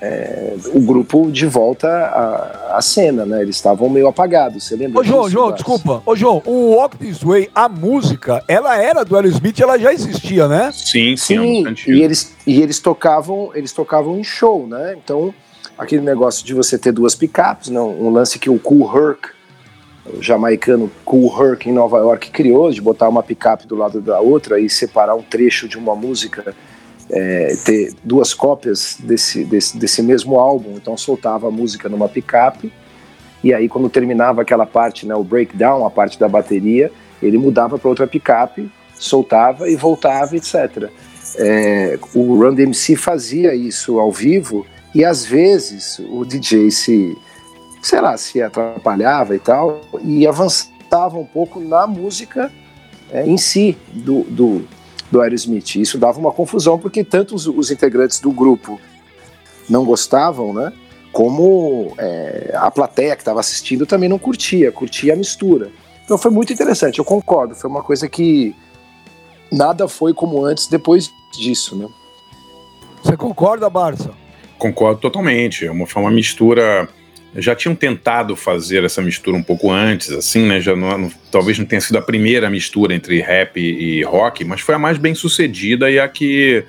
é, 0.00 0.54
o 0.66 0.80
grupo 0.80 1.30
de 1.30 1.46
volta 1.46 1.88
à, 1.88 2.76
à, 2.76 2.82
cena, 2.82 3.24
né? 3.24 3.40
Eles 3.40 3.56
estavam 3.56 3.88
meio 3.88 4.06
apagados, 4.06 4.64
você 4.64 4.76
lembra? 4.76 5.00
Ô, 5.00 5.04
João, 5.04 5.30
João, 5.30 5.52
desculpa. 5.52 6.02
Ô, 6.04 6.14
João, 6.14 6.42
o 6.44 6.74
Walk 6.74 6.98
This 6.98 7.22
Way, 7.22 7.50
a 7.54 7.68
música, 7.68 8.44
ela 8.46 8.76
era 8.76 9.04
do 9.04 9.16
Aerosmith, 9.16 9.58
ela 9.60 9.78
já 9.78 9.92
existia, 9.92 10.46
né? 10.46 10.70
Sim, 10.72 11.16
sim. 11.16 11.64
sim 11.76 11.92
e 11.92 12.02
eles, 12.02 12.34
e 12.46 12.60
eles 12.60 12.78
tocavam, 12.80 13.50
eles 13.54 13.72
tocavam 13.72 14.18
em 14.18 14.24
show, 14.24 14.66
né? 14.66 14.94
Então, 15.02 15.32
aquele 15.78 16.02
negócio 16.02 16.44
de 16.44 16.52
você 16.52 16.76
ter 16.76 16.92
duas 16.92 17.14
picapes, 17.14 17.70
não, 17.70 17.90
um 17.90 18.10
lance 18.10 18.38
que 18.38 18.50
o 18.50 18.58
Cool 18.58 18.84
Herc 18.94 19.33
jamaicano 20.20 20.90
Cool 21.04 21.32
Herc 21.40 21.66
em 21.66 21.72
Nova 21.72 21.98
York 21.98 22.30
criou, 22.30 22.70
de 22.70 22.80
botar 22.80 23.08
uma 23.08 23.22
picape 23.22 23.66
do 23.66 23.74
lado 23.74 24.00
da 24.00 24.20
outra 24.20 24.60
e 24.60 24.68
separar 24.68 25.14
um 25.14 25.22
trecho 25.22 25.68
de 25.68 25.78
uma 25.78 25.94
música, 25.94 26.54
é, 27.10 27.56
ter 27.64 27.94
duas 28.02 28.34
cópias 28.34 28.96
desse, 29.00 29.44
desse, 29.44 29.76
desse 29.76 30.02
mesmo 30.02 30.38
álbum, 30.38 30.74
então 30.76 30.96
soltava 30.96 31.48
a 31.48 31.50
música 31.50 31.88
numa 31.88 32.08
picape, 32.08 32.72
e 33.42 33.52
aí 33.52 33.68
quando 33.68 33.88
terminava 33.88 34.42
aquela 34.42 34.66
parte, 34.66 35.06
né, 35.06 35.14
o 35.14 35.24
breakdown, 35.24 35.86
a 35.86 35.90
parte 35.90 36.18
da 36.18 36.28
bateria, 36.28 36.90
ele 37.22 37.38
mudava 37.38 37.78
para 37.78 37.88
outra 37.88 38.06
picape, 38.06 38.70
soltava 38.94 39.68
e 39.68 39.76
voltava, 39.76 40.36
etc. 40.36 40.90
É, 41.36 41.98
o 42.14 42.36
Run 42.36 42.54
DMC 42.54 42.96
fazia 42.96 43.54
isso 43.54 43.98
ao 43.98 44.10
vivo, 44.10 44.66
e 44.94 45.04
às 45.04 45.24
vezes 45.24 45.98
o 45.98 46.24
DJ 46.24 46.70
se 46.70 47.16
sei 47.84 48.00
lá, 48.00 48.16
se 48.16 48.40
atrapalhava 48.40 49.36
e 49.36 49.38
tal, 49.38 49.82
e 50.02 50.26
avançava 50.26 51.18
um 51.18 51.24
pouco 51.24 51.60
na 51.60 51.86
música 51.86 52.50
é, 53.10 53.26
em 53.26 53.36
si 53.36 53.76
do, 53.92 54.22
do, 54.24 54.66
do 55.10 55.20
Aerosmith. 55.20 55.76
Isso 55.76 55.98
dava 55.98 56.18
uma 56.18 56.32
confusão, 56.32 56.78
porque 56.78 57.04
tanto 57.04 57.34
os, 57.34 57.46
os 57.46 57.70
integrantes 57.70 58.20
do 58.20 58.32
grupo 58.32 58.80
não 59.68 59.84
gostavam, 59.84 60.54
né? 60.54 60.72
Como 61.12 61.94
é, 61.98 62.54
a 62.54 62.70
plateia 62.70 63.14
que 63.14 63.20
estava 63.20 63.38
assistindo 63.38 63.84
também 63.86 64.08
não 64.08 64.18
curtia, 64.18 64.72
curtia 64.72 65.12
a 65.12 65.16
mistura. 65.16 65.70
Então 66.04 66.16
foi 66.16 66.30
muito 66.30 66.52
interessante, 66.52 66.98
eu 66.98 67.04
concordo, 67.04 67.54
foi 67.54 67.68
uma 67.68 67.82
coisa 67.82 68.08
que 68.08 68.54
nada 69.52 69.86
foi 69.88 70.14
como 70.14 70.42
antes 70.42 70.66
depois 70.68 71.10
disso, 71.38 71.76
né? 71.76 71.86
Você 73.02 73.14
concorda, 73.14 73.68
Barça? 73.68 74.10
Concordo 74.58 75.00
totalmente. 75.02 75.66
É 75.66 75.86
foi 75.86 76.02
uma 76.02 76.10
mistura 76.10 76.88
já 77.36 77.54
tinham 77.54 77.74
tentado 77.74 78.36
fazer 78.36 78.84
essa 78.84 79.02
mistura 79.02 79.36
um 79.36 79.42
pouco 79.42 79.70
antes, 79.70 80.10
assim, 80.10 80.46
né? 80.46 80.60
Já 80.60 80.76
não, 80.76 81.10
talvez 81.30 81.58
não 81.58 81.66
tenha 81.66 81.80
sido 81.80 81.98
a 81.98 82.02
primeira 82.02 82.48
mistura 82.48 82.94
entre 82.94 83.20
rap 83.20 83.58
e 83.58 84.02
rock, 84.04 84.44
mas 84.44 84.60
foi 84.60 84.74
a 84.74 84.78
mais 84.78 84.98
bem 84.98 85.14
sucedida 85.14 85.90
e 85.90 85.98
a 85.98 86.08
que, 86.08 86.64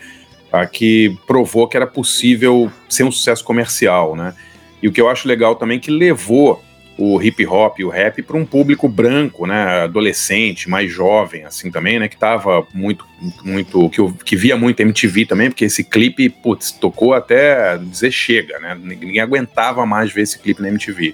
a 0.51 0.65
que 0.65 1.15
provou 1.27 1.67
que 1.67 1.77
era 1.77 1.85
possível 1.85 2.71
ser 2.89 3.03
um 3.03 3.11
sucesso 3.11 3.43
comercial, 3.43 4.15
né? 4.15 4.33
E 4.81 4.87
o 4.87 4.91
que 4.91 4.99
eu 4.99 5.09
acho 5.09 5.27
legal 5.27 5.55
também 5.55 5.77
é 5.77 5.81
que 5.81 5.91
levou 5.91 6.63
o 6.97 7.21
hip 7.21 7.45
hop 7.45 7.79
e 7.79 7.83
o 7.83 7.89
rap 7.89 8.21
para 8.21 8.37
um 8.37 8.45
público 8.45 8.87
branco, 8.87 9.45
né, 9.45 9.83
adolescente, 9.83 10.69
mais 10.69 10.91
jovem, 10.91 11.43
assim 11.43 11.69
também, 11.69 11.99
né, 11.99 12.07
que 12.07 12.15
tava 12.15 12.65
muito, 12.73 13.05
muito, 13.43 13.89
que, 13.89 14.13
que 14.23 14.35
via 14.35 14.55
muito 14.55 14.79
MTV 14.79 15.25
também, 15.25 15.49
porque 15.49 15.65
esse 15.65 15.83
clipe, 15.83 16.29
putz, 16.29 16.71
tocou 16.71 17.13
até 17.13 17.77
dizer 17.77 18.11
chega, 18.11 18.59
né, 18.59 18.77
ninguém 18.81 19.19
aguentava 19.19 19.85
mais 19.85 20.11
ver 20.11 20.21
esse 20.21 20.39
clipe 20.39 20.61
na 20.61 20.69
MTV. 20.69 21.13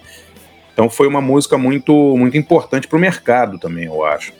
Então 0.73 0.89
foi 0.89 1.07
uma 1.07 1.21
música 1.21 1.57
muito, 1.57 1.93
muito 2.15 2.37
importante 2.37 2.87
para 2.87 2.97
o 2.97 3.01
mercado 3.01 3.57
também, 3.57 3.85
eu 3.85 4.03
acho. 4.05 4.33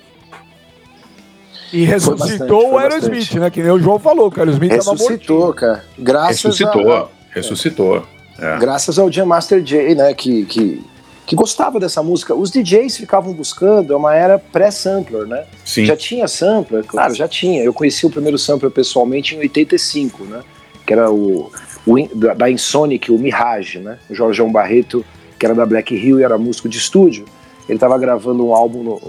E 1.73 1.86
ressuscitou 1.86 2.27
bastante, 2.27 2.51
o 2.51 2.77
Aerosmith, 2.77 3.34
né? 3.36 3.49
Que 3.49 3.63
nem 3.63 3.71
o 3.71 3.80
João 3.80 3.97
falou, 3.97 4.30
que 4.30 4.39
o 4.39 4.41
Aerosmith 4.41 4.71
Ressuscitou, 4.71 5.54
cara. 5.54 5.86
Graças 5.97 6.43
ressuscitou, 6.43 6.93
a... 6.93 7.08
ressuscitou. 7.30 8.08
É. 8.38 8.60
Graças 8.60 8.99
ao 8.99 9.10
Jam 9.10 9.25
Master 9.25 9.65
Jay, 9.65 9.95
né? 9.95 10.13
Que, 10.13 10.45
que 10.45 10.84
que 11.25 11.36
gostava 11.36 11.79
dessa 11.79 12.01
música. 12.01 12.36
Os 12.36 12.51
DJs 12.51 12.97
ficavam 12.97 13.34
buscando, 13.34 13.93
é 13.93 13.95
uma 13.95 14.15
era 14.15 14.39
pré-sampler, 14.39 15.25
né? 15.25 15.45
Sim. 15.63 15.86
Já 15.86 15.95
tinha 15.95 16.27
sampler? 16.27 16.84
Claro, 16.84 17.13
já 17.13 17.27
tinha. 17.27 17.63
Eu 17.63 17.73
conheci 17.73 18.05
o 18.05 18.10
primeiro 18.10 18.38
sampler 18.38 18.71
pessoalmente 18.71 19.36
em 19.36 19.39
85, 19.39 20.25
né? 20.25 20.41
Que 20.86 20.93
era 20.93 21.12
o, 21.12 21.51
o 21.86 22.07
da, 22.36 22.49
Insonic, 22.49 23.12
o 23.12 23.17
Mirage, 23.17 23.79
né? 23.79 23.97
O 24.10 24.15
Jorgeão 24.15 24.51
Barreto, 24.51 25.05
que 25.38 25.45
era 25.45 25.55
da 25.55 25.65
Black 25.65 25.95
Hill 25.95 26.19
e 26.19 26.23
era 26.23 26.38
músico 26.38 26.67
de 26.67 26.77
estúdio. 26.77 27.25
Ele 27.69 27.77
estava 27.77 27.97
gravando 27.97 28.45
um 28.45 28.53
álbum 28.53 28.84
no, 28.84 28.99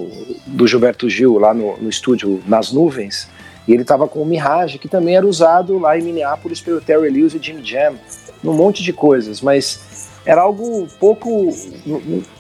do 0.47 0.67
Gilberto 0.67 1.09
Gil 1.09 1.39
lá 1.39 1.53
no, 1.53 1.77
no 1.79 1.89
estúdio 1.89 2.41
Nas 2.47 2.71
Nuvens. 2.71 3.29
E 3.67 3.73
ele 3.73 3.83
estava 3.83 4.07
com 4.07 4.21
o 4.21 4.27
Mirage, 4.27 4.79
que 4.79 4.89
também 4.89 5.17
era 5.17 5.27
usado 5.27 5.79
lá 5.79 5.99
em 5.99 6.03
Minneapolis 6.03 6.61
pelo 6.61 6.81
Terry 6.81 7.11
Lewis 7.11 7.35
e 7.35 7.39
Jimmy 7.41 7.65
Jam, 7.65 7.95
num 8.43 8.53
monte 8.53 8.83
de 8.83 8.93
coisas. 8.93 9.41
Mas 9.41 10.11
era 10.25 10.43
algo 10.43 10.87
pouco, 11.01 11.49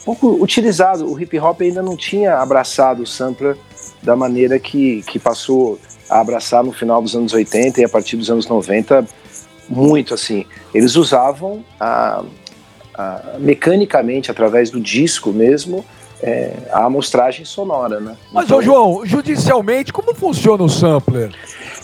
pouco 0.05 0.43
utilizado. 0.43 1.11
O 1.11 1.20
hip 1.20 1.39
hop 1.39 1.61
ainda 1.61 1.83
não 1.83 1.97
tinha 1.97 2.39
abraçado 2.39 3.03
o 3.03 3.07
sampler 3.07 3.57
da 4.03 4.14
maneira 4.14 4.59
que, 4.59 5.03
que 5.03 5.18
passou 5.18 5.78
a 6.09 6.20
abraçar 6.20 6.62
no 6.62 6.72
final 6.72 7.01
dos 7.03 7.16
anos 7.16 7.33
80 7.33 7.80
e 7.80 7.85
a 7.85 7.89
partir 7.89 8.16
dos 8.16 8.30
anos 8.30 8.47
90, 8.47 9.07
muito 9.68 10.14
assim. 10.14 10.45
Eles 10.74 10.95
usavam 10.95 11.64
a, 11.80 12.22
a, 12.95 13.37
mecanicamente, 13.39 14.30
através 14.30 14.70
do 14.70 14.80
disco 14.80 15.33
mesmo, 15.33 15.85
é, 16.22 16.53
a 16.70 16.85
amostragem 16.85 17.45
sonora, 17.45 17.99
né? 17.99 18.16
Mas, 18.33 18.45
então, 18.45 18.59
ô 18.59 18.62
João, 18.62 19.07
judicialmente, 19.07 19.93
como 19.93 20.14
funciona 20.14 20.62
o 20.62 20.68
sampler? 20.68 21.33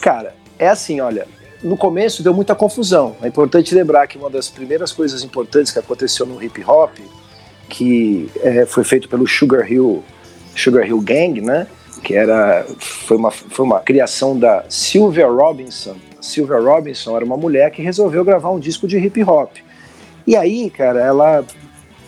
Cara, 0.01 0.35
é 0.59 0.69
assim, 0.69 1.01
olha, 1.01 1.27
no 1.63 1.77
começo 1.77 2.23
deu 2.23 2.33
muita 2.33 2.55
confusão. 2.55 3.17
É 3.23 3.29
importante 3.29 3.75
lembrar 3.75 4.07
que 4.07 4.17
uma 4.17 4.31
das 4.31 4.49
primeiras 4.49 4.93
coisas 4.93 5.23
importantes 5.25 5.73
que 5.73 5.79
aconteceu 5.79 6.25
no 6.25 6.43
hip 6.43 6.63
hop, 6.65 6.97
que 7.69 8.31
é, 8.41 8.65
foi 8.65 8.85
feito 8.85 9.09
pelo 9.09 9.27
Sugar 9.27 9.71
Hill, 9.71 10.03
Sugar 10.55 10.87
Hill 10.87 11.01
Gang, 11.01 11.41
né? 11.41 11.67
Que 12.03 12.15
era 12.15 12.65
foi 12.79 13.17
uma, 13.17 13.31
foi 13.31 13.65
uma 13.65 13.81
criação 13.81 14.39
da 14.39 14.65
Sylvia 14.69 15.27
Robinson. 15.27 15.97
Sylvia 16.21 16.59
Robinson 16.59 17.17
era 17.17 17.25
uma 17.25 17.37
mulher 17.37 17.71
que 17.71 17.83
resolveu 17.83 18.25
gravar 18.25 18.51
um 18.51 18.59
disco 18.59 18.87
de 18.87 18.99
hip 18.99 19.23
hop. 19.25 19.57
E 20.27 20.37
aí, 20.37 20.71
cara, 20.71 21.01
ela 21.01 21.45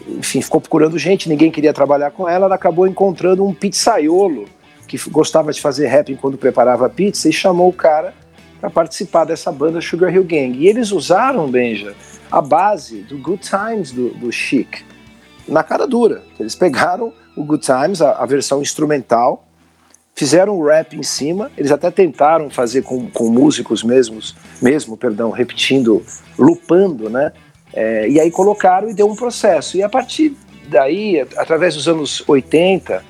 enfim, 0.06 0.40
ficou 0.40 0.60
procurando 0.60 0.98
gente, 0.98 1.28
ninguém 1.28 1.50
queria 1.50 1.72
trabalhar 1.72 2.10
com 2.10 2.28
ela, 2.28 2.46
ela 2.46 2.54
acabou 2.54 2.86
encontrando 2.86 3.44
um 3.44 3.52
pizzaiolo 3.52 4.46
que 4.86 4.98
gostava 5.10 5.52
de 5.52 5.60
fazer 5.60 5.86
rap 5.86 6.10
enquanto 6.10 6.36
preparava 6.36 6.88
pizza 6.88 7.28
e 7.28 7.32
chamou 7.32 7.68
o 7.68 7.72
cara 7.72 8.12
para 8.60 8.70
participar 8.70 9.24
dessa 9.24 9.50
banda 9.50 9.80
Sugar 9.80 10.12
Hill 10.14 10.24
Gang. 10.24 10.58
E 10.58 10.68
eles 10.68 10.92
usaram, 10.92 11.50
Benja, 11.50 11.94
a 12.30 12.40
base 12.40 13.02
do 13.02 13.16
Good 13.18 13.42
Times 13.48 13.90
do, 13.90 14.10
do 14.10 14.30
Chic, 14.30 14.82
na 15.48 15.62
cara 15.62 15.86
dura. 15.86 16.22
Eles 16.38 16.54
pegaram 16.54 17.12
o 17.36 17.42
Good 17.42 17.64
Times, 17.64 18.02
a, 18.02 18.12
a 18.12 18.26
versão 18.26 18.60
instrumental, 18.60 19.46
fizeram 20.14 20.58
o 20.58 20.66
rap 20.66 20.96
em 20.96 21.02
cima, 21.02 21.50
eles 21.56 21.72
até 21.72 21.90
tentaram 21.90 22.50
fazer 22.50 22.82
com, 22.82 23.10
com 23.10 23.30
músicos 23.30 23.82
mesmos, 23.82 24.36
mesmo, 24.60 24.96
perdão, 24.96 25.30
repetindo, 25.30 26.04
lupando, 26.38 27.08
né? 27.08 27.32
É, 27.72 28.08
e 28.08 28.20
aí 28.20 28.30
colocaram 28.30 28.90
e 28.90 28.94
deu 28.94 29.08
um 29.08 29.16
processo. 29.16 29.76
E 29.76 29.82
a 29.82 29.88
partir 29.88 30.36
daí, 30.68 31.20
através 31.36 31.74
dos 31.74 31.88
anos 31.88 32.22
80, 32.28 33.02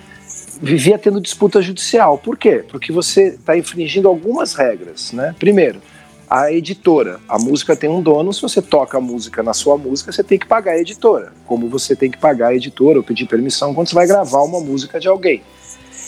vivia 0.60 0.98
tendo 0.98 1.20
disputa 1.20 1.62
judicial. 1.62 2.18
Por 2.18 2.36
quê? 2.36 2.64
Porque 2.68 2.92
você 2.92 3.28
está 3.28 3.56
infringindo 3.56 4.08
algumas 4.08 4.54
regras, 4.54 5.12
né? 5.12 5.34
Primeiro, 5.38 5.80
a 6.28 6.52
editora. 6.52 7.18
A 7.28 7.38
música 7.38 7.74
tem 7.74 7.90
um 7.90 8.00
dono, 8.00 8.32
se 8.32 8.40
você 8.40 8.62
toca 8.62 8.98
a 8.98 9.00
música 9.00 9.42
na 9.42 9.52
sua 9.52 9.76
música, 9.76 10.12
você 10.12 10.22
tem 10.22 10.38
que 10.38 10.46
pagar 10.46 10.72
a 10.72 10.78
editora. 10.78 11.32
Como 11.46 11.68
você 11.68 11.96
tem 11.96 12.10
que 12.10 12.18
pagar 12.18 12.48
a 12.48 12.54
editora 12.54 12.98
ou 12.98 13.04
pedir 13.04 13.26
permissão 13.26 13.74
quando 13.74 13.88
você 13.88 13.94
vai 13.94 14.06
gravar 14.06 14.42
uma 14.42 14.60
música 14.60 15.00
de 15.00 15.08
alguém. 15.08 15.42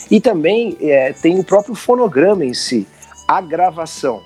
E 0.09 0.21
também 0.21 0.77
é, 0.79 1.11
tem 1.13 1.39
o 1.39 1.43
próprio 1.43 1.75
fonograma 1.75 2.45
em 2.45 2.53
si, 2.53 2.87
a 3.27 3.41
gravação. 3.41 4.21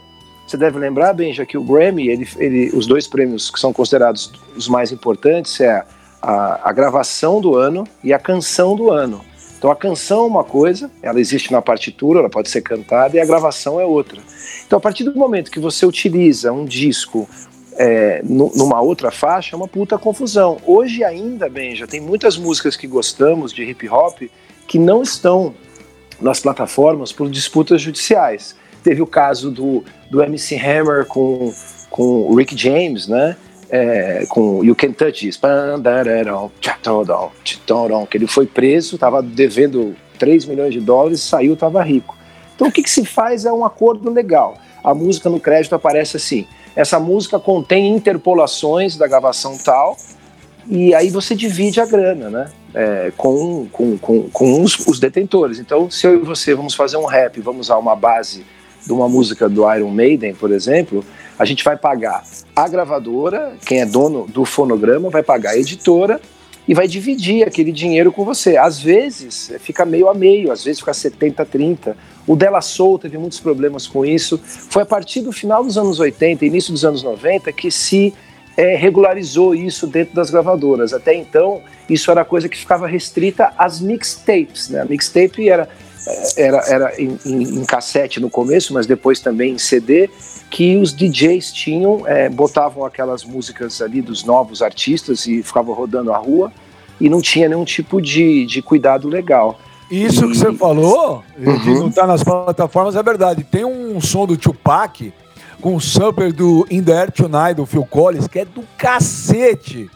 Você 0.45 0.55
deve 0.55 0.77
lembrar, 0.79 1.13
Benja, 1.13 1.45
que 1.45 1.57
o 1.57 1.63
Grammy, 1.63 2.07
ele, 2.07 2.27
ele, 2.37 2.71
os 2.73 2.87
dois 2.87 3.07
prêmios 3.07 3.49
que 3.49 3.59
são 3.59 3.73
considerados 3.73 4.31
os 4.55 4.67
mais 4.67 4.91
importantes 4.91 5.59
é 5.59 5.83
a, 6.21 6.69
a 6.69 6.71
gravação 6.71 7.41
do 7.41 7.55
ano 7.55 7.85
e 8.03 8.13
a 8.13 8.19
canção 8.19 8.75
do 8.75 8.91
ano. 8.91 9.21
Então 9.57 9.71
a 9.71 9.75
canção 9.75 10.19
é 10.19 10.27
uma 10.27 10.43
coisa, 10.43 10.91
ela 11.01 11.19
existe 11.19 11.51
na 11.51 11.61
partitura, 11.61 12.19
ela 12.19 12.29
pode 12.29 12.49
ser 12.49 12.61
cantada, 12.61 13.17
e 13.17 13.19
a 13.19 13.25
gravação 13.25 13.79
é 13.79 13.85
outra. 13.85 14.21
Então 14.65 14.77
a 14.77 14.79
partir 14.79 15.03
do 15.03 15.15
momento 15.15 15.49
que 15.49 15.59
você 15.59 15.85
utiliza 15.85 16.51
um 16.51 16.63
disco 16.63 17.27
é, 17.77 18.21
numa 18.23 18.81
outra 18.81 19.11
faixa, 19.11 19.55
é 19.55 19.57
uma 19.57 19.67
puta 19.67 19.97
confusão. 19.97 20.57
Hoje 20.65 21.03
ainda, 21.03 21.49
Benja, 21.49 21.87
tem 21.87 21.99
muitas 21.99 22.37
músicas 22.37 22.75
que 22.75 22.87
gostamos 22.87 23.51
de 23.51 23.63
hip 23.63 23.87
hop 23.89 24.21
que 24.67 24.77
não 24.77 25.01
estão 25.01 25.55
nas 26.19 26.39
plataformas 26.39 27.11
por 27.11 27.29
disputas 27.29 27.81
judiciais. 27.81 28.55
Teve 28.83 29.01
o 29.01 29.07
caso 29.07 29.51
do, 29.51 29.83
do 30.09 30.21
MC 30.21 30.55
Hammer 30.55 31.05
com, 31.05 31.53
com 31.89 32.21
o 32.21 32.35
Rick 32.35 32.57
James, 32.57 33.07
né? 33.07 33.35
É, 33.69 34.25
com 34.29 34.63
You 34.63 34.75
Can 34.75 34.91
Touch 34.91 35.25
This, 35.25 35.37
que 38.09 38.17
ele 38.17 38.27
foi 38.27 38.45
preso, 38.45 38.95
estava 38.95 39.21
devendo 39.21 39.95
3 40.17 40.45
milhões 40.45 40.73
de 40.73 40.79
dólares, 40.79 41.21
saiu, 41.21 41.53
estava 41.53 41.83
rico. 41.83 42.15
Então 42.55 42.67
o 42.67 42.71
que, 42.71 42.81
que 42.81 42.89
se 42.89 43.05
faz 43.05 43.45
é 43.45 43.53
um 43.53 43.63
acordo 43.63 44.09
legal. 44.09 44.57
A 44.83 44.93
música 44.93 45.29
no 45.29 45.39
crédito 45.39 45.75
aparece 45.75 46.17
assim: 46.17 46.47
essa 46.75 46.99
música 46.99 47.39
contém 47.39 47.95
interpolações 47.95 48.97
da 48.97 49.07
gravação 49.07 49.57
tal, 49.57 49.97
e 50.67 50.93
aí 50.93 51.09
você 51.09 51.35
divide 51.35 51.79
a 51.79 51.85
grana, 51.85 52.29
né? 52.29 52.51
É, 52.73 53.11
com, 53.15 53.67
com, 53.71 53.97
com, 53.97 54.29
com 54.29 54.61
os, 54.61 54.85
os, 54.85 54.99
detentores. 54.99 55.57
Então, 55.57 55.89
se 55.89 56.05
eu 56.05 56.15
e 56.15 56.17
você 56.19 56.53
vamos 56.53 56.75
fazer 56.75 56.97
um 56.97 57.05
rap, 57.05 57.39
vamos 57.41 57.67
usar 57.67 57.77
uma 57.77 57.95
base 57.95 58.45
de 58.87 58.93
uma 58.93 59.09
música 59.09 59.49
do 59.49 59.71
Iron 59.71 59.91
Maiden, 59.91 60.33
por 60.33 60.51
exemplo, 60.51 61.03
a 61.37 61.45
gente 61.45 61.63
vai 61.63 61.77
pagar 61.77 62.23
a 62.55 62.67
gravadora, 62.67 63.53
quem 63.65 63.81
é 63.81 63.85
dono 63.85 64.25
do 64.25 64.45
fonograma, 64.45 65.09
vai 65.09 65.21
pagar 65.21 65.51
a 65.51 65.57
editora 65.57 66.19
e 66.67 66.73
vai 66.73 66.87
dividir 66.87 67.45
aquele 67.45 67.71
dinheiro 67.71 68.11
com 68.11 68.25
você. 68.25 68.57
Às 68.57 68.79
vezes 68.79 69.51
fica 69.59 69.85
meio 69.85 70.09
a 70.09 70.13
meio, 70.13 70.51
às 70.51 70.63
vezes 70.63 70.79
fica 70.79 70.93
70 70.93 71.45
30. 71.45 71.97
O 72.25 72.35
Della 72.35 72.61
Soul 72.61 72.97
teve 72.97 73.17
muitos 73.17 73.39
problemas 73.39 73.85
com 73.85 74.05
isso. 74.05 74.39
Foi 74.43 74.83
a 74.83 74.85
partir 74.85 75.21
do 75.21 75.31
final 75.31 75.63
dos 75.63 75.77
anos 75.77 75.99
80, 75.99 76.45
início 76.45 76.71
dos 76.73 76.83
anos 76.83 77.03
90 77.03 77.51
que 77.51 77.69
se 77.69 78.13
é, 78.57 78.75
regularizou 78.75 79.53
isso 79.53 79.85
dentro 79.85 80.15
das 80.15 80.31
gravadoras. 80.31 80.91
Até 80.91 81.13
então, 81.13 81.61
isso 81.89 82.09
era 82.09 82.25
coisa 82.25 82.49
que 82.49 82.57
ficava 82.57 82.87
restrita 82.87 83.53
às 83.57 83.79
mixtapes. 83.79 84.69
Né? 84.69 84.81
A 84.81 84.85
mixtape 84.85 85.47
era, 85.47 85.69
era, 86.35 86.57
era 86.67 87.01
em, 87.01 87.17
em, 87.25 87.59
em 87.59 87.65
cassete 87.65 88.19
no 88.19 88.29
começo, 88.29 88.73
mas 88.73 88.85
depois 88.85 89.19
também 89.19 89.53
em 89.53 89.57
CD 89.57 90.09
que 90.49 90.77
os 90.77 90.93
DJs 90.93 91.51
tinham, 91.51 92.07
é, 92.07 92.29
botavam 92.29 92.85
aquelas 92.85 93.23
músicas 93.23 93.81
ali 93.81 94.01
dos 94.01 94.23
novos 94.23 94.61
artistas 94.61 95.25
e 95.27 95.43
ficavam 95.43 95.73
rodando 95.73 96.11
a 96.11 96.17
rua 96.17 96.51
e 96.99 97.09
não 97.09 97.21
tinha 97.21 97.49
nenhum 97.49 97.65
tipo 97.65 98.01
de, 98.01 98.45
de 98.45 98.61
cuidado 98.61 99.07
legal. 99.07 99.59
Isso 99.89 100.25
e... 100.25 100.31
que 100.31 100.37
você 100.37 100.53
falou, 100.53 101.23
uhum. 101.37 101.57
de 101.59 101.69
não 101.73 101.87
estar 101.89 102.01
tá 102.01 102.07
nas 102.07 102.23
plataformas, 102.23 102.95
é 102.95 103.03
verdade. 103.03 103.43
Tem 103.43 103.65
um 103.65 103.99
som 104.01 104.25
do 104.25 104.37
Tupac 104.37 105.13
com 105.61 105.75
o 105.75 105.81
sampler 105.81 106.31
do 106.33 106.65
In 106.69 106.83
The 106.83 106.97
Air 106.97 107.11
Tonight, 107.11 107.55
do 107.55 107.65
Phil 107.65 107.85
Collins, 107.85 108.27
que 108.27 108.39
é 108.39 108.45
do 108.45 108.63
cacete, 108.77 109.89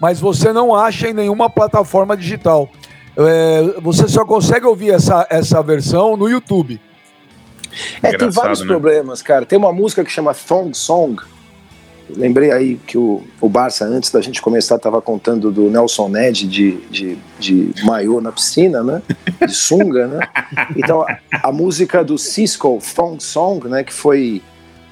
mas 0.00 0.18
você 0.18 0.52
não 0.52 0.74
acha 0.74 1.08
em 1.08 1.12
nenhuma 1.12 1.50
plataforma 1.50 2.16
digital. 2.16 2.68
É, 3.16 3.80
você 3.80 4.08
só 4.08 4.24
consegue 4.24 4.66
ouvir 4.66 4.90
essa, 4.90 5.26
essa 5.30 5.62
versão 5.62 6.16
no 6.16 6.28
YouTube. 6.28 6.80
É, 8.02 8.16
tem 8.16 8.30
vários 8.30 8.60
né? 8.60 8.66
problemas, 8.66 9.22
cara. 9.22 9.46
Tem 9.46 9.58
uma 9.58 9.72
música 9.72 10.04
que 10.04 10.10
chama 10.10 10.34
Thong 10.34 10.76
Song. 10.76 11.22
Lembrei 12.10 12.50
aí 12.50 12.78
que 12.86 12.98
o, 12.98 13.22
o 13.40 13.48
Barça, 13.48 13.86
antes 13.86 14.10
da 14.10 14.20
gente 14.20 14.42
começar, 14.42 14.76
estava 14.76 15.00
contando 15.00 15.50
do 15.50 15.70
Nelson 15.70 16.08
Ned 16.08 16.46
de, 16.46 16.76
de, 16.90 17.18
de 17.38 17.84
maiô 17.84 18.20
na 18.20 18.30
piscina, 18.30 18.82
né? 18.82 19.02
De 19.46 19.54
sunga, 19.54 20.06
né? 20.06 20.28
Então, 20.76 21.02
a, 21.02 21.18
a 21.48 21.52
música 21.52 22.04
do 22.04 22.18
Cisco, 22.18 22.78
Thong 22.94 23.22
Song, 23.22 23.66
né? 23.68 23.82
Que 23.82 23.92
foi 23.92 24.42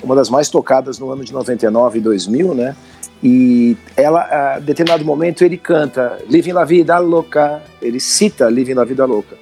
uma 0.03 0.15
das 0.15 0.31
mais 0.31 0.49
tocadas 0.49 0.99
no 0.99 1.11
ano 1.11 1.25
de 1.25 1.33
99 1.33 1.99
e 1.99 2.01
2000, 2.01 2.55
né? 2.55 2.77
E 3.23 3.77
ela, 3.97 4.55
a 4.55 4.59
determinado 4.59 5.05
momento, 5.05 5.45
ele 5.45 5.59
canta 5.59 6.19
Living 6.29 6.53
la 6.53 6.65
Vida 6.65 6.99
Louca, 6.99 7.63
ele 7.83 8.01
cita 8.01 8.49
Living 8.49 8.75
la 8.75 8.85
Vida 8.85 9.05
Louca 9.05 9.37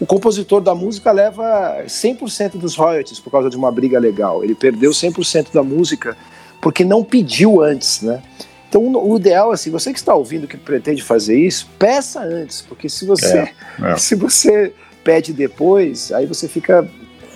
o 0.00 0.06
compositor 0.06 0.60
da 0.60 0.74
música 0.74 1.12
leva 1.12 1.84
100% 1.86 2.58
dos 2.58 2.74
royalties 2.74 3.20
por 3.20 3.30
causa 3.30 3.48
de 3.48 3.56
uma 3.56 3.70
briga 3.70 3.98
legal. 3.98 4.42
Ele 4.42 4.54
perdeu 4.54 4.90
100% 4.90 5.52
da 5.52 5.62
música 5.62 6.16
porque 6.60 6.84
não 6.84 7.04
pediu 7.04 7.62
antes, 7.62 8.02
né? 8.02 8.22
Então, 8.68 8.82
o 8.82 9.16
ideal, 9.16 9.52
assim, 9.52 9.70
você 9.70 9.92
que 9.92 9.98
está 9.98 10.14
ouvindo 10.14 10.48
que 10.48 10.56
pretende 10.56 11.00
fazer 11.02 11.38
isso, 11.38 11.68
peça 11.78 12.20
antes, 12.20 12.60
porque 12.60 12.88
se 12.88 13.06
você, 13.06 13.38
é, 13.38 13.52
é. 13.82 13.96
se 13.98 14.16
você 14.16 14.72
pede 15.04 15.32
depois, 15.32 16.10
aí 16.10 16.26
você 16.26 16.48
fica 16.48 16.86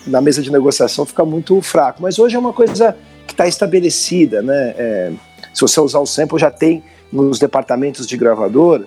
na 0.07 0.21
mesa 0.21 0.43
de 0.43 0.51
negociação 0.51 1.05
fica 1.05 1.25
muito 1.25 1.61
fraco. 1.61 2.03
Mas 2.03 2.19
hoje 2.19 2.35
é 2.35 2.39
uma 2.39 2.53
coisa 2.53 2.97
que 3.27 3.35
está 3.35 3.47
estabelecida, 3.47 4.43
né? 4.43 4.75
É, 4.77 5.13
se 5.53 5.61
você 5.61 5.81
usar 5.81 5.99
o 5.99 6.07
sample, 6.07 6.39
já 6.39 6.51
tem 6.51 6.83
nos 7.13 7.39
departamentos 7.39 8.07
de 8.07 8.17
gravadora 8.17 8.87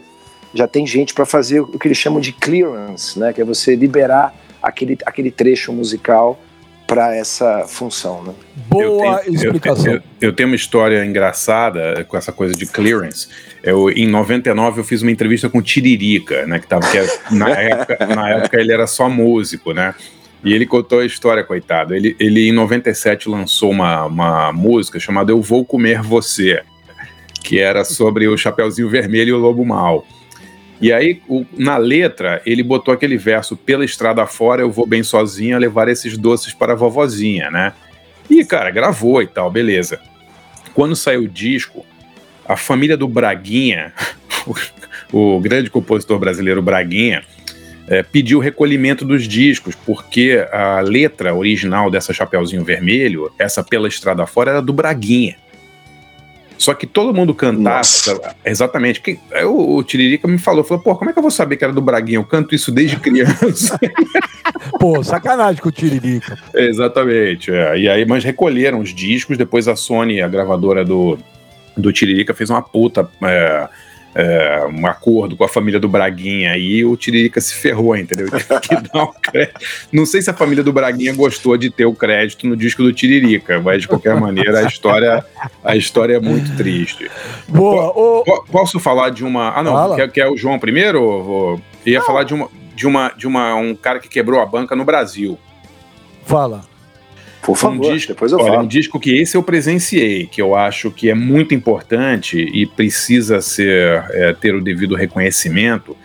já 0.53 0.67
tem 0.67 0.85
gente 0.85 1.13
para 1.13 1.25
fazer 1.25 1.61
o 1.61 1.79
que 1.79 1.87
eles 1.87 1.97
chamam 1.97 2.19
de 2.19 2.31
clearance, 2.31 3.17
né? 3.17 3.31
Que 3.33 3.41
é 3.41 3.45
você 3.45 3.75
liberar 3.75 4.35
aquele, 4.61 4.97
aquele 5.05 5.31
trecho 5.31 5.71
musical 5.71 6.39
para 6.85 7.15
essa 7.15 7.65
função, 7.67 8.21
né? 8.21 8.33
Boa 8.67 8.83
eu 8.83 9.23
tenho, 9.23 9.35
explicação. 9.35 9.85
Eu, 9.85 9.93
eu, 9.93 10.03
eu, 10.19 10.33
tenho 10.33 10.49
uma 10.49 10.55
história 10.55 11.05
engraçada 11.05 12.03
com 12.05 12.17
essa 12.17 12.33
coisa 12.33 12.53
de 12.53 12.65
clearance. 12.65 13.29
Eu, 13.63 13.89
em 13.89 14.07
99 14.07 14.81
eu 14.81 14.83
fiz 14.83 15.01
uma 15.01 15.11
entrevista 15.11 15.49
com 15.49 15.59
o 15.59 15.61
Tiririca, 15.61 16.45
né? 16.45 16.59
Que 16.59 16.67
tava 16.67 16.89
que 16.89 16.97
é, 16.97 17.07
na, 17.31 17.49
época, 17.49 18.05
na 18.07 18.29
época 18.31 18.59
ele 18.59 18.73
era 18.73 18.87
só 18.87 19.09
músico, 19.09 19.73
né? 19.73 19.95
E 20.43 20.53
ele 20.53 20.65
contou 20.65 20.99
a 20.99 21.05
história, 21.05 21.43
coitado. 21.43 21.93
Ele, 21.93 22.15
ele 22.19 22.49
em 22.49 22.51
97 22.51 23.29
lançou 23.29 23.69
uma, 23.69 24.05
uma 24.05 24.51
música 24.51 24.99
chamada 24.99 25.31
Eu 25.31 25.41
Vou 25.41 25.63
Comer 25.63 26.01
Você, 26.01 26.63
que 27.43 27.59
era 27.59 27.83
sobre 27.83 28.27
o 28.27 28.35
Chapeuzinho 28.35 28.89
Vermelho 28.89 29.29
e 29.29 29.33
o 29.33 29.37
Lobo 29.37 29.63
Mal. 29.63 30.05
E 30.81 30.91
aí, 30.91 31.21
o, 31.27 31.45
na 31.55 31.77
letra, 31.77 32.41
ele 32.43 32.63
botou 32.63 32.91
aquele 32.91 33.17
verso: 33.17 33.55
pela 33.55 33.85
estrada 33.85 34.25
fora 34.25 34.63
eu 34.63 34.71
vou 34.71 34.87
bem 34.87 35.03
sozinha 35.03 35.59
levar 35.59 35.87
esses 35.87 36.17
doces 36.17 36.53
para 36.53 36.73
a 36.73 36.75
vovozinha, 36.75 37.51
né? 37.51 37.73
E, 38.27 38.43
cara, 38.43 38.71
gravou 38.71 39.21
e 39.21 39.27
tal, 39.27 39.51
beleza. 39.51 39.99
Quando 40.73 40.95
saiu 40.95 41.23
o 41.23 41.27
disco, 41.27 41.85
a 42.47 42.57
família 42.57 42.97
do 42.97 43.07
Braguinha, 43.07 43.93
o, 45.13 45.35
o 45.35 45.39
grande 45.39 45.69
compositor 45.69 46.17
brasileiro 46.17 46.63
Braguinha, 46.63 47.23
é, 47.87 48.03
pediu 48.03 48.39
o 48.39 48.41
recolhimento 48.41 49.03
dos 49.03 49.27
discos, 49.27 49.75
porque 49.75 50.45
a 50.51 50.79
letra 50.79 51.33
original 51.35 51.89
dessa 51.89 52.13
Chapeuzinho 52.13 52.63
Vermelho, 52.63 53.31
essa 53.37 53.63
Pela 53.63 53.87
Estrada 53.87 54.25
Fora, 54.25 54.51
era 54.51 54.61
do 54.61 54.73
Braguinha. 54.73 55.35
Só 56.61 56.75
que 56.75 56.85
todo 56.85 57.11
mundo 57.11 57.33
cantasse. 57.33 58.15
Exatamente. 58.45 59.01
Que, 59.01 59.19
o, 59.45 59.77
o 59.77 59.83
Tiririca 59.83 60.27
me 60.27 60.37
falou, 60.37 60.63
falou, 60.63 60.83
pô, 60.83 60.95
como 60.95 61.09
é 61.09 61.13
que 61.13 61.17
eu 61.17 61.23
vou 61.23 61.31
saber 61.31 61.57
que 61.57 61.63
era 61.63 61.73
do 61.73 61.81
Braguinha? 61.81 62.19
Eu 62.19 62.23
canto 62.23 62.53
isso 62.53 62.71
desde 62.71 62.97
criança. 62.97 63.79
pô, 64.79 65.03
sacanagem 65.03 65.59
com 65.59 65.69
o 65.69 65.71
Tiririca. 65.71 66.37
Exatamente. 66.53 67.51
É. 67.51 67.79
E 67.79 67.89
aí, 67.89 68.05
mas 68.05 68.23
recolheram 68.23 68.79
os 68.79 68.93
discos, 68.93 69.39
depois 69.39 69.67
a 69.67 69.75
Sony, 69.75 70.21
a 70.21 70.27
gravadora 70.27 70.85
do, 70.85 71.17
do 71.75 71.91
Tiririca, 71.91 72.35
fez 72.35 72.51
uma 72.51 72.61
puta. 72.61 73.09
É, 73.23 73.67
é, 74.13 74.65
um 74.67 74.85
acordo 74.85 75.37
com 75.37 75.43
a 75.43 75.47
família 75.47 75.79
do 75.79 75.87
Braguinha 75.87 76.57
e 76.57 76.83
o 76.83 76.95
Tiririca 76.97 77.39
se 77.39 77.53
ferrou, 77.53 77.95
entendeu? 77.95 78.27
Não 79.91 80.05
sei 80.05 80.21
se 80.21 80.29
a 80.29 80.33
família 80.33 80.63
do 80.63 80.73
Braguinha 80.73 81.13
gostou 81.13 81.57
de 81.57 81.69
ter 81.69 81.85
o 81.85 81.93
crédito 81.93 82.45
no 82.47 82.55
disco 82.55 82.83
do 82.83 82.91
Tiririca, 82.91 83.59
mas 83.61 83.83
de 83.83 83.87
qualquer 83.87 84.19
maneira 84.19 84.59
a 84.59 84.63
história, 84.63 85.25
a 85.63 85.75
história 85.75 86.15
é 86.15 86.19
muito 86.19 86.55
triste. 86.57 87.09
Boa. 87.47 87.91
O... 87.95 88.43
Posso 88.51 88.79
falar 88.79 89.09
de 89.09 89.23
uma. 89.23 89.57
Ah, 89.57 89.63
não, 89.63 89.95
quer, 89.95 90.11
quer 90.11 90.27
o 90.27 90.35
João 90.35 90.59
primeiro? 90.59 91.01
Ou... 91.01 91.61
Ia 91.85 91.99
não. 91.99 92.05
falar 92.05 92.23
de 92.23 92.33
uma, 92.33 92.49
de 92.75 92.87
uma 92.87 93.09
de 93.15 93.27
uma 93.27 93.55
um 93.55 93.75
cara 93.75 93.99
que 93.99 94.09
quebrou 94.09 94.41
a 94.41 94.45
banca 94.45 94.75
no 94.75 94.83
Brasil. 94.83 95.37
Fala. 96.25 96.70
Por 97.41 97.57
favor, 97.57 97.87
um 97.87 97.93
disco, 97.93 98.13
depois 98.13 98.31
eu 98.31 98.37
olha, 98.37 98.51
falo. 98.51 98.63
um 98.63 98.67
disco 98.67 98.99
que 98.99 99.15
esse 99.19 99.35
eu 99.35 99.41
presenciei, 99.41 100.27
que 100.27 100.41
eu 100.41 100.55
acho 100.55 100.91
que 100.91 101.09
é 101.09 101.15
muito 101.15 101.55
importante 101.55 102.37
e 102.37 102.65
precisa 102.65 103.41
ser 103.41 104.05
é, 104.11 104.33
ter 104.33 104.53
o 104.53 104.61
devido 104.61 104.95
reconhecimento, 104.95 105.97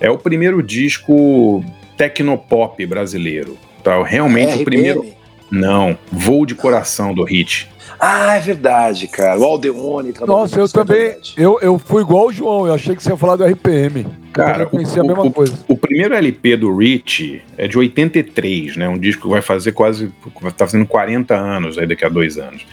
é 0.00 0.10
o 0.10 0.16
primeiro 0.16 0.62
disco 0.62 1.62
tecnopop 1.96 2.84
brasileiro. 2.86 3.58
Tá? 3.82 4.02
Realmente 4.02 4.52
é, 4.52 4.56
o 4.56 4.64
primeiro. 4.64 5.04
Não, 5.50 5.98
Voo 6.12 6.44
de 6.44 6.54
Coração 6.54 7.14
do 7.14 7.24
Hit. 7.24 7.68
Ah, 7.98 8.36
é 8.36 8.40
verdade, 8.40 9.08
cara. 9.08 9.40
O 9.40 9.44
Aldeone 9.44 10.14
Nossa, 10.26 10.60
eu 10.60 10.68
também. 10.68 11.16
Eu, 11.36 11.58
eu 11.60 11.78
fui 11.78 12.02
igual 12.02 12.26
o 12.26 12.32
João, 12.32 12.66
eu 12.66 12.74
achei 12.74 12.94
que 12.94 13.02
você 13.02 13.10
ia 13.10 13.16
falar 13.16 13.36
do 13.36 13.44
RPM. 13.44 14.06
Cara, 14.32 14.62
eu 14.62 14.68
o, 14.70 15.00
a 15.00 15.04
mesma 15.04 15.24
o, 15.24 15.32
coisa. 15.32 15.58
O, 15.66 15.76
primeiro 15.98 16.14
LP 16.14 16.56
do 16.56 16.76
Rich 16.76 17.42
é 17.56 17.66
de 17.66 17.76
83, 17.76 18.76
né? 18.76 18.88
Um 18.88 18.96
disco 18.96 19.22
que 19.22 19.28
vai 19.28 19.42
fazer 19.42 19.72
quase. 19.72 20.12
tá 20.56 20.64
fazendo 20.64 20.86
40 20.86 21.34
anos 21.34 21.76
aí 21.76 21.88
daqui 21.88 22.04
a 22.04 22.08
dois 22.08 22.38
anos. 22.38 22.64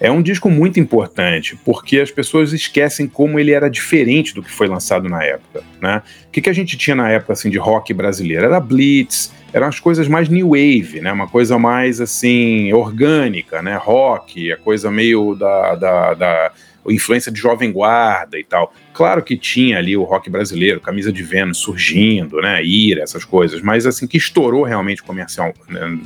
É 0.00 0.10
um 0.10 0.20
disco 0.20 0.50
muito 0.50 0.80
importante, 0.80 1.56
porque 1.64 2.00
as 2.00 2.10
pessoas 2.10 2.52
esquecem 2.52 3.06
como 3.06 3.38
ele 3.38 3.52
era 3.52 3.70
diferente 3.70 4.34
do 4.34 4.42
que 4.42 4.50
foi 4.50 4.66
lançado 4.66 5.08
na 5.08 5.22
época, 5.22 5.62
né? 5.80 6.02
O 6.26 6.30
que, 6.32 6.40
que 6.40 6.50
a 6.50 6.52
gente 6.52 6.76
tinha 6.76 6.96
na 6.96 7.08
época, 7.08 7.34
assim, 7.34 7.48
de 7.48 7.56
rock 7.56 7.94
brasileiro? 7.94 8.46
Era 8.46 8.58
Blitz, 8.58 9.32
eram 9.52 9.68
as 9.68 9.78
coisas 9.78 10.08
mais 10.08 10.28
new 10.28 10.48
wave, 10.48 11.00
né? 11.00 11.12
Uma 11.12 11.28
coisa 11.28 11.56
mais 11.60 12.00
assim 12.00 12.72
orgânica, 12.72 13.62
né? 13.62 13.76
Rock, 13.76 14.50
a 14.50 14.56
coisa 14.56 14.90
meio 14.90 15.36
da, 15.36 15.76
da, 15.76 16.14
da 16.14 16.52
influência 16.90 17.30
de 17.30 17.40
jovem 17.40 17.70
guarda 17.70 18.38
e 18.38 18.44
tal. 18.44 18.74
Claro 18.92 19.22
que 19.22 19.36
tinha 19.36 19.78
ali 19.78 19.96
o 19.96 20.02
rock 20.02 20.28
brasileiro, 20.28 20.80
camisa 20.80 21.12
de 21.12 21.22
Vênus 21.22 21.58
surgindo, 21.58 22.40
né? 22.40 22.64
Ira, 22.64 23.02
essas 23.02 23.24
coisas, 23.24 23.60
mas 23.60 23.86
assim 23.86 24.06
que 24.06 24.16
estourou 24.16 24.64
realmente 24.64 25.02
comercial, 25.02 25.54
né? 25.68 25.98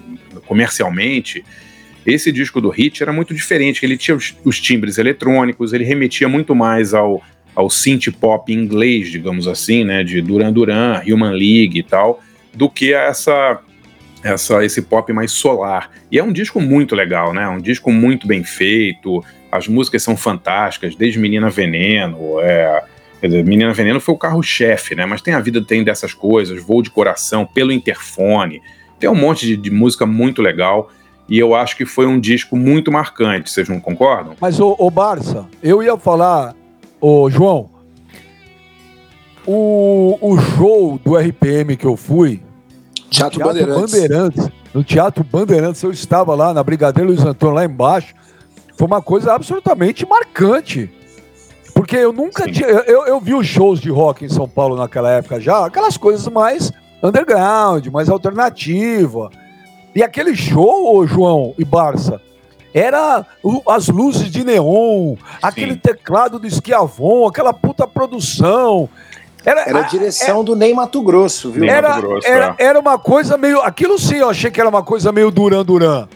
comercialmente. 0.47 1.45
Esse 2.05 2.31
disco 2.31 2.61
do 2.61 2.69
Hit 2.69 3.03
era 3.03 3.13
muito 3.13 3.35
diferente, 3.35 3.85
ele 3.85 3.97
tinha 3.97 4.17
os, 4.17 4.37
os 4.45 4.61
timbres 4.61 4.97
eletrônicos, 4.97 5.73
ele 5.73 5.83
remetia 5.83 6.29
muito 6.29 6.55
mais 6.55 6.95
ao, 6.95 7.21
ao 7.55 7.69
synth 7.69 8.13
pop 8.21 8.53
inglês, 8.53 9.11
digamos 9.11 9.49
assim, 9.49 9.83
né, 9.83 10.05
de 10.05 10.21
Duran 10.21 10.53
Duran, 10.53 11.03
Human 11.05 11.33
League 11.33 11.79
e 11.79 11.83
tal, 11.83 12.23
do 12.55 12.71
que 12.71 12.93
essa 12.93 13.61
essa 14.27 14.65
esse 14.65 14.83
pop 14.83 15.13
mais 15.13 15.33
solar. 15.33 15.91
E 16.11 16.19
é 16.19 16.23
um 16.25 16.33
disco 16.33 16.61
muito 16.61 16.95
legal, 16.95 17.33
né? 17.33 17.49
Um 17.49 17.61
disco 17.61 17.91
muito 17.91 18.27
bem 18.27 18.43
feito. 18.45 19.25
As 19.51 19.69
músicas 19.69 20.03
são 20.03 20.17
fantásticas, 20.17 20.95
desde 20.95 21.19
Menina 21.19 21.49
Veneno, 21.49 22.41
é, 22.41 22.83
Menina 23.23 23.73
Veneno 23.73 24.01
foi 24.01 24.15
o 24.15 24.19
carro-chefe, 24.19 24.95
né? 24.95 25.07
Mas 25.07 25.23
tem 25.23 25.35
a 25.35 25.41
vida 25.41 25.65
tem 25.65 25.83
dessas 25.83 26.13
coisas, 26.13 26.63
Voo 26.63 26.83
de 26.83 26.91
Coração, 26.91 27.47
Pelo 27.47 27.73
Interfone. 27.73 28.61
Tem 28.99 29.09
um 29.09 29.15
monte 29.15 29.47
de, 29.47 29.57
de 29.57 29.71
música 29.71 30.05
muito 30.05 30.43
legal. 30.43 30.91
E 31.29 31.39
eu 31.39 31.55
acho 31.55 31.77
que 31.77 31.85
foi 31.85 32.07
um 32.07 32.21
disco 32.21 32.57
muito 32.57 32.93
marcante, 32.93 33.51
vocês 33.51 33.69
não 33.69 33.81
concordam? 33.81 34.37
Mas, 34.41 34.61
o, 34.61 34.77
o 34.79 34.91
Barça, 34.91 35.47
eu 35.61 35.83
ia 35.83 35.97
falar, 35.97 36.55
o 37.01 37.29
João, 37.29 37.69
o, 39.45 40.19
o 40.21 40.39
show 40.39 41.01
do 41.05 41.17
RPM 41.17 41.77
que 41.77 41.85
eu 41.85 41.97
fui, 41.97 42.41
Teatro, 43.17 43.39
Teatro 43.39 43.45
Bandeirantes. 43.45 43.93
Bandeirantes. 43.93 44.49
No 44.75 44.85
Teatro 44.85 45.25
Bandeirantes, 45.25 45.83
eu 45.83 45.91
estava 45.91 46.35
lá 46.35 46.53
na 46.53 46.63
Brigadeiro 46.63 47.09
Luiz 47.11 47.25
Antônio, 47.25 47.55
lá 47.55 47.65
embaixo. 47.65 48.15
Foi 48.77 48.87
uma 48.87 49.01
coisa 49.01 49.33
absolutamente 49.33 50.07
marcante. 50.07 50.91
Porque 51.75 51.97
eu 51.97 52.13
nunca 52.13 52.45
Sim. 52.45 52.53
tinha. 52.53 52.69
Eu, 52.69 53.07
eu 53.07 53.21
vi 53.21 53.35
os 53.35 53.47
shows 53.47 53.81
de 53.81 53.91
rock 53.91 54.25
em 54.25 54.29
São 54.29 54.49
Paulo 54.49 54.77
naquela 54.77 55.11
época 55.11 55.41
já, 55.41 55.65
aquelas 55.65 55.97
coisas 55.97 56.27
mais 56.29 56.73
underground, 57.03 57.87
mais 57.89 58.09
alternativa. 58.09 59.31
E 59.95 60.03
aquele 60.03 60.37
show, 60.37 61.07
João 61.07 61.55
e 61.59 61.65
Barça, 61.65 62.21
era 62.75 63.25
as 63.69 63.89
luzes 63.89 64.31
de 64.31 64.45
neon, 64.45 65.17
aquele 65.41 65.73
Sim. 65.73 65.79
teclado 65.79 66.39
do 66.39 66.47
Esquiavon, 66.47 67.27
aquela 67.27 67.55
puta 67.55 67.87
produção. 67.87 68.89
Era, 69.47 69.63
era 69.63 69.79
a 69.79 69.83
direção 69.83 70.43
do 70.43 70.57
Ney 70.57 70.75
Mato 70.75 71.01
Grosso, 71.01 71.53
viu? 71.53 71.65
Era, 71.65 71.91
Mato 71.91 72.03
Grosso, 72.03 72.27
era, 72.27 72.57
é. 72.59 72.65
era 72.65 72.81
uma 72.81 72.99
coisa 72.99 73.39
meio. 73.39 73.61
Aquilo 73.63 73.97
sim, 73.97 74.17
eu 74.17 74.29
achei 74.29 74.51
que 74.51 74.61
era 74.61 74.69
uma 74.69 74.83
coisa 74.83 75.13
meio 75.13 75.31
Duran 75.31 75.65
Duran. 75.65 76.09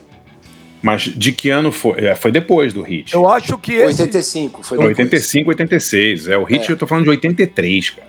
Mas 0.82 1.02
de 1.02 1.30
que 1.30 1.48
ano 1.48 1.70
foi? 1.70 2.06
É, 2.06 2.16
foi 2.16 2.32
depois 2.32 2.72
do 2.72 2.82
hit. 2.82 3.14
Eu 3.14 3.28
acho 3.28 3.56
que 3.56 3.74
esse... 3.74 4.02
85, 4.02 4.64
foi 4.64 4.78
depois. 4.78 4.98
85, 4.98 5.48
86. 5.50 6.26
É, 6.26 6.36
o 6.36 6.42
hit 6.42 6.68
é. 6.68 6.72
eu 6.72 6.76
tô 6.76 6.88
falando 6.88 7.04
de 7.04 7.10
83, 7.10 7.90
cara. 7.90 8.08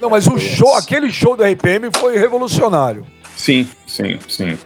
Não, 0.00 0.10
mas 0.10 0.26
o 0.26 0.36
show, 0.36 0.74
aquele 0.74 1.10
show 1.12 1.36
do 1.36 1.44
RPM 1.44 1.88
foi 1.96 2.18
revolucionário. 2.18 3.06
Sim, 3.36 3.68
sim, 3.86 4.18
sim. 4.28 4.58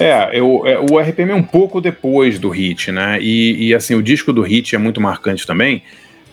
É, 0.00 0.30
eu, 0.32 0.62
é, 0.66 0.80
o 0.80 0.98
RPM 0.98 1.30
é 1.30 1.34
um 1.34 1.44
pouco 1.44 1.80
depois 1.80 2.40
do 2.40 2.48
hit, 2.48 2.90
né? 2.90 3.18
E, 3.20 3.68
e 3.68 3.74
assim, 3.74 3.94
o 3.94 4.02
disco 4.02 4.32
do 4.32 4.42
hit 4.42 4.74
é 4.74 4.78
muito 4.78 5.00
marcante 5.00 5.46
também, 5.46 5.82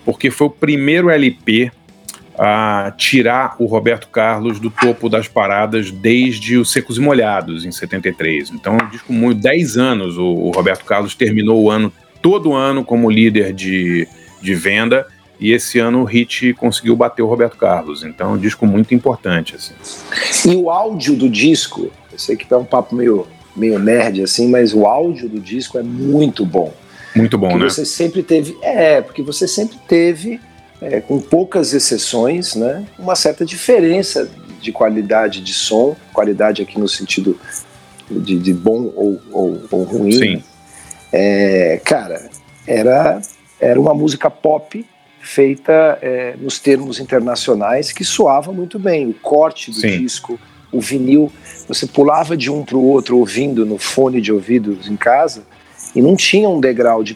porque 0.04 0.32
foi 0.32 0.48
o 0.48 0.50
primeiro 0.50 1.10
LP 1.10 1.72
a 2.38 2.94
tirar 2.98 3.56
o 3.60 3.66
Roberto 3.66 4.08
Carlos 4.08 4.60
do 4.60 4.70
topo 4.70 5.10
das 5.10 5.28
paradas 5.28 5.92
desde 5.92 6.58
os 6.58 6.72
Secos 6.72 6.98
e 6.98 7.02
Molhados, 7.02 7.66
em 7.66 7.72
73. 7.72 8.52
Então, 8.52 8.78
é 8.78 8.84
um 8.84 8.90
disco 8.90 9.14
muito. 9.14 9.42
10 9.42 9.78
anos 9.78 10.18
o, 10.18 10.26
o, 10.26 10.52
Roberto 10.52 10.86
Carlos 10.86 11.16
terminou 11.16 11.62
o 11.62 11.70
ano, 11.70 11.92
todo 12.22 12.54
ano, 12.54 12.84
como 12.84 13.10
líder 13.10 13.54
de, 13.54 14.08
de 14.42 14.56
venda. 14.56 15.06
E 15.40 15.52
esse 15.52 15.80
ano 15.80 16.02
o 16.02 16.04
Hit 16.04 16.54
conseguiu 16.54 16.96
bater 16.96 17.22
o 17.22 17.28
Roberto 17.28 17.58
Carlos. 17.58 18.04
Então, 18.04 18.32
é 18.32 18.34
um 18.34 18.38
disco 18.38 18.66
muito 18.66 18.94
importante. 18.94 19.56
Assim. 19.56 19.74
E 20.52 20.56
o 20.56 20.70
áudio 20.70 21.16
do 21.16 21.30
disco, 21.30 21.92
eu 22.12 22.20
sei 22.20 22.36
que 22.36 22.46
tá 22.46 22.58
um 22.58 22.66
papo 22.66 22.96
meio, 22.96 23.28
meio 23.56 23.80
nerd 23.80 24.22
assim, 24.22 24.48
mas 24.48 24.74
o 24.74 24.86
áudio 24.86 25.28
do 25.28 25.40
disco 25.40 25.78
é 25.78 25.84
muito 25.84 26.46
bom. 26.46 26.74
Muito 27.16 27.38
bom, 27.38 27.50
porque 27.50 27.64
né? 27.64 27.70
Você 27.70 27.86
sempre 27.86 28.24
teve. 28.24 28.56
É, 28.62 29.02
porque 29.02 29.22
você 29.22 29.48
sempre 29.48 29.78
teve 29.88 30.40
é, 30.82 31.00
com 31.00 31.20
poucas 31.20 31.74
exceções, 31.74 32.56
né, 32.56 32.86
uma 32.98 33.16
certa 33.16 33.46
diferença 33.46 34.30
de 34.60 34.72
qualidade 34.72 35.42
de 35.42 35.54
som, 35.54 35.96
qualidade 36.12 36.62
aqui 36.62 36.80
no 36.80 36.88
sentido 36.88 37.40
de, 38.10 38.38
de 38.38 38.54
bom 38.54 38.92
ou, 38.96 39.22
ou, 39.32 39.62
ou 39.72 39.84
ruim. 39.84 40.12
Sim. 40.12 40.44
É, 41.12 41.80
cara, 41.84 42.30
era, 42.66 43.22
era 43.60 43.80
uma 43.80 43.94
música 43.94 44.30
pop 44.30 44.86
feita 45.20 46.00
é, 46.02 46.36
nos 46.38 46.60
termos 46.60 47.00
internacionais 47.00 47.92
que 47.92 48.04
soava 48.04 48.52
muito 48.52 48.80
bem. 48.80 49.10
O 49.10 49.14
corte 49.14 49.72
do 49.72 49.78
Sim. 49.78 50.00
disco, 50.00 50.40
o 50.72 50.80
vinil, 50.80 51.32
você 51.68 51.86
pulava 51.86 52.36
de 52.36 52.50
um 52.50 52.64
para 52.64 52.78
o 52.78 52.84
outro 52.84 53.18
ouvindo 53.18 53.66
no 53.66 53.78
fone 53.78 54.20
de 54.20 54.32
ouvidos 54.32 54.88
em 54.88 54.96
casa 54.96 55.44
e 55.96 56.02
não 56.02 56.16
tinha 56.16 56.50
um 56.50 56.60
degrau 56.60 57.04
de 57.04 57.16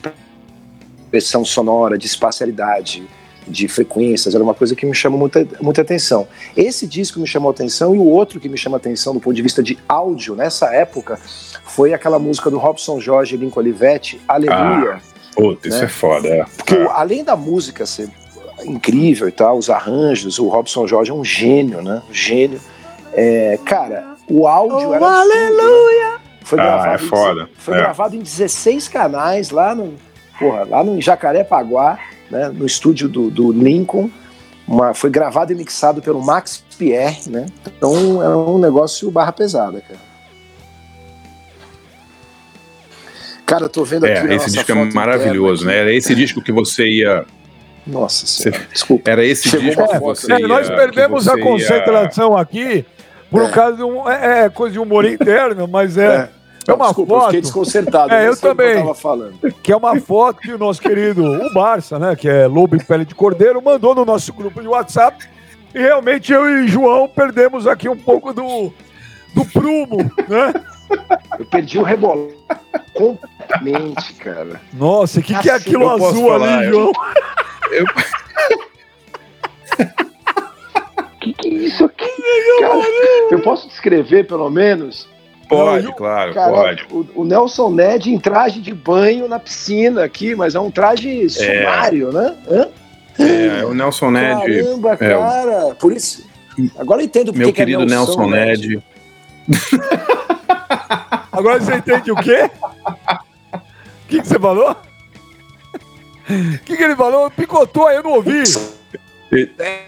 pressão 1.10 1.46
sonora, 1.46 1.98
de 1.98 2.06
espacialidade, 2.06 3.08
de 3.48 3.68
frequências, 3.68 4.34
era 4.34 4.44
uma 4.44 4.54
coisa 4.54 4.76
que 4.76 4.86
me 4.86 4.94
chamou 4.94 5.20
muita, 5.20 5.48
muita 5.62 5.82
atenção. 5.82 6.28
Esse 6.56 6.88
disco 6.88 7.20
me 7.20 7.28
chamou 7.28 7.52
atenção 7.52 7.96
e 7.96 7.98
o 7.98 8.06
outro 8.06 8.40
que 8.40 8.50
me 8.50 8.58
chama 8.58 8.78
atenção 8.78 9.14
do 9.14 9.20
ponto 9.20 9.36
de 9.36 9.42
vista 9.42 9.62
de 9.62 9.78
áudio 9.88 10.36
nessa 10.36 10.74
época 10.74 11.20
foi 11.64 11.94
aquela 11.94 12.20
música 12.20 12.50
do 12.50 12.58
Robson 12.58 13.00
Jorge 13.00 13.36
e 13.36 13.38
Lincoln 13.38 13.60
Olivetti, 13.60 14.22
Aleluia. 14.28 15.02
Ah, 15.02 15.34
puta, 15.36 15.70
né? 15.70 15.76
isso 15.76 15.84
é 15.84 15.88
foda. 15.88 16.28
É. 16.28 16.46
Porque 16.58 16.76
ah. 16.76 16.94
além 16.96 17.24
da 17.24 17.36
música 17.36 17.86
ser 17.86 18.10
incrível 18.64 19.28
e 19.28 19.32
tal, 19.32 19.58
os 19.58 19.70
arranjos, 19.70 20.40
o 20.40 20.48
Robson 20.48 20.88
Jorge 20.88 21.12
é 21.12 21.14
um 21.14 21.26
gênio, 21.26 21.82
né? 21.82 22.02
Um 22.10 22.14
gênio. 22.14 22.60
É, 23.14 23.60
cara, 23.66 24.16
o 24.30 24.48
áudio 24.48 24.90
oh, 24.90 24.94
era. 24.94 25.06
Aleluia! 25.06 26.12
Né? 26.12 26.20
Foi, 26.42 26.60
ah, 26.60 26.64
gravado 26.64 26.94
é 26.94 26.98
foda. 26.98 27.42
Em, 27.44 27.56
foi 27.58 27.74
é. 27.74 27.78
gravado 27.78 28.16
em 28.16 28.20
16 28.20 28.88
canais 28.88 29.50
lá 29.50 29.74
no, 29.74 29.96
porra, 30.38 30.64
lá 30.64 30.84
no 30.84 31.02
Jacarepaguá 31.02 32.00
né, 32.30 32.50
no 32.50 32.66
estúdio 32.66 33.08
do, 33.08 33.30
do 33.30 33.52
Lincoln. 33.52 34.10
Uma, 34.68 34.94
foi 34.94 35.10
gravado 35.10 35.52
e 35.52 35.56
mixado 35.56 36.02
pelo 36.02 36.24
Max 36.24 36.64
Pierre, 36.78 37.30
né? 37.30 37.46
Então 37.68 38.22
é 38.24 38.36
um 38.36 38.58
negócio 38.58 39.12
barra 39.12 39.32
pesada, 39.32 39.80
cara. 39.80 40.00
Cara, 43.46 43.66
eu 43.66 43.70
tô 43.70 43.86
vendo 43.86 44.08
é, 44.08 44.18
aqui. 44.18 44.28
É, 44.28 44.36
esse 44.36 44.52
disco 44.52 44.72
é 44.72 44.86
maravilhoso, 44.92 45.66
né? 45.66 45.78
Era 45.78 45.94
esse 45.94 46.16
disco 46.16 46.42
que 46.42 46.52
você 46.52 46.88
ia. 46.88 47.26
Nossa 47.86 48.26
senhora, 48.26 48.60
você... 48.60 48.74
desculpa. 48.74 49.12
Era 49.12 49.24
esse 49.24 49.48
Chegou 49.48 49.68
disco 49.68 49.88
que 49.88 50.00
você 50.00 50.34
ia, 50.34 50.48
Nós 50.48 50.68
perdemos 50.68 51.28
a 51.28 51.40
concentração 51.40 52.34
ia... 52.34 52.42
aqui 52.42 52.86
por 53.30 53.44
é. 53.44 53.52
causa 53.52 53.78
de 53.78 53.84
um. 53.84 54.10
É, 54.10 54.46
é, 54.46 54.50
coisa 54.50 54.74
de 54.74 54.80
humor 54.80 55.06
interno, 55.06 55.68
mas 55.68 55.96
é. 55.96 56.30
É. 56.68 56.74
Uma 56.74 56.86
Desculpa, 56.88 57.14
eu 57.14 57.18
foto. 57.18 57.26
fiquei 57.28 57.42
desconcertado. 57.42 58.14
É, 58.14 58.18
nem 58.20 58.28
eu 58.28 58.38
também. 58.38 58.70
Eu 58.72 58.80
tava 58.80 58.96
falando. 58.96 59.34
que 59.64 59.72
é 59.72 59.76
uma 59.78 60.00
foto 60.00 60.40
que 60.42 60.52
o 60.54 60.58
nosso 60.58 60.82
querido, 60.82 61.24
o 61.24 61.54
Barça, 61.54 61.98
né, 62.00 62.16
que 62.16 62.28
é 62.28 62.48
lobo 62.48 62.76
em 62.76 62.80
pele 62.80 63.06
de 63.06 63.14
cordeiro, 63.16 63.62
mandou 63.62 63.94
no 63.96 64.04
nosso 64.06 64.34
grupo 64.34 64.62
de 64.62 64.68
WhatsApp. 64.68 65.28
E 65.74 65.80
realmente 65.80 66.32
eu 66.32 66.48
e 66.64 66.68
João 66.68 67.08
perdemos 67.08 67.68
aqui 67.68 67.90
um 67.90 67.98
pouco 67.98 68.34
do, 68.34 68.72
do 69.34 69.46
prumo, 69.46 69.98
né? 70.28 70.54
Eu 71.38 71.46
perdi 71.46 71.78
o 71.80 71.84
rebolado 71.84 72.32
completamente, 72.94 74.14
cara. 74.14 74.62
Nossa, 74.74 75.20
o 75.20 75.24
que, 75.24 75.34
que 75.40 75.50
é 75.50 75.54
Cacete, 75.54 75.70
aquilo 75.70 75.84
eu 75.84 75.90
azul 76.08 76.28
falar, 76.30 76.60
ali, 76.60 76.68
eu- 76.68 76.72
João? 76.74 76.92
Que 81.20 81.34
que 81.34 81.48
é 81.48 81.52
isso 81.52 81.84
aqui? 81.86 82.06
Cara, 82.60 82.84
eu 83.32 83.42
posso 83.42 83.68
descrever, 83.68 84.28
pelo 84.28 84.50
menos? 84.50 85.08
Pode, 85.48 85.86
Não, 85.86 85.94
claro, 85.94 86.34
Cara, 86.34 86.52
pode. 86.52 86.88
o, 86.92 87.08
o 87.16 87.26
Nelson 87.26 87.70
Ned 87.70 88.12
em 88.12 88.18
traje 88.20 88.60
de 88.60 88.74
banho 88.74 89.28
na 89.28 89.40
piscina 89.40 90.04
aqui, 90.04 90.34
mas 90.36 90.56
é 90.56 90.60
um 90.60 90.72
traje 90.72 91.30
sumário, 91.30 92.12
né? 92.12 92.36
Hã? 92.50 92.68
É, 93.20 93.64
o 93.66 93.74
Nelson 93.74 94.12
Ned, 94.12 94.64
Caramba, 94.64 94.94
é, 94.94 94.98
cara. 94.98 95.76
Por 95.80 95.94
isso. 95.94 96.26
Agora 96.78 97.02
eu 97.02 97.06
entendo 97.06 97.28
porque 97.28 97.40
meu 97.40 97.54
que 97.54 97.62
é 97.62 97.66
querido 97.66 97.86
Nelson 97.86 98.30
Ned. 98.30 98.84
Agora 101.32 101.60
você 101.60 101.76
entende 101.76 102.12
o 102.12 102.16
quê? 102.16 102.50
O 103.54 104.08
que, 104.08 104.22
que 104.22 104.28
você 104.28 104.40
falou? 104.40 104.72
O 106.30 106.60
que, 106.66 106.76
que 106.78 106.84
ele 106.84 106.96
falou? 106.96 107.30
Picotou 107.30 107.88
aí, 107.88 107.98
eu 107.98 108.04
não 108.04 108.14
ouvi. 108.14 108.44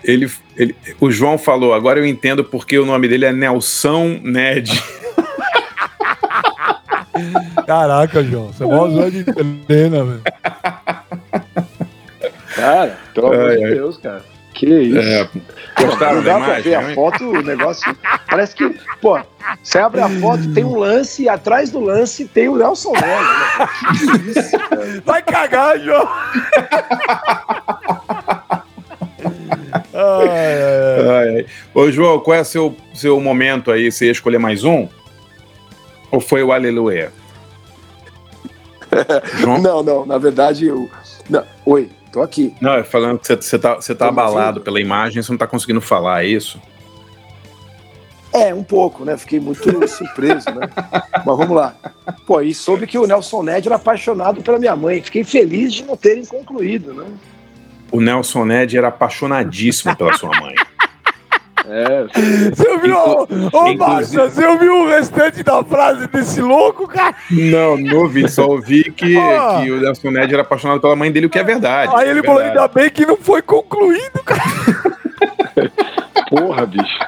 Ele, 0.04 0.32
ele, 0.56 0.76
o 1.00 1.10
João 1.10 1.38
falou, 1.38 1.74
agora 1.74 2.00
eu 2.00 2.06
entendo 2.06 2.44
porque 2.44 2.78
o 2.78 2.86
nome 2.86 3.08
dele 3.08 3.26
é 3.26 3.32
Nelson 3.32 4.20
Ned. 4.24 4.72
Caraca, 7.66 8.24
João, 8.24 8.48
você 8.48 8.64
é 8.64 8.68
mó 8.68 8.90
zoa 8.90 9.12
de 9.12 9.24
Helena, 9.70 10.04
velho. 10.04 10.22
Cara, 12.56 12.98
pelo 13.14 13.28
amor 13.28 13.56
de. 13.56 13.70
Deus, 13.70 13.98
cara. 13.98 14.26
Que 14.54 14.66
isso. 14.66 14.98
É, 14.98 15.30
gostaram 15.80 16.24
da 16.24 16.38
imagem? 16.38 16.64
ver 16.64 16.76
a 16.76 16.96
foto, 16.96 17.24
o 17.24 17.42
negócio. 17.44 17.96
Parece 18.28 18.56
que, 18.56 18.76
pô, 19.00 19.20
você 19.62 19.78
abre 19.78 20.02
a 20.02 20.10
foto, 20.10 20.52
tem 20.52 20.64
um 20.64 20.76
lance 20.78 21.22
e 21.24 21.30
atrás 21.30 21.70
do 21.70 21.80
lance 21.80 22.26
tem 22.26 22.50
o 22.50 22.58
Nelson 22.58 22.94
Ned. 22.94 23.06
Né? 23.06 23.12
Que 24.00 24.06
isso, 24.40 24.58
cara. 24.58 25.02
Vai 25.06 25.22
cagar, 25.22 25.80
João. 25.80 26.10
Ai, 29.94 30.30
ai, 30.30 30.30
ai. 30.30 31.10
Ai, 31.10 31.36
ai. 31.38 31.46
Ô, 31.74 31.92
João, 31.92 32.20
qual 32.20 32.38
é 32.38 32.42
o 32.42 32.46
seu, 32.46 32.76
seu 32.94 33.20
momento 33.20 33.72
aí? 33.72 33.92
Você 33.92 34.06
ia 34.06 34.12
escolher 34.12 34.38
mais 34.38 34.64
um? 34.64 34.88
Ou 36.12 36.20
foi 36.20 36.44
o 36.44 36.52
Aleluia? 36.52 37.12
Não, 39.62 39.84
não, 39.84 40.06
na 40.06 40.18
verdade 40.18 40.66
eu. 40.66 40.90
Não. 41.30 41.44
Oi, 41.66 41.90
tô 42.12 42.22
aqui. 42.22 42.56
Não, 42.62 42.74
é 42.74 42.84
falando 42.84 43.20
que 43.20 43.28
você, 43.28 43.60
tá, 43.60 43.76
você 43.76 43.94
tá 43.94 44.08
abalado 44.08 44.62
pela 44.62 44.80
imagem, 44.80 45.22
você 45.22 45.30
não 45.30 45.38
tá 45.38 45.46
conseguindo 45.46 45.82
falar, 45.82 46.24
é 46.24 46.28
isso? 46.28 46.60
É, 48.34 48.54
um 48.54 48.64
pouco, 48.64 49.04
né? 49.04 49.18
Fiquei 49.18 49.40
muito 49.40 49.64
surpreso, 49.88 50.50
né? 50.52 50.70
Mas 51.14 51.38
vamos 51.38 51.56
lá. 51.56 51.76
Pô, 52.26 52.42
e 52.42 52.54
soube 52.54 52.88
que 52.88 52.98
o 52.98 53.08
Nelson 53.08 53.44
Ned 53.44 53.68
era 53.68 53.76
apaixonado 53.76 54.42
pela 54.42 54.60
minha 54.60 54.76
mãe. 54.76 55.02
Fiquei 55.02 55.24
feliz 55.24 55.74
de 55.74 55.84
não 55.84 55.98
terem 55.98 56.26
concluído, 56.26 56.94
né? 56.94 57.06
O 57.92 58.02
Nelson 58.02 58.46
Ned 58.46 58.78
era 58.78 58.90
apaixonadíssimo 58.90 59.96
pela 59.96 60.14
sua 60.14 60.30
mãe. 60.40 60.56
É, 61.70 62.06
Você 62.56 62.68
ouviu, 62.70 62.98
ô, 62.98 63.28
ô 63.52 63.74
Márcia, 63.76 64.30
você 64.30 64.46
ouviu 64.46 64.74
o 64.84 64.88
restante 64.88 65.44
da 65.44 65.62
frase 65.64 66.08
desse 66.08 66.42
louco, 66.42 66.88
cara? 66.88 67.14
Não, 67.30 67.76
não 67.78 67.98
ouvi, 68.04 68.30
só 68.30 68.48
ouvi 68.48 68.90
que, 68.92 69.18
Ah. 69.18 69.60
que 69.62 69.72
o 69.72 69.80
Nelson 69.82 70.12
Ned 70.12 70.34
era 70.34 70.44
apaixonado 70.44 70.80
pela 70.80 70.96
mãe 70.96 71.12
dele, 71.12 71.26
o 71.26 71.30
que 71.30 71.40
é 71.40 71.44
verdade. 71.44 71.92
Aí 71.96 72.10
ele 72.10 72.20
é 72.20 72.24
falou, 72.24 72.42
ainda 72.42 72.68
bem 72.70 72.90
que 72.90 73.06
não 73.06 73.18
foi 73.18 73.42
concluído, 73.42 74.24
cara. 74.24 74.42
porra, 76.30 76.66
bicho. 76.66 77.00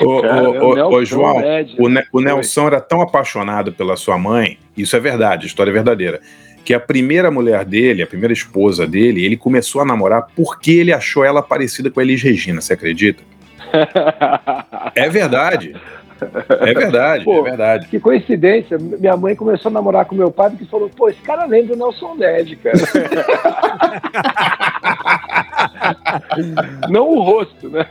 Ô, 0.00 0.22
Cara, 0.22 0.50
ô, 0.50 0.70
ô, 0.70 0.74
Nelson 0.74 0.94
ô, 0.96 1.04
João, 1.04 1.40
Ned. 1.40 1.74
o, 1.78 1.88
Ne- 1.88 2.06
o 2.12 2.20
Nelson 2.20 2.66
era 2.68 2.80
tão 2.80 3.00
apaixonado 3.02 3.72
pela 3.72 3.96
sua 3.96 4.16
mãe, 4.16 4.58
isso 4.76 4.94
é 4.96 5.00
verdade, 5.00 5.44
a 5.44 5.46
história 5.46 5.70
é 5.70 5.74
verdadeira, 5.74 6.20
que 6.66 6.74
a 6.74 6.80
primeira 6.80 7.30
mulher 7.30 7.64
dele, 7.64 8.02
a 8.02 8.06
primeira 8.08 8.32
esposa 8.32 8.88
dele, 8.88 9.24
ele 9.24 9.36
começou 9.36 9.80
a 9.80 9.84
namorar 9.84 10.26
porque 10.34 10.72
ele 10.72 10.92
achou 10.92 11.24
ela 11.24 11.40
parecida 11.40 11.88
com 11.92 12.00
a 12.00 12.02
Elis 12.02 12.20
Regina, 12.20 12.60
você 12.60 12.72
acredita? 12.74 13.22
É 14.94 15.10
verdade. 15.10 15.76
É 16.60 16.74
verdade, 16.74 17.24
Pô. 17.24 17.40
é 17.40 17.42
verdade. 17.42 17.88
Que 17.88 18.00
coincidência, 18.00 18.78
minha 18.78 19.16
mãe 19.16 19.36
começou 19.36 19.68
a 19.70 19.72
namorar 19.72 20.06
com 20.06 20.14
meu 20.14 20.30
pai 20.30 20.50
porque 20.50 20.64
falou, 20.64 20.88
pô, 20.88 21.08
esse 21.08 21.20
cara 21.20 21.44
lembra 21.44 21.74
o 21.74 21.78
Nelson 21.78 22.14
Ned, 22.14 22.56
cara. 22.56 22.76
Não 26.88 27.08
o 27.08 27.22
rosto, 27.22 27.68
né? 27.68 27.86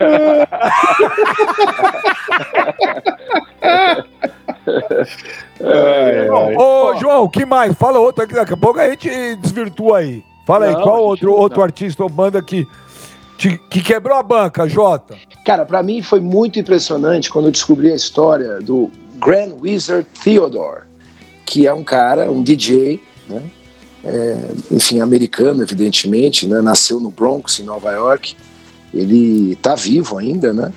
É, 5.59 6.27
Ô, 6.31 6.53
Ó. 6.57 6.95
João, 6.95 7.23
o 7.23 7.29
que 7.29 7.45
mais? 7.45 7.73
Fala 7.75 7.99
outro 7.99 8.23
aqui, 8.23 8.33
daqui 8.33 8.53
a 8.53 8.57
pouco 8.57 8.79
a 8.79 8.89
gente 8.89 9.09
desvirtua 9.37 9.99
aí. 9.99 10.23
Fala 10.45 10.65
aí, 10.65 10.73
Não, 10.73 10.83
qual 10.83 11.03
outro, 11.03 11.33
outro 11.33 11.61
artista 11.63 12.03
ou 12.03 12.09
banda 12.09 12.41
que, 12.41 12.67
te- 13.37 13.59
que 13.69 13.81
quebrou 13.81 14.17
a 14.17 14.23
banca, 14.23 14.67
Jota? 14.67 15.15
Cara, 15.45 15.65
pra 15.65 15.81
mim 15.83 16.01
foi 16.01 16.19
muito 16.19 16.59
impressionante 16.59 17.29
quando 17.29 17.45
eu 17.45 17.51
descobri 17.51 17.91
a 17.91 17.95
história 17.95 18.59
do 18.59 18.91
Grand 19.15 19.53
Wizard 19.61 20.07
Theodore, 20.23 20.83
que 21.45 21.67
é 21.67 21.73
um 21.73 21.83
cara, 21.83 22.31
um 22.31 22.41
DJ, 22.43 23.01
né? 23.29 23.43
É, 24.03 24.37
enfim, 24.71 24.99
americano, 25.01 25.63
evidentemente, 25.63 26.47
né? 26.47 26.61
Nasceu 26.61 26.99
no 26.99 27.09
Bronx, 27.09 27.59
em 27.59 27.63
Nova 27.63 27.91
York. 27.91 28.35
Ele 28.93 29.55
tá 29.55 29.73
vivo 29.75 30.17
ainda, 30.17 30.53
né? 30.53 30.71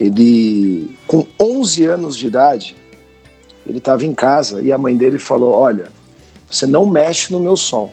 Ele, 0.00 0.96
com 1.06 1.26
11 1.40 1.84
anos 1.86 2.16
de 2.16 2.26
idade, 2.26 2.74
ele 3.66 3.78
estava 3.78 4.04
em 4.04 4.14
casa 4.14 4.60
e 4.62 4.72
a 4.72 4.78
mãe 4.78 4.96
dele 4.96 5.18
falou: 5.18 5.52
Olha, 5.52 5.88
você 6.50 6.66
não 6.66 6.86
mexe 6.86 7.32
no 7.32 7.38
meu 7.40 7.56
som. 7.56 7.92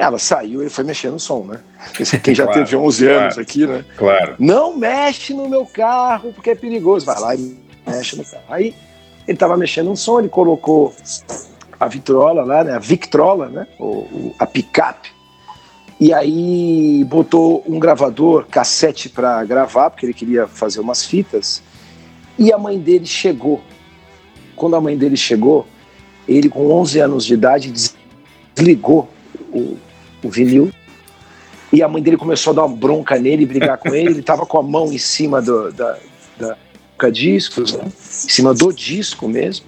Ela 0.00 0.18
saiu, 0.18 0.62
ele 0.62 0.70
foi 0.70 0.82
mexer 0.82 1.10
no 1.10 1.20
som, 1.20 1.44
né? 1.44 1.60
Quem 2.22 2.34
já 2.34 2.44
Claro, 2.44 2.60
teve 2.64 2.74
11 2.76 3.06
anos 3.06 3.34
claro. 3.34 3.40
aqui, 3.42 3.66
né? 3.66 3.84
Claro. 3.98 4.34
Não 4.38 4.74
mexe 4.76 5.34
no 5.34 5.46
meu 5.46 5.66
carro 5.66 6.32
porque 6.32 6.50
é 6.50 6.54
perigoso. 6.54 7.04
Vai 7.04 7.20
lá 7.20 7.34
e 7.34 7.58
mexe 7.86 8.16
no 8.16 8.24
carro. 8.24 8.44
Aí 8.48 8.74
ele 9.28 9.36
estava 9.36 9.56
mexendo 9.58 9.88
no 9.88 9.96
som, 9.96 10.18
ele 10.18 10.30
colocou 10.30 10.94
a 11.78 11.86
vitrola 11.86 12.42
lá, 12.44 12.64
né? 12.64 12.72
A 12.74 12.78
Victrola, 12.78 13.48
né? 13.48 13.66
O, 13.78 13.84
o- 13.84 14.34
a 14.38 14.46
picape. 14.46 15.10
E 16.00 16.14
aí 16.14 17.04
botou 17.04 17.62
um 17.68 17.78
gravador, 17.78 18.46
cassete 18.50 19.10
para 19.10 19.44
gravar, 19.44 19.90
porque 19.90 20.06
ele 20.06 20.14
queria 20.14 20.46
fazer 20.46 20.80
umas 20.80 21.04
fitas. 21.04 21.62
E 22.38 22.50
a 22.50 22.56
mãe 22.56 22.78
dele 22.78 23.04
chegou. 23.04 23.60
Quando 24.56 24.76
a 24.76 24.80
mãe 24.80 24.96
dele 24.96 25.16
chegou, 25.18 25.66
ele 26.26 26.48
com 26.48 26.72
11 26.72 27.00
anos 27.00 27.26
de 27.26 27.34
idade 27.34 27.70
desligou 28.54 29.10
o, 29.52 29.76
o 30.22 30.28
vinil 30.28 30.70
e 31.72 31.82
a 31.82 31.88
mãe 31.88 32.02
dele 32.02 32.16
começou 32.16 32.52
a 32.52 32.56
dar 32.56 32.64
uma 32.64 32.76
bronca 32.76 33.18
nele, 33.18 33.46
brigar 33.46 33.78
com 33.78 33.94
ele. 33.94 34.10
Ele 34.10 34.22
tava 34.22 34.44
com 34.44 34.58
a 34.58 34.62
mão 34.62 34.92
em 34.92 34.98
cima 34.98 35.40
do, 35.40 35.72
da, 35.72 35.98
da 36.38 36.56
toca-discos, 37.00 37.72
né? 37.72 37.84
em 37.86 37.90
cima 38.28 38.52
do 38.52 38.72
disco 38.72 39.26
mesmo. 39.26 39.64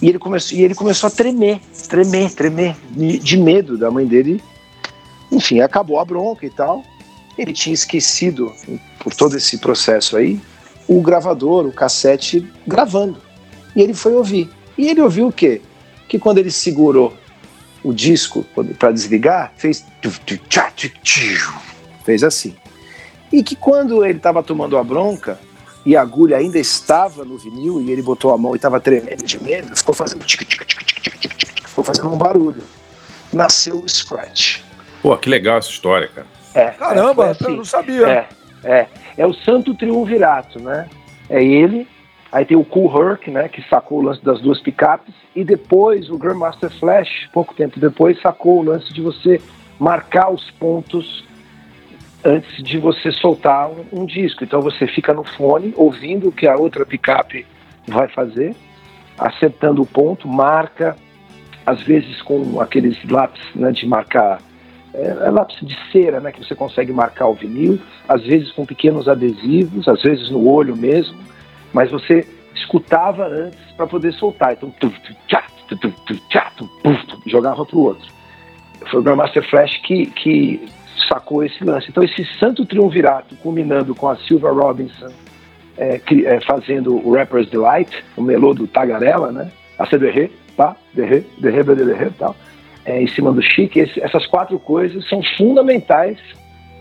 E 0.00 0.08
ele, 0.08 0.18
começou, 0.18 0.58
e 0.58 0.62
ele 0.62 0.74
começou 0.74 1.06
a 1.06 1.10
tremer, 1.10 1.60
tremer, 1.88 2.32
tremer, 2.32 2.76
de, 2.90 3.18
de 3.18 3.36
medo 3.36 3.78
da 3.78 3.90
mãe 3.90 4.04
dele. 4.04 4.42
Enfim, 5.30 5.60
acabou 5.60 6.00
a 6.00 6.04
bronca 6.04 6.44
e 6.44 6.50
tal. 6.50 6.82
Ele 7.38 7.52
tinha 7.52 7.72
esquecido, 7.72 8.52
por 8.98 9.14
todo 9.14 9.36
esse 9.36 9.58
processo 9.58 10.16
aí, 10.16 10.40
o 10.88 11.00
gravador, 11.00 11.66
o 11.66 11.72
cassete 11.72 12.46
gravando. 12.66 13.16
E 13.76 13.80
ele 13.80 13.94
foi 13.94 14.14
ouvir. 14.14 14.50
E 14.76 14.88
ele 14.88 15.00
ouviu 15.00 15.28
o 15.28 15.32
quê? 15.32 15.60
Que 16.08 16.18
quando 16.18 16.38
ele 16.38 16.50
segurou 16.50 17.14
o 17.82 17.92
disco 17.92 18.44
para 18.78 18.92
desligar, 18.92 19.52
fez 19.56 19.84
fez 22.04 22.22
assim. 22.22 22.54
E 23.32 23.42
que 23.42 23.56
quando 23.56 24.04
ele 24.04 24.18
estava 24.18 24.42
tomando 24.42 24.76
a 24.76 24.84
bronca 24.84 25.38
e 25.84 25.96
a 25.96 26.02
agulha 26.02 26.36
ainda 26.36 26.58
estava 26.58 27.24
no 27.24 27.38
vinil 27.38 27.80
e 27.80 27.90
ele 27.90 28.02
botou 28.02 28.32
a 28.32 28.38
mão 28.38 28.52
e 28.52 28.56
estava 28.56 28.78
tremendo 28.78 29.24
de 29.24 29.42
medo, 29.42 29.74
ficou 29.76 29.94
fazendo 29.94 30.24
tic, 30.24 30.46
tic, 30.46 30.64
tic, 30.66 30.84
tic, 30.84 31.00
tic, 31.00 31.18
tic, 31.18 31.36
tic, 31.36 31.68
ficou 31.68 31.82
fazendo 31.82 32.12
um 32.12 32.18
barulho. 32.18 32.62
Nasceu 33.32 33.76
o 33.76 33.88
scratch. 33.88 34.60
Pô, 35.00 35.16
que 35.16 35.28
legal 35.28 35.58
essa 35.58 35.70
história, 35.70 36.08
cara. 36.08 36.26
É, 36.54 36.70
Caramba, 36.70 37.28
é, 37.28 37.34
foi 37.34 37.52
eu 37.52 37.56
não 37.56 37.64
sabia. 37.64 38.06
é, 38.06 38.28
é. 38.62 38.86
É 39.16 39.26
o 39.26 39.32
Santo 39.32 39.74
Triunvirato, 39.74 40.60
né? 40.60 40.88
É 41.28 41.42
ele, 41.42 41.88
aí 42.32 42.44
tem 42.44 42.56
o 42.56 42.64
Cool 42.64 42.90
Herc, 42.90 43.28
né? 43.30 43.48
Que 43.48 43.62
sacou 43.68 43.98
o 43.98 44.02
lance 44.02 44.24
das 44.24 44.40
duas 44.40 44.60
picapes, 44.60 45.14
e 45.36 45.44
depois 45.44 46.08
o 46.10 46.16
Grandmaster 46.16 46.70
Flash, 46.70 47.28
pouco 47.32 47.54
tempo 47.54 47.78
depois, 47.78 48.20
sacou 48.20 48.60
o 48.60 48.62
lance 48.62 48.92
de 48.92 49.02
você 49.02 49.40
marcar 49.78 50.32
os 50.32 50.50
pontos 50.52 51.24
antes 52.24 52.62
de 52.62 52.78
você 52.78 53.10
soltar 53.10 53.68
um, 53.68 53.84
um 53.92 54.06
disco. 54.06 54.44
Então 54.44 54.60
você 54.60 54.86
fica 54.86 55.12
no 55.12 55.24
fone 55.24 55.74
ouvindo 55.76 56.28
o 56.28 56.32
que 56.32 56.46
a 56.46 56.56
outra 56.56 56.86
picape 56.86 57.46
vai 57.86 58.08
fazer. 58.08 58.54
acertando 59.18 59.82
o 59.82 59.86
ponto, 59.86 60.26
marca, 60.26 60.96
às 61.66 61.82
vezes 61.82 62.20
com 62.22 62.60
aqueles 62.60 62.96
lápis 63.08 63.42
né, 63.54 63.70
de 63.70 63.86
marcar, 63.86 64.40
é, 64.94 65.06
é 65.26 65.30
lápis 65.30 65.58
de 65.60 65.76
cera, 65.90 66.20
né, 66.20 66.32
que 66.32 66.42
você 66.42 66.54
consegue 66.54 66.92
marcar 66.92 67.26
o 67.26 67.34
vinil, 67.34 67.78
às 68.08 68.22
vezes 68.22 68.50
com 68.52 68.64
pequenos 68.64 69.08
adesivos, 69.08 69.86
às 69.86 70.02
vezes 70.02 70.30
no 70.30 70.48
olho 70.48 70.76
mesmo, 70.76 71.16
mas 71.72 71.90
você 71.90 72.26
escutava 72.54 73.26
antes 73.26 73.60
para 73.76 73.86
poder 73.86 74.12
soltar. 74.12 74.52
Então, 74.52 74.72
jogava 77.26 77.64
para 77.64 77.76
o 77.76 77.82
outro. 77.82 78.12
Foi 78.90 79.00
o 79.00 79.02
Grandmaster 79.02 79.48
Flash 79.48 79.76
que, 79.78 80.06
que 80.06 80.68
sacou 81.08 81.44
esse 81.44 81.64
lance. 81.64 81.88
Então, 81.88 82.02
esse 82.02 82.24
santo 82.38 82.64
triunvirato, 82.64 83.36
culminando 83.36 83.94
com 83.94 84.08
a 84.08 84.16
Silva 84.16 84.50
Robinson 84.50 85.08
é, 85.76 86.00
é, 86.24 86.40
fazendo 86.40 86.94
o 87.06 87.14
Rapper's 87.14 87.48
Delight, 87.48 88.04
o 88.16 88.22
melô 88.22 88.54
do 88.54 88.66
Tagarela, 88.66 89.32
né? 89.32 89.50
A 89.78 89.86
CDR, 89.86 90.30
tá? 90.56 90.76
Derre, 90.92 91.24
derre, 91.38 91.62
derre, 91.62 92.10
tal. 92.18 92.36
É, 92.84 93.00
em 93.00 93.06
cima 93.06 93.32
do 93.32 93.42
Chique. 93.42 93.80
Esse, 93.80 94.00
essas 94.02 94.26
quatro 94.26 94.58
coisas 94.58 95.08
são 95.08 95.22
fundamentais. 95.36 96.18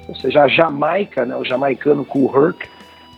Ou 0.08 0.16
seja, 0.16 0.44
a 0.44 0.48
Jamaica, 0.48 1.26
né? 1.26 1.36
O 1.36 1.46
jamaicano 1.46 2.04
Cool 2.04 2.32
Herc, 2.36 2.68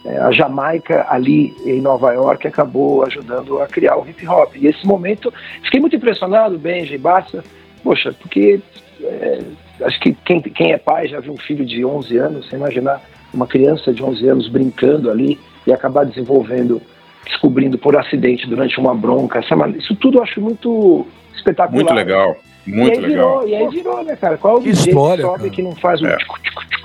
a 0.05 0.31
Jamaica 0.31 1.05
ali 1.09 1.55
em 1.65 1.81
Nova 1.81 2.11
York 2.13 2.47
acabou 2.47 3.05
ajudando 3.05 3.61
a 3.61 3.67
criar 3.67 3.97
o 3.97 4.07
hip 4.07 4.27
hop. 4.27 4.55
E 4.55 4.67
esse 4.67 4.85
momento, 4.85 5.33
fiquei 5.63 5.79
muito 5.79 5.95
impressionado, 5.95 6.57
Benji, 6.57 6.97
Bassa, 6.97 7.43
poxa, 7.83 8.13
porque 8.13 8.59
é, 9.01 9.39
acho 9.81 9.99
que 9.99 10.13
quem, 10.25 10.41
quem 10.41 10.73
é 10.73 10.77
pai 10.77 11.07
já 11.07 11.19
viu 11.19 11.33
um 11.33 11.37
filho 11.37 11.65
de 11.65 11.85
11 11.85 12.17
anos, 12.17 12.49
você 12.49 12.55
imaginar 12.55 13.01
uma 13.33 13.47
criança 13.47 13.93
de 13.93 14.03
11 14.03 14.27
anos 14.27 14.49
brincando 14.49 15.09
ali 15.09 15.39
e 15.65 15.71
acabar 15.71 16.05
desenvolvendo, 16.05 16.81
descobrindo 17.25 17.77
por 17.77 17.97
acidente 17.97 18.47
durante 18.47 18.77
uma 18.79 18.93
bronca, 18.93 19.39
isso 19.77 19.95
tudo 19.95 20.17
eu 20.17 20.23
acho 20.23 20.41
muito 20.41 21.07
espetacular. 21.33 21.75
Muito 21.75 21.93
legal. 21.93 22.35
Muito 22.65 22.99
e 22.99 23.01
legal. 23.01 23.39
Virou, 23.41 23.47
e 23.47 23.55
aí 23.55 23.67
virou, 23.69 24.03
né, 24.03 24.15
cara? 24.15 24.37
Qual 24.37 24.57
é 24.57 24.59
o 24.59 24.63
que 24.63 24.69
história, 24.69 25.25
que 25.39 25.49
que 25.49 25.61
não 25.61 25.75
faz 25.75 26.01
o. 26.01 26.07
É. 26.07 26.17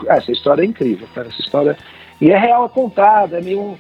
essa 0.09 0.33
história 0.33 0.63
é 0.63 0.65
incrível, 0.65 1.07
cara. 1.15 1.29
Essa 1.29 1.41
história 1.41 1.77
e 2.21 2.31
é 2.31 2.39
real 2.39 2.65
apontada, 2.65 3.39
é 3.39 3.41
meio. 3.41 3.79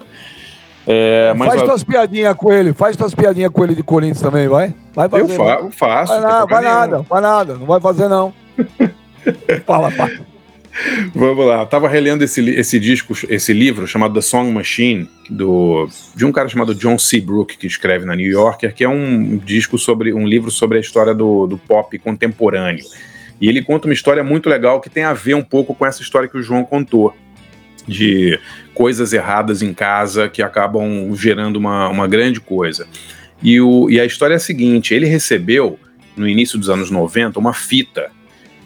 É, 0.87 1.35
mas 1.35 1.51
faz 1.51 1.63
tuas 1.63 1.85
piadinhas 1.85 2.35
com 2.35 2.53
ele, 2.53 2.73
faz 2.73 2.97
tuas 2.97 3.15
piadinhas 3.15 3.53
com 3.53 3.63
ele 3.63 3.75
de 3.75 3.83
Corinthians 3.83 4.21
também, 4.21 4.49
vai? 4.49 4.75
vai 4.95 5.09
fazer, 5.09 5.23
eu 5.23 5.37
fa 5.37 5.69
faço. 5.71 6.13
Vai, 6.13 6.21
nada, 6.23 6.47
vai 6.47 6.63
nada, 6.63 6.99
vai 7.03 7.21
nada, 7.21 7.55
não 7.55 7.67
vai 7.67 7.81
fazer 7.81 8.09
não. 8.09 8.33
Fala, 9.67 9.91
pai. 9.93 10.19
Vamos 11.15 11.47
lá, 11.47 11.61
eu 11.61 11.67
tava 11.67 11.89
relendo 11.89 12.23
esse, 12.23 12.49
esse 12.51 12.79
disco, 12.79 13.15
esse 13.29 13.53
livro 13.53 13.87
chamado 13.87 14.15
The 14.15 14.21
Song 14.21 14.51
Machine, 14.53 15.09
do, 15.29 15.89
de 16.15 16.25
um 16.25 16.33
cara 16.33 16.49
chamado 16.49 16.75
John 16.75 16.99
Seabrook, 16.99 17.59
que 17.59 17.67
escreve 17.67 18.05
na 18.05 18.15
New 18.15 18.31
Yorker, 18.31 18.75
que 18.75 18.85
é 18.85 18.89
um 18.89 19.37
disco 19.37 19.79
sobre 19.79 20.13
um 20.13 20.27
livro 20.27 20.51
sobre 20.51 20.79
a 20.79 20.81
história 20.81 21.15
do, 21.15 21.47
do 21.47 21.59
pop 21.59 21.99
contemporâneo. 21.99 22.85
E 23.41 23.49
ele 23.49 23.63
conta 23.63 23.89
uma 23.89 23.95
história 23.95 24.23
muito 24.23 24.49
legal 24.49 24.81
que 24.81 24.91
tem 24.91 25.03
a 25.03 25.13
ver 25.13 25.35
um 25.35 25.43
pouco 25.43 25.75
com 25.75 25.85
essa 25.85 26.03
história 26.03 26.29
que 26.29 26.39
o 26.39 26.43
João 26.43 26.65
contou, 26.65 27.15
de 27.87 28.39
coisas 28.75 29.13
erradas 29.13 29.63
em 29.63 29.73
casa 29.73 30.29
que 30.29 30.43
acabam 30.43 31.15
gerando 31.17 31.57
uma, 31.57 31.89
uma 31.89 32.07
grande 32.07 32.41
coisa. 32.41 32.87
E, 33.43 33.61
o, 33.61 33.89
e 33.91 33.99
a 33.99 34.05
história 34.05 34.35
é 34.35 34.37
a 34.37 34.41
seguinte: 34.41 34.95
ele 34.95 35.07
recebeu, 35.07 35.79
no 36.17 36.29
início 36.29 36.59
dos 36.59 36.69
anos 36.69 36.91
90, 36.91 37.39
uma 37.39 37.55
fita 37.55 38.11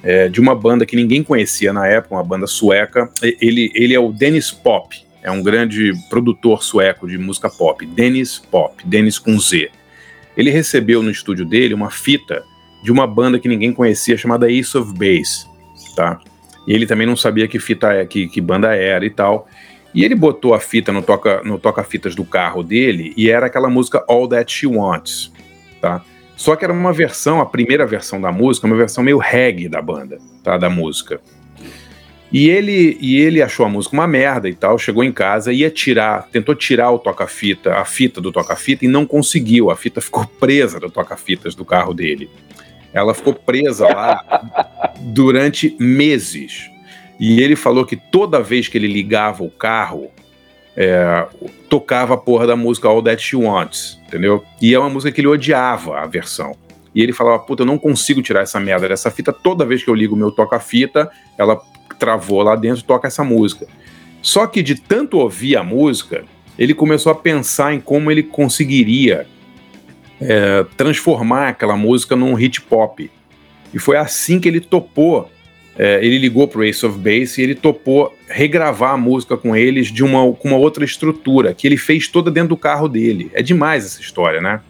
é, 0.05 0.29
de 0.29 0.41
uma 0.41 0.55
banda 0.55 0.85
que 0.85 0.95
ninguém 0.95 1.25
conhecia 1.25 1.73
na 1.73 1.87
época, 1.87 2.15
uma 2.15 2.23
banda 2.23 2.47
sueca. 2.47 3.11
Ele, 3.23 3.73
ele 3.75 3.95
é 3.95 3.99
o 3.99 4.13
Dennis 4.13 4.51
Pop, 4.51 4.95
é 5.23 5.31
um 5.31 5.43
grande 5.43 5.93
produtor 6.11 6.63
sueco 6.63 7.09
de 7.09 7.17
música 7.17 7.49
pop. 7.49 7.85
Dennis 7.87 8.39
Pop, 8.39 8.87
Dennis 8.87 9.19
com 9.19 9.41
Z. 9.41 9.71
Ele 10.37 10.51
recebeu 10.51 11.03
no 11.03 11.11
estúdio 11.11 11.47
dele 11.47 11.73
uma 11.73 11.91
fita 11.91 12.45
de 12.83 12.93
uma 12.93 13.07
banda 13.07 13.39
que 13.39 13.49
ninguém 13.49 13.73
conhecia 13.73 14.19
chamada 14.19 14.51
Ace 14.51 14.77
of 14.77 14.93
Base, 14.93 15.47
tá? 15.97 16.21
E 16.69 16.75
ele 16.75 16.87
também 16.87 17.07
não 17.07 17.17
sabia 17.17 17.49
que 17.49 17.59
fita 17.59 17.93
é, 17.93 18.05
que, 18.05 18.29
que 18.29 18.41
banda 18.41 18.75
era 18.75 19.07
e 19.07 19.11
tal. 19.11 19.49
E 19.95 20.05
ele 20.05 20.15
botou 20.15 20.53
a 20.53 20.61
fita 20.61 20.93
no 20.93 21.01
toca 21.01 21.43
no 21.45 21.59
toca 21.59 21.83
fitas 21.83 22.15
do 22.15 22.25
carro 22.25 22.63
dele 22.63 23.15
e 23.17 23.31
era 23.31 23.47
aquela 23.47 23.71
música 23.71 24.05
All 24.09 24.29
That 24.29 24.53
She 24.53 24.67
Wants, 24.67 25.33
tá? 25.81 26.05
Só 26.37 26.57
que 26.57 26.65
era 26.65 26.73
uma 26.73 26.93
versão, 26.93 27.41
a 27.41 27.47
primeira 27.47 27.87
versão 27.87 28.21
da 28.21 28.33
música, 28.33 28.67
uma 28.67 28.77
versão 28.77 29.05
meio 29.05 29.19
reggae 29.19 29.69
da 29.69 29.81
banda, 29.81 30.19
tá? 30.43 30.59
Da 30.59 30.69
música. 30.69 31.21
E 32.33 32.51
ele, 32.51 32.99
e 33.01 33.21
ele 33.21 33.41
achou 33.41 33.65
a 33.65 33.69
música 33.69 33.95
uma 33.95 34.09
merda 34.09 34.49
e 34.49 34.55
tal, 34.55 34.77
chegou 34.77 35.05
em 35.05 35.13
casa, 35.13 35.53
ia 35.53 35.71
tirar, 35.71 36.27
tentou 36.33 36.53
tirar 36.55 36.91
o 36.91 36.99
toca-fita, 36.99 37.75
a 37.75 37.85
fita 37.85 38.21
do 38.21 38.33
toca-fita 38.33 38.85
e 38.85 38.89
não 38.89 39.07
conseguiu. 39.07 39.71
A 39.71 39.77
fita 39.77 40.01
ficou 40.01 40.27
presa 40.27 40.81
do 40.81 40.91
toca-fitas 40.91 41.55
do 41.55 41.65
carro 41.65 41.95
dele. 41.95 42.29
Ela 42.93 43.15
ficou 43.15 43.35
presa 43.35 43.87
lá 43.87 44.93
durante 44.99 45.77
meses. 45.79 46.69
E 47.21 47.41
ele 47.41 47.55
falou 47.55 47.87
que 47.87 47.97
toda 47.97 48.43
vez 48.43 48.67
que 48.67 48.77
ele 48.77 48.89
ligava 48.89 49.45
o 49.45 49.51
carro, 49.51 50.11
é, 50.77 51.27
tocava 51.69 52.15
a 52.15 52.17
porra 52.17 52.47
da 52.47 52.57
música 52.57 52.89
All 52.89 53.03
That 53.03 53.23
She 53.23 53.37
Wants, 53.37 54.01
entendeu? 54.07 54.45
E 54.61 54.75
é 54.75 54.79
uma 54.79 54.91
música 54.91 55.13
que 55.13 55.21
ele 55.21 55.29
odiava 55.29 55.99
a 55.99 56.07
versão. 56.07 56.57
E 56.95 57.03
ele 57.03 57.13
falava, 57.13 57.41
puta, 57.41 57.63
eu 57.63 57.67
não 57.67 57.79
consigo 57.79 58.23
tirar 58.23 58.43
essa 58.43 58.61
merda 58.61 58.89
dessa 58.89 59.11
fita. 59.11 59.33
Toda 59.33 59.65
vez 59.65 59.83
que 59.83 59.91
eu 59.91 59.95
ligo 59.95 60.15
o 60.15 60.19
meu 60.19 60.31
toca-fita, 60.31 61.11
ela 61.37 61.61
travou 61.99 62.43
lá 62.43 62.55
dentro 62.55 62.81
e 62.81 62.85
toca 62.85 63.09
essa 63.09 63.25
música. 63.25 63.67
Só 64.23 64.47
que 64.47 64.63
de 64.63 64.77
tanto 64.77 65.19
ouvir 65.19 65.57
a 65.57 65.63
música, 65.63 66.25
ele 66.59 66.73
começou 66.73 67.11
a 67.11 67.15
pensar 67.15 67.75
em 67.75 67.81
como 67.81 68.11
ele 68.11 68.23
conseguiria 68.23 69.27
é, 70.21 70.65
transformar 70.77 71.49
aquela 71.49 71.77
música 71.77 72.15
num 72.15 72.35
hit 72.35 72.61
pop. 72.63 73.11
E 73.73 73.79
foi 73.79 73.97
assim 73.97 74.39
que 74.39 74.49
ele 74.49 74.61
topou 74.61 75.31
é, 75.79 76.05
ele 76.05 76.19
ligou 76.19 76.47
pro 76.47 76.65
Ace 76.65 76.85
of 76.87 76.99
Base 76.99 77.41
e 77.41 77.45
ele 77.45 77.55
topou 77.55 78.17
regravar 78.29 78.93
a 78.93 78.97
música 78.97 79.37
com 79.37 79.57
eles 79.57 79.89
de 79.89 80.05
uma, 80.05 80.33
com 80.33 80.49
uma 80.49 80.57
outra 80.57 80.85
estrutura, 80.85 81.53
que 81.53 81.67
ele 81.67 81.77
fez 81.77 82.07
toda 82.07 82.31
dentro 82.31 82.51
do 82.51 82.57
carro 82.57 82.89
dele. 82.89 83.31
É 83.35 83.43
demais 83.43 83.85
essa 83.85 84.01
história, 84.01 84.41
né? 84.41 84.61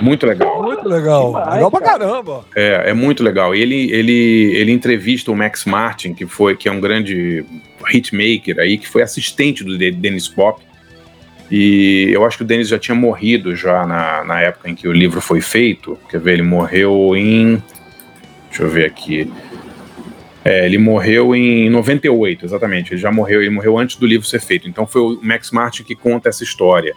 Muito 0.00 0.26
legal. 0.26 0.62
Muito 0.62 0.88
legal. 0.88 1.26
Demais, 1.26 1.54
legal 1.54 1.70
pra 1.70 1.80
caramba. 1.80 2.44
É, 2.56 2.90
é 2.90 2.94
muito 2.94 3.22
legal. 3.22 3.54
Ele, 3.54 3.90
ele, 3.92 4.52
ele 4.56 4.72
entrevista 4.72 5.30
o 5.30 5.36
Max 5.36 5.66
Martin, 5.66 6.14
que 6.14 6.26
foi 6.26 6.56
que 6.56 6.68
é 6.68 6.72
um 6.72 6.80
grande 6.80 7.44
hitmaker 7.92 8.58
aí, 8.58 8.78
que 8.78 8.88
foi 8.88 9.02
assistente 9.02 9.62
do 9.62 9.76
Dennis 9.76 10.28
Pop. 10.28 10.62
E 11.50 12.10
eu 12.12 12.24
acho 12.24 12.38
que 12.38 12.44
o 12.44 12.46
Dennis 12.46 12.68
já 12.68 12.78
tinha 12.78 12.94
morrido 12.94 13.54
já 13.54 13.84
na, 13.84 14.24
na 14.24 14.40
época 14.40 14.70
em 14.70 14.74
que 14.74 14.88
o 14.88 14.92
livro 14.92 15.20
foi 15.20 15.40
feito. 15.40 15.98
Quer 16.08 16.20
ver, 16.20 16.34
ele 16.34 16.42
morreu 16.42 17.14
em. 17.14 17.62
Deixa 18.48 18.62
eu 18.62 18.70
ver 18.70 18.86
aqui. 18.86 19.30
É, 20.44 20.64
ele 20.64 20.78
morreu 20.78 21.34
em 21.34 21.68
98, 21.68 22.44
exatamente. 22.44 22.94
Ele 22.94 23.00
já 23.00 23.12
morreu, 23.12 23.42
ele 23.42 23.50
morreu 23.50 23.78
antes 23.78 23.96
do 23.96 24.06
livro 24.06 24.26
ser 24.26 24.40
feito. 24.40 24.68
Então 24.68 24.86
foi 24.86 25.02
o 25.02 25.20
Max 25.22 25.50
Martin 25.50 25.82
que 25.82 25.94
conta 25.94 26.28
essa 26.28 26.42
história. 26.42 26.94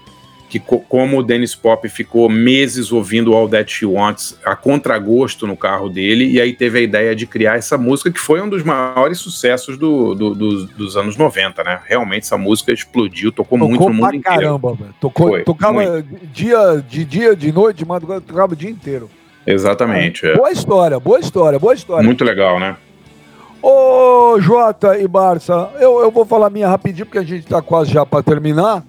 Que 0.49 0.59
co 0.59 0.79
como 0.79 1.17
o 1.17 1.23
Dennis 1.23 1.55
Pop 1.55 1.87
ficou 1.89 2.29
meses 2.29 2.91
ouvindo 2.91 3.33
All 3.33 3.49
That 3.49 3.73
She 3.73 3.87
Wants 3.87 4.39
a 4.45 4.55
contragosto 4.55 5.47
no 5.47 5.57
carro 5.57 5.89
dele, 5.89 6.29
e 6.29 6.39
aí 6.39 6.53
teve 6.53 6.77
a 6.77 6.81
ideia 6.81 7.15
de 7.15 7.25
criar 7.25 7.57
essa 7.57 7.75
música, 7.75 8.11
que 8.11 8.19
foi 8.19 8.39
um 8.39 8.47
dos 8.47 8.61
maiores 8.61 9.17
sucessos 9.17 9.77
do, 9.79 10.13
do, 10.13 10.35
do, 10.35 10.65
dos 10.67 10.95
anos 10.95 11.17
90, 11.17 11.63
né? 11.63 11.79
Realmente 11.87 12.23
essa 12.23 12.37
música 12.37 12.71
explodiu, 12.71 13.31
tocou, 13.31 13.57
tocou 13.57 13.67
muito 13.67 13.89
no 13.89 13.93
mundo 13.95 14.15
inteiro. 14.15 14.41
caramba, 14.41 14.77
Tocou, 15.01 15.29
foi, 15.29 15.43
tocava 15.43 15.81
muito. 15.81 16.27
dia 16.31 16.83
de 16.87 17.03
dia, 17.03 17.35
de 17.35 17.51
noite, 17.51 17.77
de 17.77 17.85
madrugada, 17.85 18.21
tocava 18.21 18.53
o 18.53 18.55
dia 18.55 18.69
inteiro. 18.69 19.09
Exatamente. 19.47 20.27
É. 20.27 20.35
Boa 20.35 20.51
história, 20.51 20.99
boa 20.99 21.19
história, 21.19 21.57
boa 21.57 21.73
história. 21.73 22.05
Muito 22.05 22.23
legal, 22.23 22.59
né? 22.59 22.77
Ô, 23.63 24.41
Jota 24.41 24.99
e 24.99 25.07
Barça, 25.07 25.71
eu, 25.79 26.01
eu 26.01 26.11
vou 26.11 26.25
falar 26.25 26.49
minha 26.49 26.67
rapidinho, 26.67 27.05
porque 27.05 27.17
a 27.17 27.23
gente 27.23 27.47
tá 27.47 27.61
quase 27.61 27.93
já 27.93 28.05
para 28.05 28.21
terminar. 28.21 28.83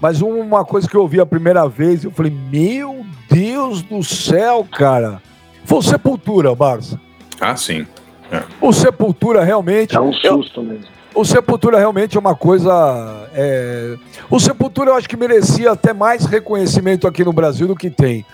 Mas 0.00 0.22
uma 0.22 0.64
coisa 0.64 0.88
que 0.88 0.96
eu 0.96 1.02
ouvi 1.02 1.20
a 1.20 1.26
primeira 1.26 1.68
vez, 1.68 2.04
eu 2.04 2.10
falei, 2.10 2.32
meu 2.50 3.04
Deus 3.28 3.82
do 3.82 4.02
céu, 4.02 4.66
cara. 4.72 5.20
Foi 5.66 5.78
o 5.78 5.82
Sepultura, 5.82 6.54
Barça. 6.54 6.98
Ah, 7.38 7.54
sim. 7.54 7.86
É. 8.32 8.42
O 8.62 8.72
Sepultura 8.72 9.44
realmente. 9.44 9.94
É 9.94 10.00
um 10.00 10.12
susto 10.12 10.60
eu, 10.60 10.64
mesmo. 10.64 10.86
O 11.14 11.22
Sepultura 11.22 11.78
realmente 11.78 12.16
é 12.16 12.20
uma 12.20 12.34
coisa. 12.34 13.28
É... 13.34 13.96
O 14.30 14.40
Sepultura 14.40 14.90
eu 14.90 14.96
acho 14.96 15.08
que 15.08 15.18
merecia 15.18 15.72
até 15.72 15.92
mais 15.92 16.24
reconhecimento 16.24 17.06
aqui 17.06 17.22
no 17.22 17.32
Brasil 17.32 17.68
do 17.68 17.76
que 17.76 17.90
tem. 17.90 18.24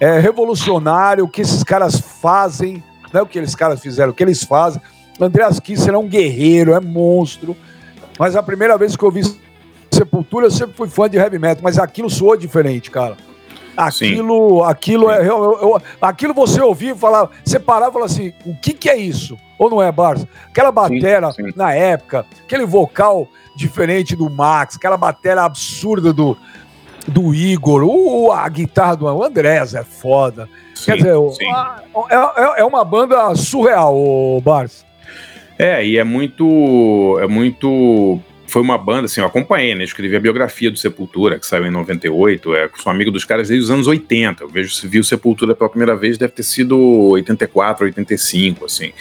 É 0.00 0.18
revolucionário 0.18 1.24
o 1.24 1.28
que 1.28 1.42
esses 1.42 1.62
caras 1.62 2.00
fazem, 2.00 2.82
não 3.12 3.20
é 3.20 3.22
o 3.22 3.26
que 3.26 3.38
eles 3.38 3.54
caras 3.54 3.80
fizeram, 3.80 4.10
o 4.10 4.14
que 4.14 4.22
eles 4.22 4.42
fazem. 4.42 4.80
Andreas 5.20 5.60
Kisser 5.60 5.94
é 5.94 5.98
um 5.98 6.08
guerreiro, 6.08 6.72
é 6.72 6.80
monstro. 6.80 7.56
Mas 8.18 8.36
a 8.36 8.42
primeira 8.42 8.76
vez 8.78 8.96
que 8.96 9.02
eu 9.02 9.10
vi 9.10 9.22
Sepultura, 9.94 10.46
eu 10.46 10.50
sempre 10.50 10.74
fui 10.76 10.88
fã 10.88 11.08
de 11.08 11.16
heavy 11.16 11.38
metal, 11.38 11.62
mas 11.62 11.78
aquilo 11.78 12.10
soou 12.10 12.36
diferente, 12.36 12.90
cara. 12.90 13.16
Aquilo, 13.76 14.60
Sim. 14.60 14.70
aquilo 14.70 15.10
é. 15.10 15.20
Eu, 15.20 15.58
eu, 15.60 15.82
aquilo 16.00 16.34
você 16.34 16.60
ouvia 16.60 16.92
e 16.92 16.96
falava, 16.96 17.30
você 17.44 17.58
parava 17.58 17.90
e 17.90 17.92
falava 17.92 18.12
assim: 18.12 18.32
o 18.44 18.56
que, 18.56 18.72
que 18.72 18.88
é 18.88 18.96
isso? 18.96 19.36
Ou 19.58 19.70
não 19.70 19.82
é, 19.82 19.90
Barça? 19.90 20.28
Aquela 20.48 20.70
batera 20.70 21.32
sim, 21.32 21.44
sim. 21.44 21.52
na 21.56 21.72
época, 21.72 22.24
aquele 22.44 22.66
vocal 22.66 23.28
diferente 23.56 24.14
do 24.14 24.28
Max, 24.30 24.76
aquela 24.76 24.96
batera 24.96 25.44
absurda 25.44 26.12
do, 26.12 26.36
do 27.06 27.34
Igor, 27.34 27.82
o, 27.84 28.32
a 28.32 28.48
guitarra 28.48 28.96
do 28.96 29.22
Andrés 29.22 29.74
é 29.74 29.82
foda. 29.82 30.48
Sim, 30.74 30.84
Quer 30.86 30.96
dizer, 30.96 31.14
a, 31.52 31.82
é, 32.10 32.14
é, 32.16 32.60
é 32.60 32.64
uma 32.64 32.84
banda 32.84 33.34
surreal, 33.34 33.96
o 33.96 34.40
Barça. 34.40 34.84
É, 35.58 35.84
e 35.86 35.98
é 35.98 36.04
muito. 36.04 37.18
É 37.20 37.26
muito. 37.26 38.20
Foi 38.46 38.62
uma 38.62 38.78
banda, 38.78 39.06
assim, 39.06 39.20
eu 39.20 39.26
acompanhei, 39.26 39.74
né? 39.74 39.82
Escrevi 39.82 40.14
a 40.14 40.20
biografia 40.20 40.70
do 40.70 40.78
Sepultura, 40.78 41.38
que 41.38 41.46
saiu 41.46 41.66
em 41.66 41.70
98. 41.70 42.54
É, 42.54 42.70
sou 42.76 42.92
amigo 42.92 43.10
dos 43.10 43.24
caras 43.24 43.48
desde 43.48 43.64
os 43.64 43.70
anos 43.70 43.86
80. 43.86 44.44
Eu 44.44 44.48
vejo 44.48 44.72
se 44.74 44.86
viu 44.86 45.02
Sepultura 45.02 45.54
pela 45.54 45.68
primeira 45.68 45.96
vez, 45.96 46.18
deve 46.18 46.32
ter 46.32 46.42
sido 46.42 46.78
84, 46.78 47.86
85, 47.86 48.64
assim. 48.64 48.92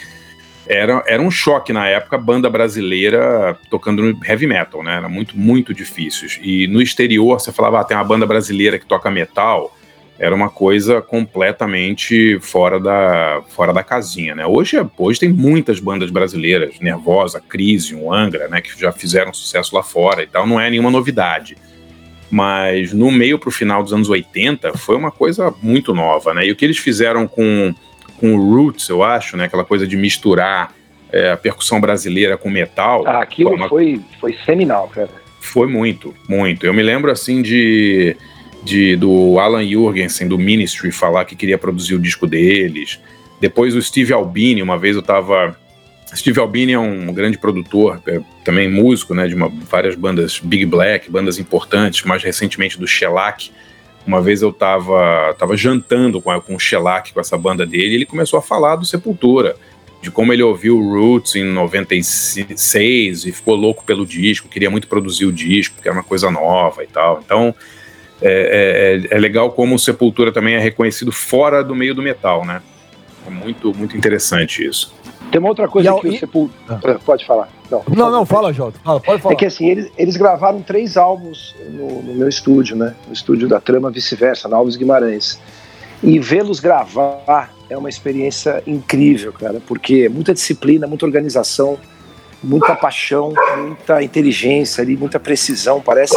Era, 0.65 1.03
era 1.05 1.21
um 1.21 1.29
choque 1.29 1.73
na 1.73 1.87
época, 1.87 2.17
banda 2.17 2.49
brasileira 2.49 3.57
tocando 3.69 4.17
heavy 4.25 4.47
metal, 4.47 4.81
né? 4.81 4.95
Era 4.95 5.09
muito, 5.09 5.37
muito 5.37 5.73
difícil. 5.73 6.29
E 6.41 6.67
no 6.67 6.81
exterior, 6.81 7.39
você 7.39 7.51
falava, 7.51 7.81
ah, 7.81 7.83
tem 7.83 7.97
uma 7.97 8.03
banda 8.03 8.25
brasileira 8.25 8.79
que 8.79 8.85
toca 8.85 9.11
metal 9.11 9.75
era 10.19 10.33
uma 10.33 10.49
coisa 10.49 11.01
completamente 11.01 12.39
fora 12.39 12.79
da, 12.79 13.41
fora 13.49 13.73
da 13.73 13.83
casinha, 13.83 14.35
né? 14.35 14.45
Hoje, 14.45 14.77
hoje 14.97 15.19
tem 15.19 15.29
muitas 15.29 15.79
bandas 15.79 16.11
brasileiras, 16.11 16.79
Nervosa, 16.79 17.41
Crisium, 17.41 18.13
Angra, 18.13 18.47
né, 18.47 18.61
que 18.61 18.79
já 18.79 18.91
fizeram 18.91 19.33
sucesso 19.33 19.75
lá 19.75 19.81
fora 19.81 20.21
e 20.23 20.27
tal, 20.27 20.45
não 20.45 20.59
é 20.59 20.69
nenhuma 20.69 20.91
novidade. 20.91 21.57
Mas 22.29 22.93
no 22.93 23.11
meio 23.11 23.37
para 23.37 23.49
o 23.49 23.51
final 23.51 23.83
dos 23.83 23.93
anos 23.93 24.09
80 24.09 24.77
foi 24.77 24.95
uma 24.95 25.11
coisa 25.11 25.53
muito 25.61 25.93
nova, 25.93 26.33
né? 26.33 26.45
E 26.45 26.51
o 26.51 26.55
que 26.55 26.65
eles 26.65 26.77
fizeram 26.77 27.27
com, 27.27 27.73
com 28.19 28.35
o 28.35 28.53
Roots, 28.53 28.89
eu 28.89 29.03
acho, 29.03 29.35
né, 29.35 29.45
aquela 29.45 29.65
coisa 29.65 29.87
de 29.87 29.97
misturar 29.97 30.73
é, 31.11 31.31
a 31.31 31.37
percussão 31.37 31.79
brasileira 31.79 32.37
com 32.37 32.49
metal. 32.49 33.03
Ah, 33.05 33.21
aquilo 33.21 33.49
foi, 33.49 33.57
uma... 33.57 33.69
foi, 33.69 34.01
foi 34.19 34.37
seminal, 34.45 34.87
cara. 34.89 35.09
Foi 35.39 35.67
muito, 35.67 36.13
muito. 36.27 36.65
Eu 36.65 36.73
me 36.73 36.81
lembro 36.81 37.11
assim 37.11 37.41
de 37.41 38.15
de, 38.63 38.95
do 38.95 39.39
Alan 39.39 39.65
Jurgensen, 39.67 40.27
do 40.27 40.37
Ministry, 40.37 40.91
falar 40.91 41.25
que 41.25 41.35
queria 41.35 41.57
produzir 41.57 41.95
o 41.95 41.99
disco 41.99 42.25
deles. 42.25 42.99
Depois 43.39 43.75
o 43.75 43.81
Steve 43.81 44.13
Albini, 44.13 44.61
uma 44.61 44.77
vez 44.77 44.95
eu 44.95 45.01
tava. 45.01 45.57
Steve 46.15 46.39
Albini 46.39 46.73
é 46.73 46.79
um 46.79 47.11
grande 47.11 47.37
produtor, 47.37 47.99
é, 48.07 48.21
também 48.43 48.69
músico, 48.69 49.15
né, 49.15 49.27
de 49.27 49.33
uma, 49.33 49.49
várias 49.49 49.95
bandas 49.95 50.39
Big 50.39 50.65
Black, 50.65 51.09
bandas 51.09 51.39
importantes, 51.39 52.03
mais 52.03 52.23
recentemente 52.23 52.79
do 52.79 52.87
Shellac. 52.87 53.51
Uma 54.05 54.21
vez 54.21 54.41
eu 54.41 54.53
tava, 54.53 55.33
tava 55.39 55.57
jantando 55.57 56.21
com, 56.21 56.39
com 56.41 56.55
o 56.55 56.59
Shellac, 56.59 57.13
com 57.13 57.19
essa 57.19 57.37
banda 57.37 57.65
dele, 57.65 57.87
e 57.87 57.95
ele 57.95 58.05
começou 58.05 58.37
a 58.37 58.41
falar 58.41 58.75
do 58.75 58.85
Sepultura, 58.85 59.55
de 60.01 60.11
como 60.11 60.31
ele 60.31 60.43
ouviu 60.43 60.77
Roots 60.77 61.35
em 61.35 61.45
96 61.45 63.25
e 63.25 63.31
ficou 63.31 63.55
louco 63.55 63.83
pelo 63.83 64.05
disco, 64.05 64.49
queria 64.49 64.69
muito 64.69 64.87
produzir 64.87 65.25
o 65.25 65.31
disco, 65.31 65.75
porque 65.75 65.87
era 65.87 65.97
uma 65.97 66.03
coisa 66.03 66.29
nova 66.29 66.83
e 66.83 66.87
tal. 66.87 67.21
Então, 67.25 67.55
é, 68.23 69.01
é, 69.11 69.15
é, 69.15 69.19
legal 69.19 69.51
como 69.51 69.75
o 69.75 69.79
Sepultura 69.79 70.31
também 70.31 70.55
é 70.55 70.59
reconhecido 70.59 71.11
fora 71.11 71.61
do 71.61 71.75
meio 71.75 71.93
do 71.93 72.01
metal, 72.01 72.45
né? 72.45 72.61
É 73.27 73.29
muito, 73.29 73.75
muito 73.75 73.97
interessante 73.97 74.65
isso. 74.65 74.93
Tem 75.29 75.39
uma 75.39 75.49
outra 75.49 75.67
coisa 75.67 75.91
e, 75.91 75.99
que 75.99 76.07
e... 76.07 76.09
o 76.11 76.19
Sepultura. 76.19 76.95
Ah. 76.95 76.99
Pode 77.05 77.25
falar. 77.25 77.49
Não, 77.69 77.83
não, 77.87 78.11
não 78.11 78.25
fala, 78.25 78.53
Jota. 78.53 78.79
Fala, 78.83 78.99
pode 79.01 79.21
falar. 79.21 79.33
É 79.33 79.37
que 79.37 79.45
assim, 79.45 79.69
eles, 79.69 79.91
eles 79.97 80.15
gravaram 80.15 80.61
três 80.61 80.95
álbuns 80.95 81.53
no, 81.69 82.01
no, 82.01 82.13
meu 82.13 82.29
estúdio, 82.29 82.77
né? 82.77 82.95
No 83.07 83.13
estúdio 83.13 83.47
da 83.47 83.59
Trama 83.59 83.91
Vice-Versa, 83.91 84.47
na 84.47 84.55
Alves 84.55 84.77
Guimarães. 84.77 85.39
E 86.01 86.19
vê-los 86.19 86.59
gravar 86.59 87.53
é 87.69 87.77
uma 87.77 87.89
experiência 87.89 88.61
incrível, 88.67 89.33
cara, 89.33 89.61
porque 89.65 90.03
é 90.05 90.09
muita 90.09 90.33
disciplina, 90.33 90.85
muita 90.85 91.05
organização, 91.05 91.77
muita 92.43 92.75
paixão, 92.75 93.33
muita 93.57 94.03
inteligência 94.03 94.81
ali, 94.81 94.95
muita 94.95 95.19
precisão. 95.19 95.81
Parece 95.81 96.15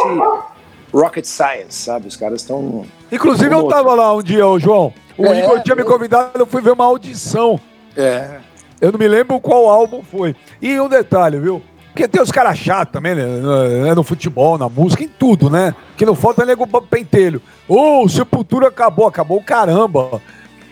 rocket 0.93 1.25
science, 1.25 1.73
sabe? 1.73 2.09
Os 2.09 2.17
caras 2.17 2.43
estão. 2.43 2.85
Inclusive, 3.11 3.55
eu 3.55 3.69
tava 3.69 3.95
lá 3.95 4.15
um 4.15 4.23
dia, 4.23 4.47
ô 4.47 4.59
João. 4.59 4.93
O 5.17 5.27
é, 5.27 5.43
Igor 5.43 5.63
tinha 5.63 5.75
me 5.75 5.85
convidado, 5.85 6.39
eu 6.39 6.47
fui 6.47 6.61
ver 6.61 6.73
uma 6.73 6.85
audição. 6.85 7.59
É. 7.97 8.39
Eu 8.81 8.93
não 8.93 8.99
me 8.99 9.09
lembro 9.09 9.41
qual 9.41 9.69
álbum 9.69 10.03
foi. 10.03 10.37
E 10.61 10.79
um 10.79 10.89
detalhe, 10.89 11.39
viu? 11.39 11.63
Porque 11.87 12.07
tem 12.07 12.21
os 12.21 12.31
caras 12.31 12.59
chatos 12.59 12.93
também, 12.93 13.15
né? 13.15 13.25
No, 13.25 13.95
no 13.95 14.03
futebol, 14.03 14.59
na 14.59 14.69
música, 14.69 15.03
em 15.03 15.09
tudo, 15.09 15.49
né? 15.49 15.75
Que 15.97 16.05
não 16.05 16.15
falta 16.15 16.43
é 16.43 16.47
nego 16.47 16.67
pentelho. 16.83 17.41
Ô, 17.67 18.03
oh, 18.03 18.09
Sepultura 18.09 18.69
acabou, 18.69 19.07
acabou 19.07 19.43
caramba. 19.43 20.21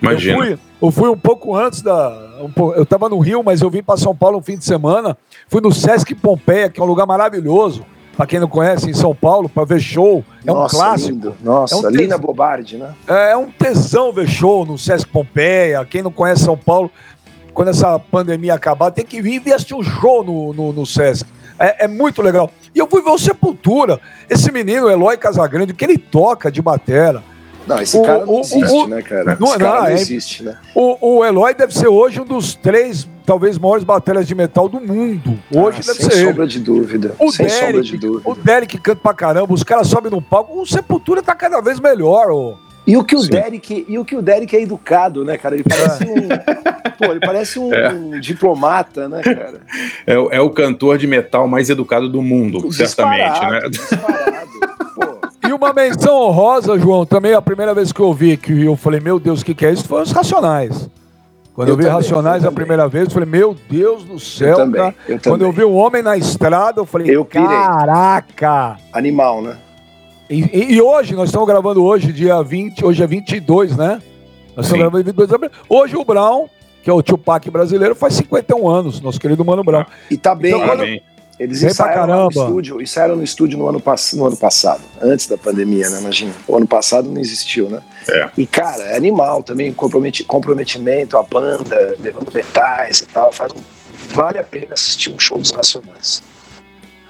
Imagina. 0.03 0.35
Eu 0.35 0.39
fui, 0.39 0.59
eu 0.83 0.91
fui 0.91 1.09
um 1.09 1.17
pouco 1.17 1.57
antes 1.57 1.81
da. 1.81 2.11
Um, 2.43 2.73
eu 2.73 2.85
tava 2.85 3.09
no 3.09 3.19
Rio, 3.21 3.43
mas 3.43 3.63
eu 3.63 3.71
vim 3.71 3.83
para 3.83 3.97
São 3.97 4.15
Paulo 4.15 4.37
um 4.37 4.43
fim 4.43 4.59
de 4.59 4.67
semana. 4.67 5.17
Fui 5.49 5.63
no 5.63 5.73
Sesc 5.73 6.15
Pompeia, 6.15 6.69
que 6.69 6.79
é 6.79 6.83
um 6.85 6.87
lugar 6.87 7.07
maravilhoso 7.07 7.87
para 8.17 8.27
quem 8.27 8.41
não 8.41 8.49
conhece, 8.49 8.89
em 8.89 8.95
São 8.95 9.15
Paulo, 9.15 9.49
para 9.49 9.65
ver 9.65 9.81
show. 9.81 10.25
É 10.45 10.47
Nossa, 10.47 10.77
um 10.77 10.79
clássico. 10.79 11.11
Lindo. 11.11 11.37
Nossa, 11.43 11.75
é 11.75 11.79
um 11.79 11.89
Lina 11.91 12.19
Bobardi, 12.19 12.77
né? 12.77 12.95
É, 13.07 13.33
é 13.33 13.37
um 13.37 13.51
tesão 13.51 14.13
ver 14.13 14.29
show 14.29 14.65
no 14.65 14.79
Sesc 14.79 15.09
Pompeia. 15.09 15.85
Quem 15.85 16.03
não 16.03 16.11
conhece 16.11 16.45
São 16.45 16.57
Paulo, 16.57 16.91
quando 17.53 17.69
essa 17.69 17.99
pandemia 17.99 18.55
acabar, 18.55 18.91
tem 18.91 19.05
que 19.05 19.21
vir 19.21 19.43
e 19.45 19.53
assistir 19.53 19.75
um 19.75 19.83
show 19.83 20.23
no, 20.23 20.53
no, 20.53 20.73
no 20.73 20.87
Sesc. 20.87 21.27
É, 21.59 21.85
é, 21.85 21.89
muito 21.89 22.23
legal. 22.23 22.51
E 22.75 22.79
eu 22.79 22.89
fui 22.89 23.03
ver 23.03 23.11
o 23.11 23.19
Sepultura. 23.19 24.01
Esse 24.29 24.51
menino, 24.51 24.91
Eloy 24.91 25.17
Casagrande, 25.17 25.73
que 25.73 25.85
ele 25.85 25.99
toca 25.99 26.51
de 26.51 26.61
batera. 26.61 27.23
Não, 27.67 27.81
esse 27.81 27.97
o, 27.97 28.03
cara 28.03 28.27
não 28.27 28.35
o, 28.35 28.41
existe, 28.41 28.73
o, 28.73 28.87
né, 28.87 29.03
cara? 29.03 29.37
Não, 29.41 29.49
esse 29.49 29.59
cara 29.59 29.75
não, 29.75 29.81
não 29.81 29.87
é, 29.89 29.95
existe, 29.95 30.43
né? 30.43 30.57
O, 30.75 31.17
o 31.17 31.25
Eloy 31.25 31.55
deve 31.55 31.75
ser 31.75 31.89
hoje 31.89 32.21
um 32.21 32.25
dos 32.25 32.55
três, 32.55 33.09
talvez, 33.25 33.59
maiores 33.59 33.85
bateras 33.85 34.27
de 34.27 34.35
metal 34.35 34.69
do 34.69 34.81
mundo. 34.81 35.39
Hoje 35.51 35.81
ah, 35.83 35.87
deve 35.87 35.99
sem 35.99 36.11
ser 36.11 36.13
Sem 36.13 36.27
sombra 36.27 36.47
de 36.47 36.61
dúvida. 36.61 37.15
O 37.19 37.33
sem 37.33 37.47
Derek, 37.47 37.67
sombra 37.67 37.83
de 37.83 37.97
dúvida. 37.97 38.31
O 38.31 38.35
Derek 38.35 38.79
canta 38.79 39.01
pra 39.01 39.15
caramba, 39.15 39.53
os 39.53 39.63
caras 39.63 39.87
sobem 39.87 40.11
no 40.11 40.21
palco. 40.21 40.61
O 40.61 40.67
Sepultura 40.67 41.23
tá 41.23 41.35
cada 41.35 41.61
vez 41.61 41.81
melhor, 41.81 42.31
ô. 42.31 42.57
E 42.87 42.99
o 42.99 43.05
que 43.05 43.17
o 43.17 43.23
Derek, 43.23 43.87
e 43.89 43.99
o 43.99 44.05
que 44.05 44.15
o 44.15 44.21
Derek 44.21 44.55
é 44.55 44.61
educado, 44.61 45.25
né, 45.25 45.39
cara? 45.39 45.55
Ele 45.55 45.65
parece 45.65 46.05
um, 46.11 46.29
pô, 46.99 47.05
ele 47.13 47.21
parece 47.21 47.59
um, 47.59 47.73
é. 47.73 48.21
diplomata, 48.21 49.09
né, 49.09 49.23
cara? 49.23 49.61
É, 50.07 50.13
é, 50.37 50.41
o 50.41 50.51
cantor 50.51 50.99
de 50.99 51.07
metal 51.07 51.49
mais 51.49 51.71
educado 51.71 52.11
do 52.11 52.21
mundo, 52.21 52.69
disparado, 52.69 53.39
certamente, 53.39 53.51
né? 53.51 53.69
Disparado. 53.71 54.64
E 55.47 55.53
uma 55.53 55.73
menção 55.73 56.17
honrosa, 56.23 56.79
João, 56.79 57.05
também 57.05 57.35
a 57.35 57.43
primeira 57.43 57.75
vez 57.75 57.93
que 57.93 58.01
eu 58.01 58.13
vi, 58.15 58.37
que 58.37 58.65
eu 58.65 58.77
falei, 58.77 58.99
meu 58.99 59.21
Deus, 59.21 59.43
o 59.43 59.45
que, 59.45 59.55
que 59.55 59.67
é 59.67 59.73
isso? 59.73 59.87
Foi 59.87 60.03
os 60.03 60.11
Racionais. 60.11 60.89
Quando 61.55 61.69
eu, 61.69 61.75
eu 61.75 61.77
vi 61.77 61.85
também, 61.85 61.97
Racionais 61.97 62.45
a 62.45 62.51
primeira 62.51 62.89
vez, 62.89 63.05
eu 63.05 63.11
falei, 63.11 63.29
meu 63.29 63.55
Deus 63.69 64.05
do 64.05 64.19
céu, 64.19 64.49
eu 64.49 64.57
também, 64.57 64.81
cara. 64.81 64.95
Eu 65.07 65.21
Quando 65.23 65.43
eu 65.43 65.53
vi 65.53 65.65
um 65.65 65.77
homem 65.77 66.03
na 66.03 66.17
estrada, 66.17 66.81
eu 66.81 66.87
falei, 66.87 67.15
eu 67.15 67.25
caraca! 67.25 68.77
Animal, 68.93 69.43
né? 69.43 69.59
E, 70.29 70.41
e, 70.41 70.75
e, 70.75 70.83
hoje, 70.83 71.15
nós 71.15 71.29
estamos 71.29 71.47
gravando 71.47 71.85
hoje, 71.85 72.13
dia 72.13 72.43
20, 72.43 72.85
hoje 72.85 73.03
é 73.03 73.07
22, 73.07 73.77
né? 73.77 74.01
Nós 74.57 74.67
estamos 74.67 74.81
gravando 74.81 75.05
22 75.05 75.29
de 75.29 75.35
abril. 75.35 75.51
Hoje 75.69 75.97
o 75.97 76.05
Brown, 76.05 76.47
que 76.83 76.89
é 76.89 76.93
o 76.93 77.03
Tupac 77.03 77.51
brasileiro, 77.51 77.95
faz 77.95 78.15
51 78.15 78.67
anos, 78.67 79.01
nosso 79.01 79.21
querido 79.21 79.45
Mano 79.45 79.63
Brown. 79.63 79.85
E 80.11 80.17
tá 80.17 80.35
bem, 80.35 80.55
então, 80.55 80.67
quando, 80.67 80.85
eles 81.39 81.61
Vem 81.61 81.71
ensaiaram 81.71 82.25
no 82.25 82.29
estúdio, 82.29 82.81
ensaiaram 82.81 83.17
no 83.17 83.25
estúdio 83.25 83.59
no 83.59 83.69
ano, 83.69 83.83
no 84.15 84.27
ano 84.27 84.37
passado, 84.37 84.83
antes 85.01 85.27
da 85.27 85.37
pandemia, 85.37 85.91
né? 85.91 86.01
Imagina. 86.01 86.33
O 86.47 86.57
ano 86.57 86.67
passado 86.67 87.11
não 87.11 87.21
existiu, 87.21 87.69
né? 87.69 87.83
É. 88.09 88.31
E, 88.37 88.47
cara, 88.47 88.83
é 88.85 88.97
animal 88.97 89.43
também, 89.43 89.73
comprometimento, 89.73 91.17
a 91.17 91.23
banda, 91.23 91.97
levando 91.99 92.33
metais 92.33 93.01
e 93.01 93.07
tal. 93.07 93.33
Faz 93.33 93.53
um, 93.53 93.61
vale 94.15 94.39
a 94.39 94.45
pena 94.45 94.75
assistir 94.75 95.13
um 95.13 95.19
show 95.19 95.39
dos 95.39 95.53
Nacionais. 95.53 96.23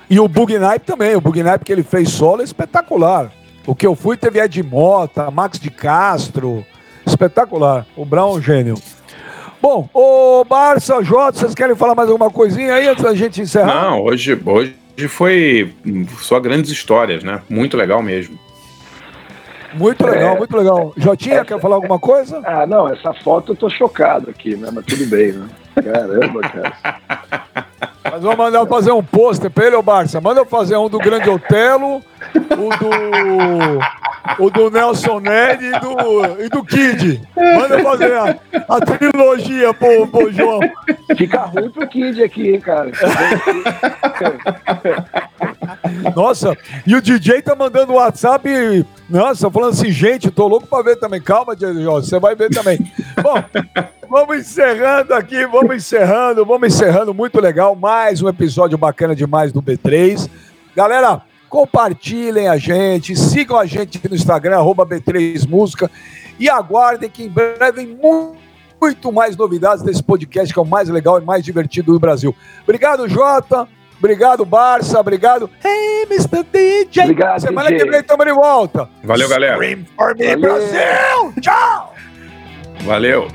E 0.08 0.18
o 0.18 0.28
Bug 0.28 0.58
Night 0.58 0.84
também, 0.84 1.14
o 1.16 1.20
Bug 1.20 1.42
Night 1.42 1.64
que 1.64 1.72
ele 1.72 1.82
fez 1.82 2.10
solo 2.10 2.40
é 2.40 2.44
espetacular. 2.44 3.30
O 3.66 3.74
que 3.74 3.86
eu 3.86 3.94
fui 3.94 4.16
teve 4.16 4.40
Ed 4.40 4.62
Mota, 4.62 5.30
Max 5.30 5.58
de 5.58 5.70
Castro, 5.70 6.64
espetacular. 7.06 7.86
O 7.96 8.04
Brown 8.04 8.34
é 8.34 8.38
um 8.38 8.42
gênio. 8.42 8.74
Bom, 9.64 9.88
o 9.94 10.44
Barça, 10.44 11.02
Jota, 11.02 11.38
vocês 11.38 11.54
querem 11.54 11.74
falar 11.74 11.94
mais 11.94 12.10
alguma 12.10 12.30
coisinha 12.30 12.74
aí 12.74 12.86
antes 12.86 13.02
da 13.02 13.14
gente 13.14 13.40
encerrar? 13.40 13.92
Não, 13.92 14.02
hoje, 14.02 14.38
hoje 14.44 15.08
foi 15.08 15.74
só 16.18 16.38
grandes 16.38 16.70
histórias, 16.70 17.24
né? 17.24 17.40
Muito 17.48 17.74
legal 17.74 18.02
mesmo. 18.02 18.38
Muito 19.72 20.06
legal, 20.06 20.34
é, 20.34 20.38
muito 20.38 20.54
legal. 20.54 20.92
Jotinha, 20.98 21.36
é, 21.36 21.44
quer 21.46 21.58
falar 21.58 21.76
alguma 21.76 21.98
coisa? 21.98 22.42
Ah, 22.44 22.66
não, 22.66 22.92
essa 22.92 23.14
foto 23.14 23.52
eu 23.52 23.56
tô 23.56 23.70
chocado 23.70 24.28
aqui, 24.28 24.54
né? 24.54 24.68
Mas 24.70 24.84
tudo 24.84 25.06
bem, 25.06 25.32
né? 25.32 25.48
Caramba, 25.82 26.40
cara. 26.42 27.74
Mas 28.04 28.22
vamos 28.22 28.36
mandar 28.36 28.66
fazer 28.66 28.92
um 28.92 29.02
pôster 29.02 29.50
pra 29.50 29.66
ele, 29.66 29.76
ô 29.76 29.82
Barça. 29.82 30.20
Manda 30.20 30.44
fazer 30.44 30.76
um 30.76 30.88
do 30.88 30.98
Grande 30.98 31.30
Otelo, 31.30 31.96
o 31.96 32.68
do, 32.78 34.44
o 34.44 34.50
do 34.50 34.70
Nelson 34.70 35.20
Ned 35.20 35.64
e 35.64 35.80
do, 35.80 36.42
e 36.44 36.48
do 36.48 36.64
Kid. 36.64 37.22
Manda 37.34 37.82
fazer 37.82 38.12
a, 38.12 38.36
a 38.68 38.80
trilogia 38.80 39.72
pro, 39.72 40.06
pro 40.08 40.32
João. 40.32 40.60
Fica 41.16 41.40
ruim 41.44 41.70
pro 41.70 41.88
Kid 41.88 42.22
aqui, 42.22 42.50
hein, 42.50 42.60
cara. 42.60 42.90
Nossa, 46.14 46.56
e 46.86 46.94
o 46.94 47.02
DJ 47.02 47.42
tá 47.42 47.54
mandando 47.54 47.94
WhatsApp. 47.94 48.86
Nossa, 49.08 49.50
falando 49.50 49.72
assim, 49.72 49.90
gente, 49.90 50.30
tô 50.30 50.46
louco 50.46 50.66
pra 50.66 50.82
ver 50.82 50.96
também. 50.96 51.20
Calma, 51.20 51.56
Jorge, 51.58 52.08
você 52.08 52.18
vai 52.18 52.34
ver 52.34 52.50
também. 52.50 52.78
Bom, 53.22 53.42
vamos 54.14 54.36
encerrando 54.36 55.12
aqui, 55.12 55.44
vamos 55.44 55.74
encerrando, 55.74 56.46
vamos 56.46 56.72
encerrando. 56.72 57.12
Muito 57.12 57.40
legal. 57.40 57.74
Mais 57.74 58.22
um 58.22 58.28
episódio 58.28 58.78
bacana 58.78 59.12
demais 59.12 59.50
do 59.50 59.60
B3. 59.60 60.30
Galera, 60.76 61.20
compartilhem 61.48 62.46
a 62.46 62.56
gente, 62.56 63.16
sigam 63.16 63.58
a 63.58 63.66
gente 63.66 64.00
no 64.08 64.14
Instagram, 64.14 64.58
B3 64.58 65.48
Música, 65.48 65.90
e 66.38 66.48
aguardem 66.48 67.10
que 67.10 67.24
em 67.24 67.28
breve 67.28 67.84
muito, 67.86 68.36
muito 68.80 69.10
mais 69.10 69.36
novidades 69.36 69.82
desse 69.82 70.00
podcast 70.00 70.54
que 70.54 70.60
é 70.60 70.62
o 70.62 70.66
mais 70.66 70.88
legal 70.88 71.20
e 71.20 71.24
mais 71.24 71.44
divertido 71.44 71.92
do 71.92 71.98
Brasil. 71.98 72.32
Obrigado, 72.62 73.08
Jota. 73.08 73.66
Obrigado, 73.98 74.44
Barça. 74.44 75.00
Obrigado. 75.00 75.50
Hey, 75.64 76.06
Mr. 76.08 76.44
DJ. 76.52 77.02
Obrigado, 77.02 77.40
Semana 77.40 77.68
DJ. 77.68 77.84
que 77.84 77.90
vem 77.90 78.00
estamos 78.00 78.26
de 78.26 78.32
volta. 78.32 78.88
Valeu, 79.02 79.28
galera. 79.28 79.56
Scream 79.56 79.84
for 79.96 80.16
me, 80.16 80.36
Brasil. 80.36 81.34
Tchau. 81.40 81.94
Valeu. 82.82 83.26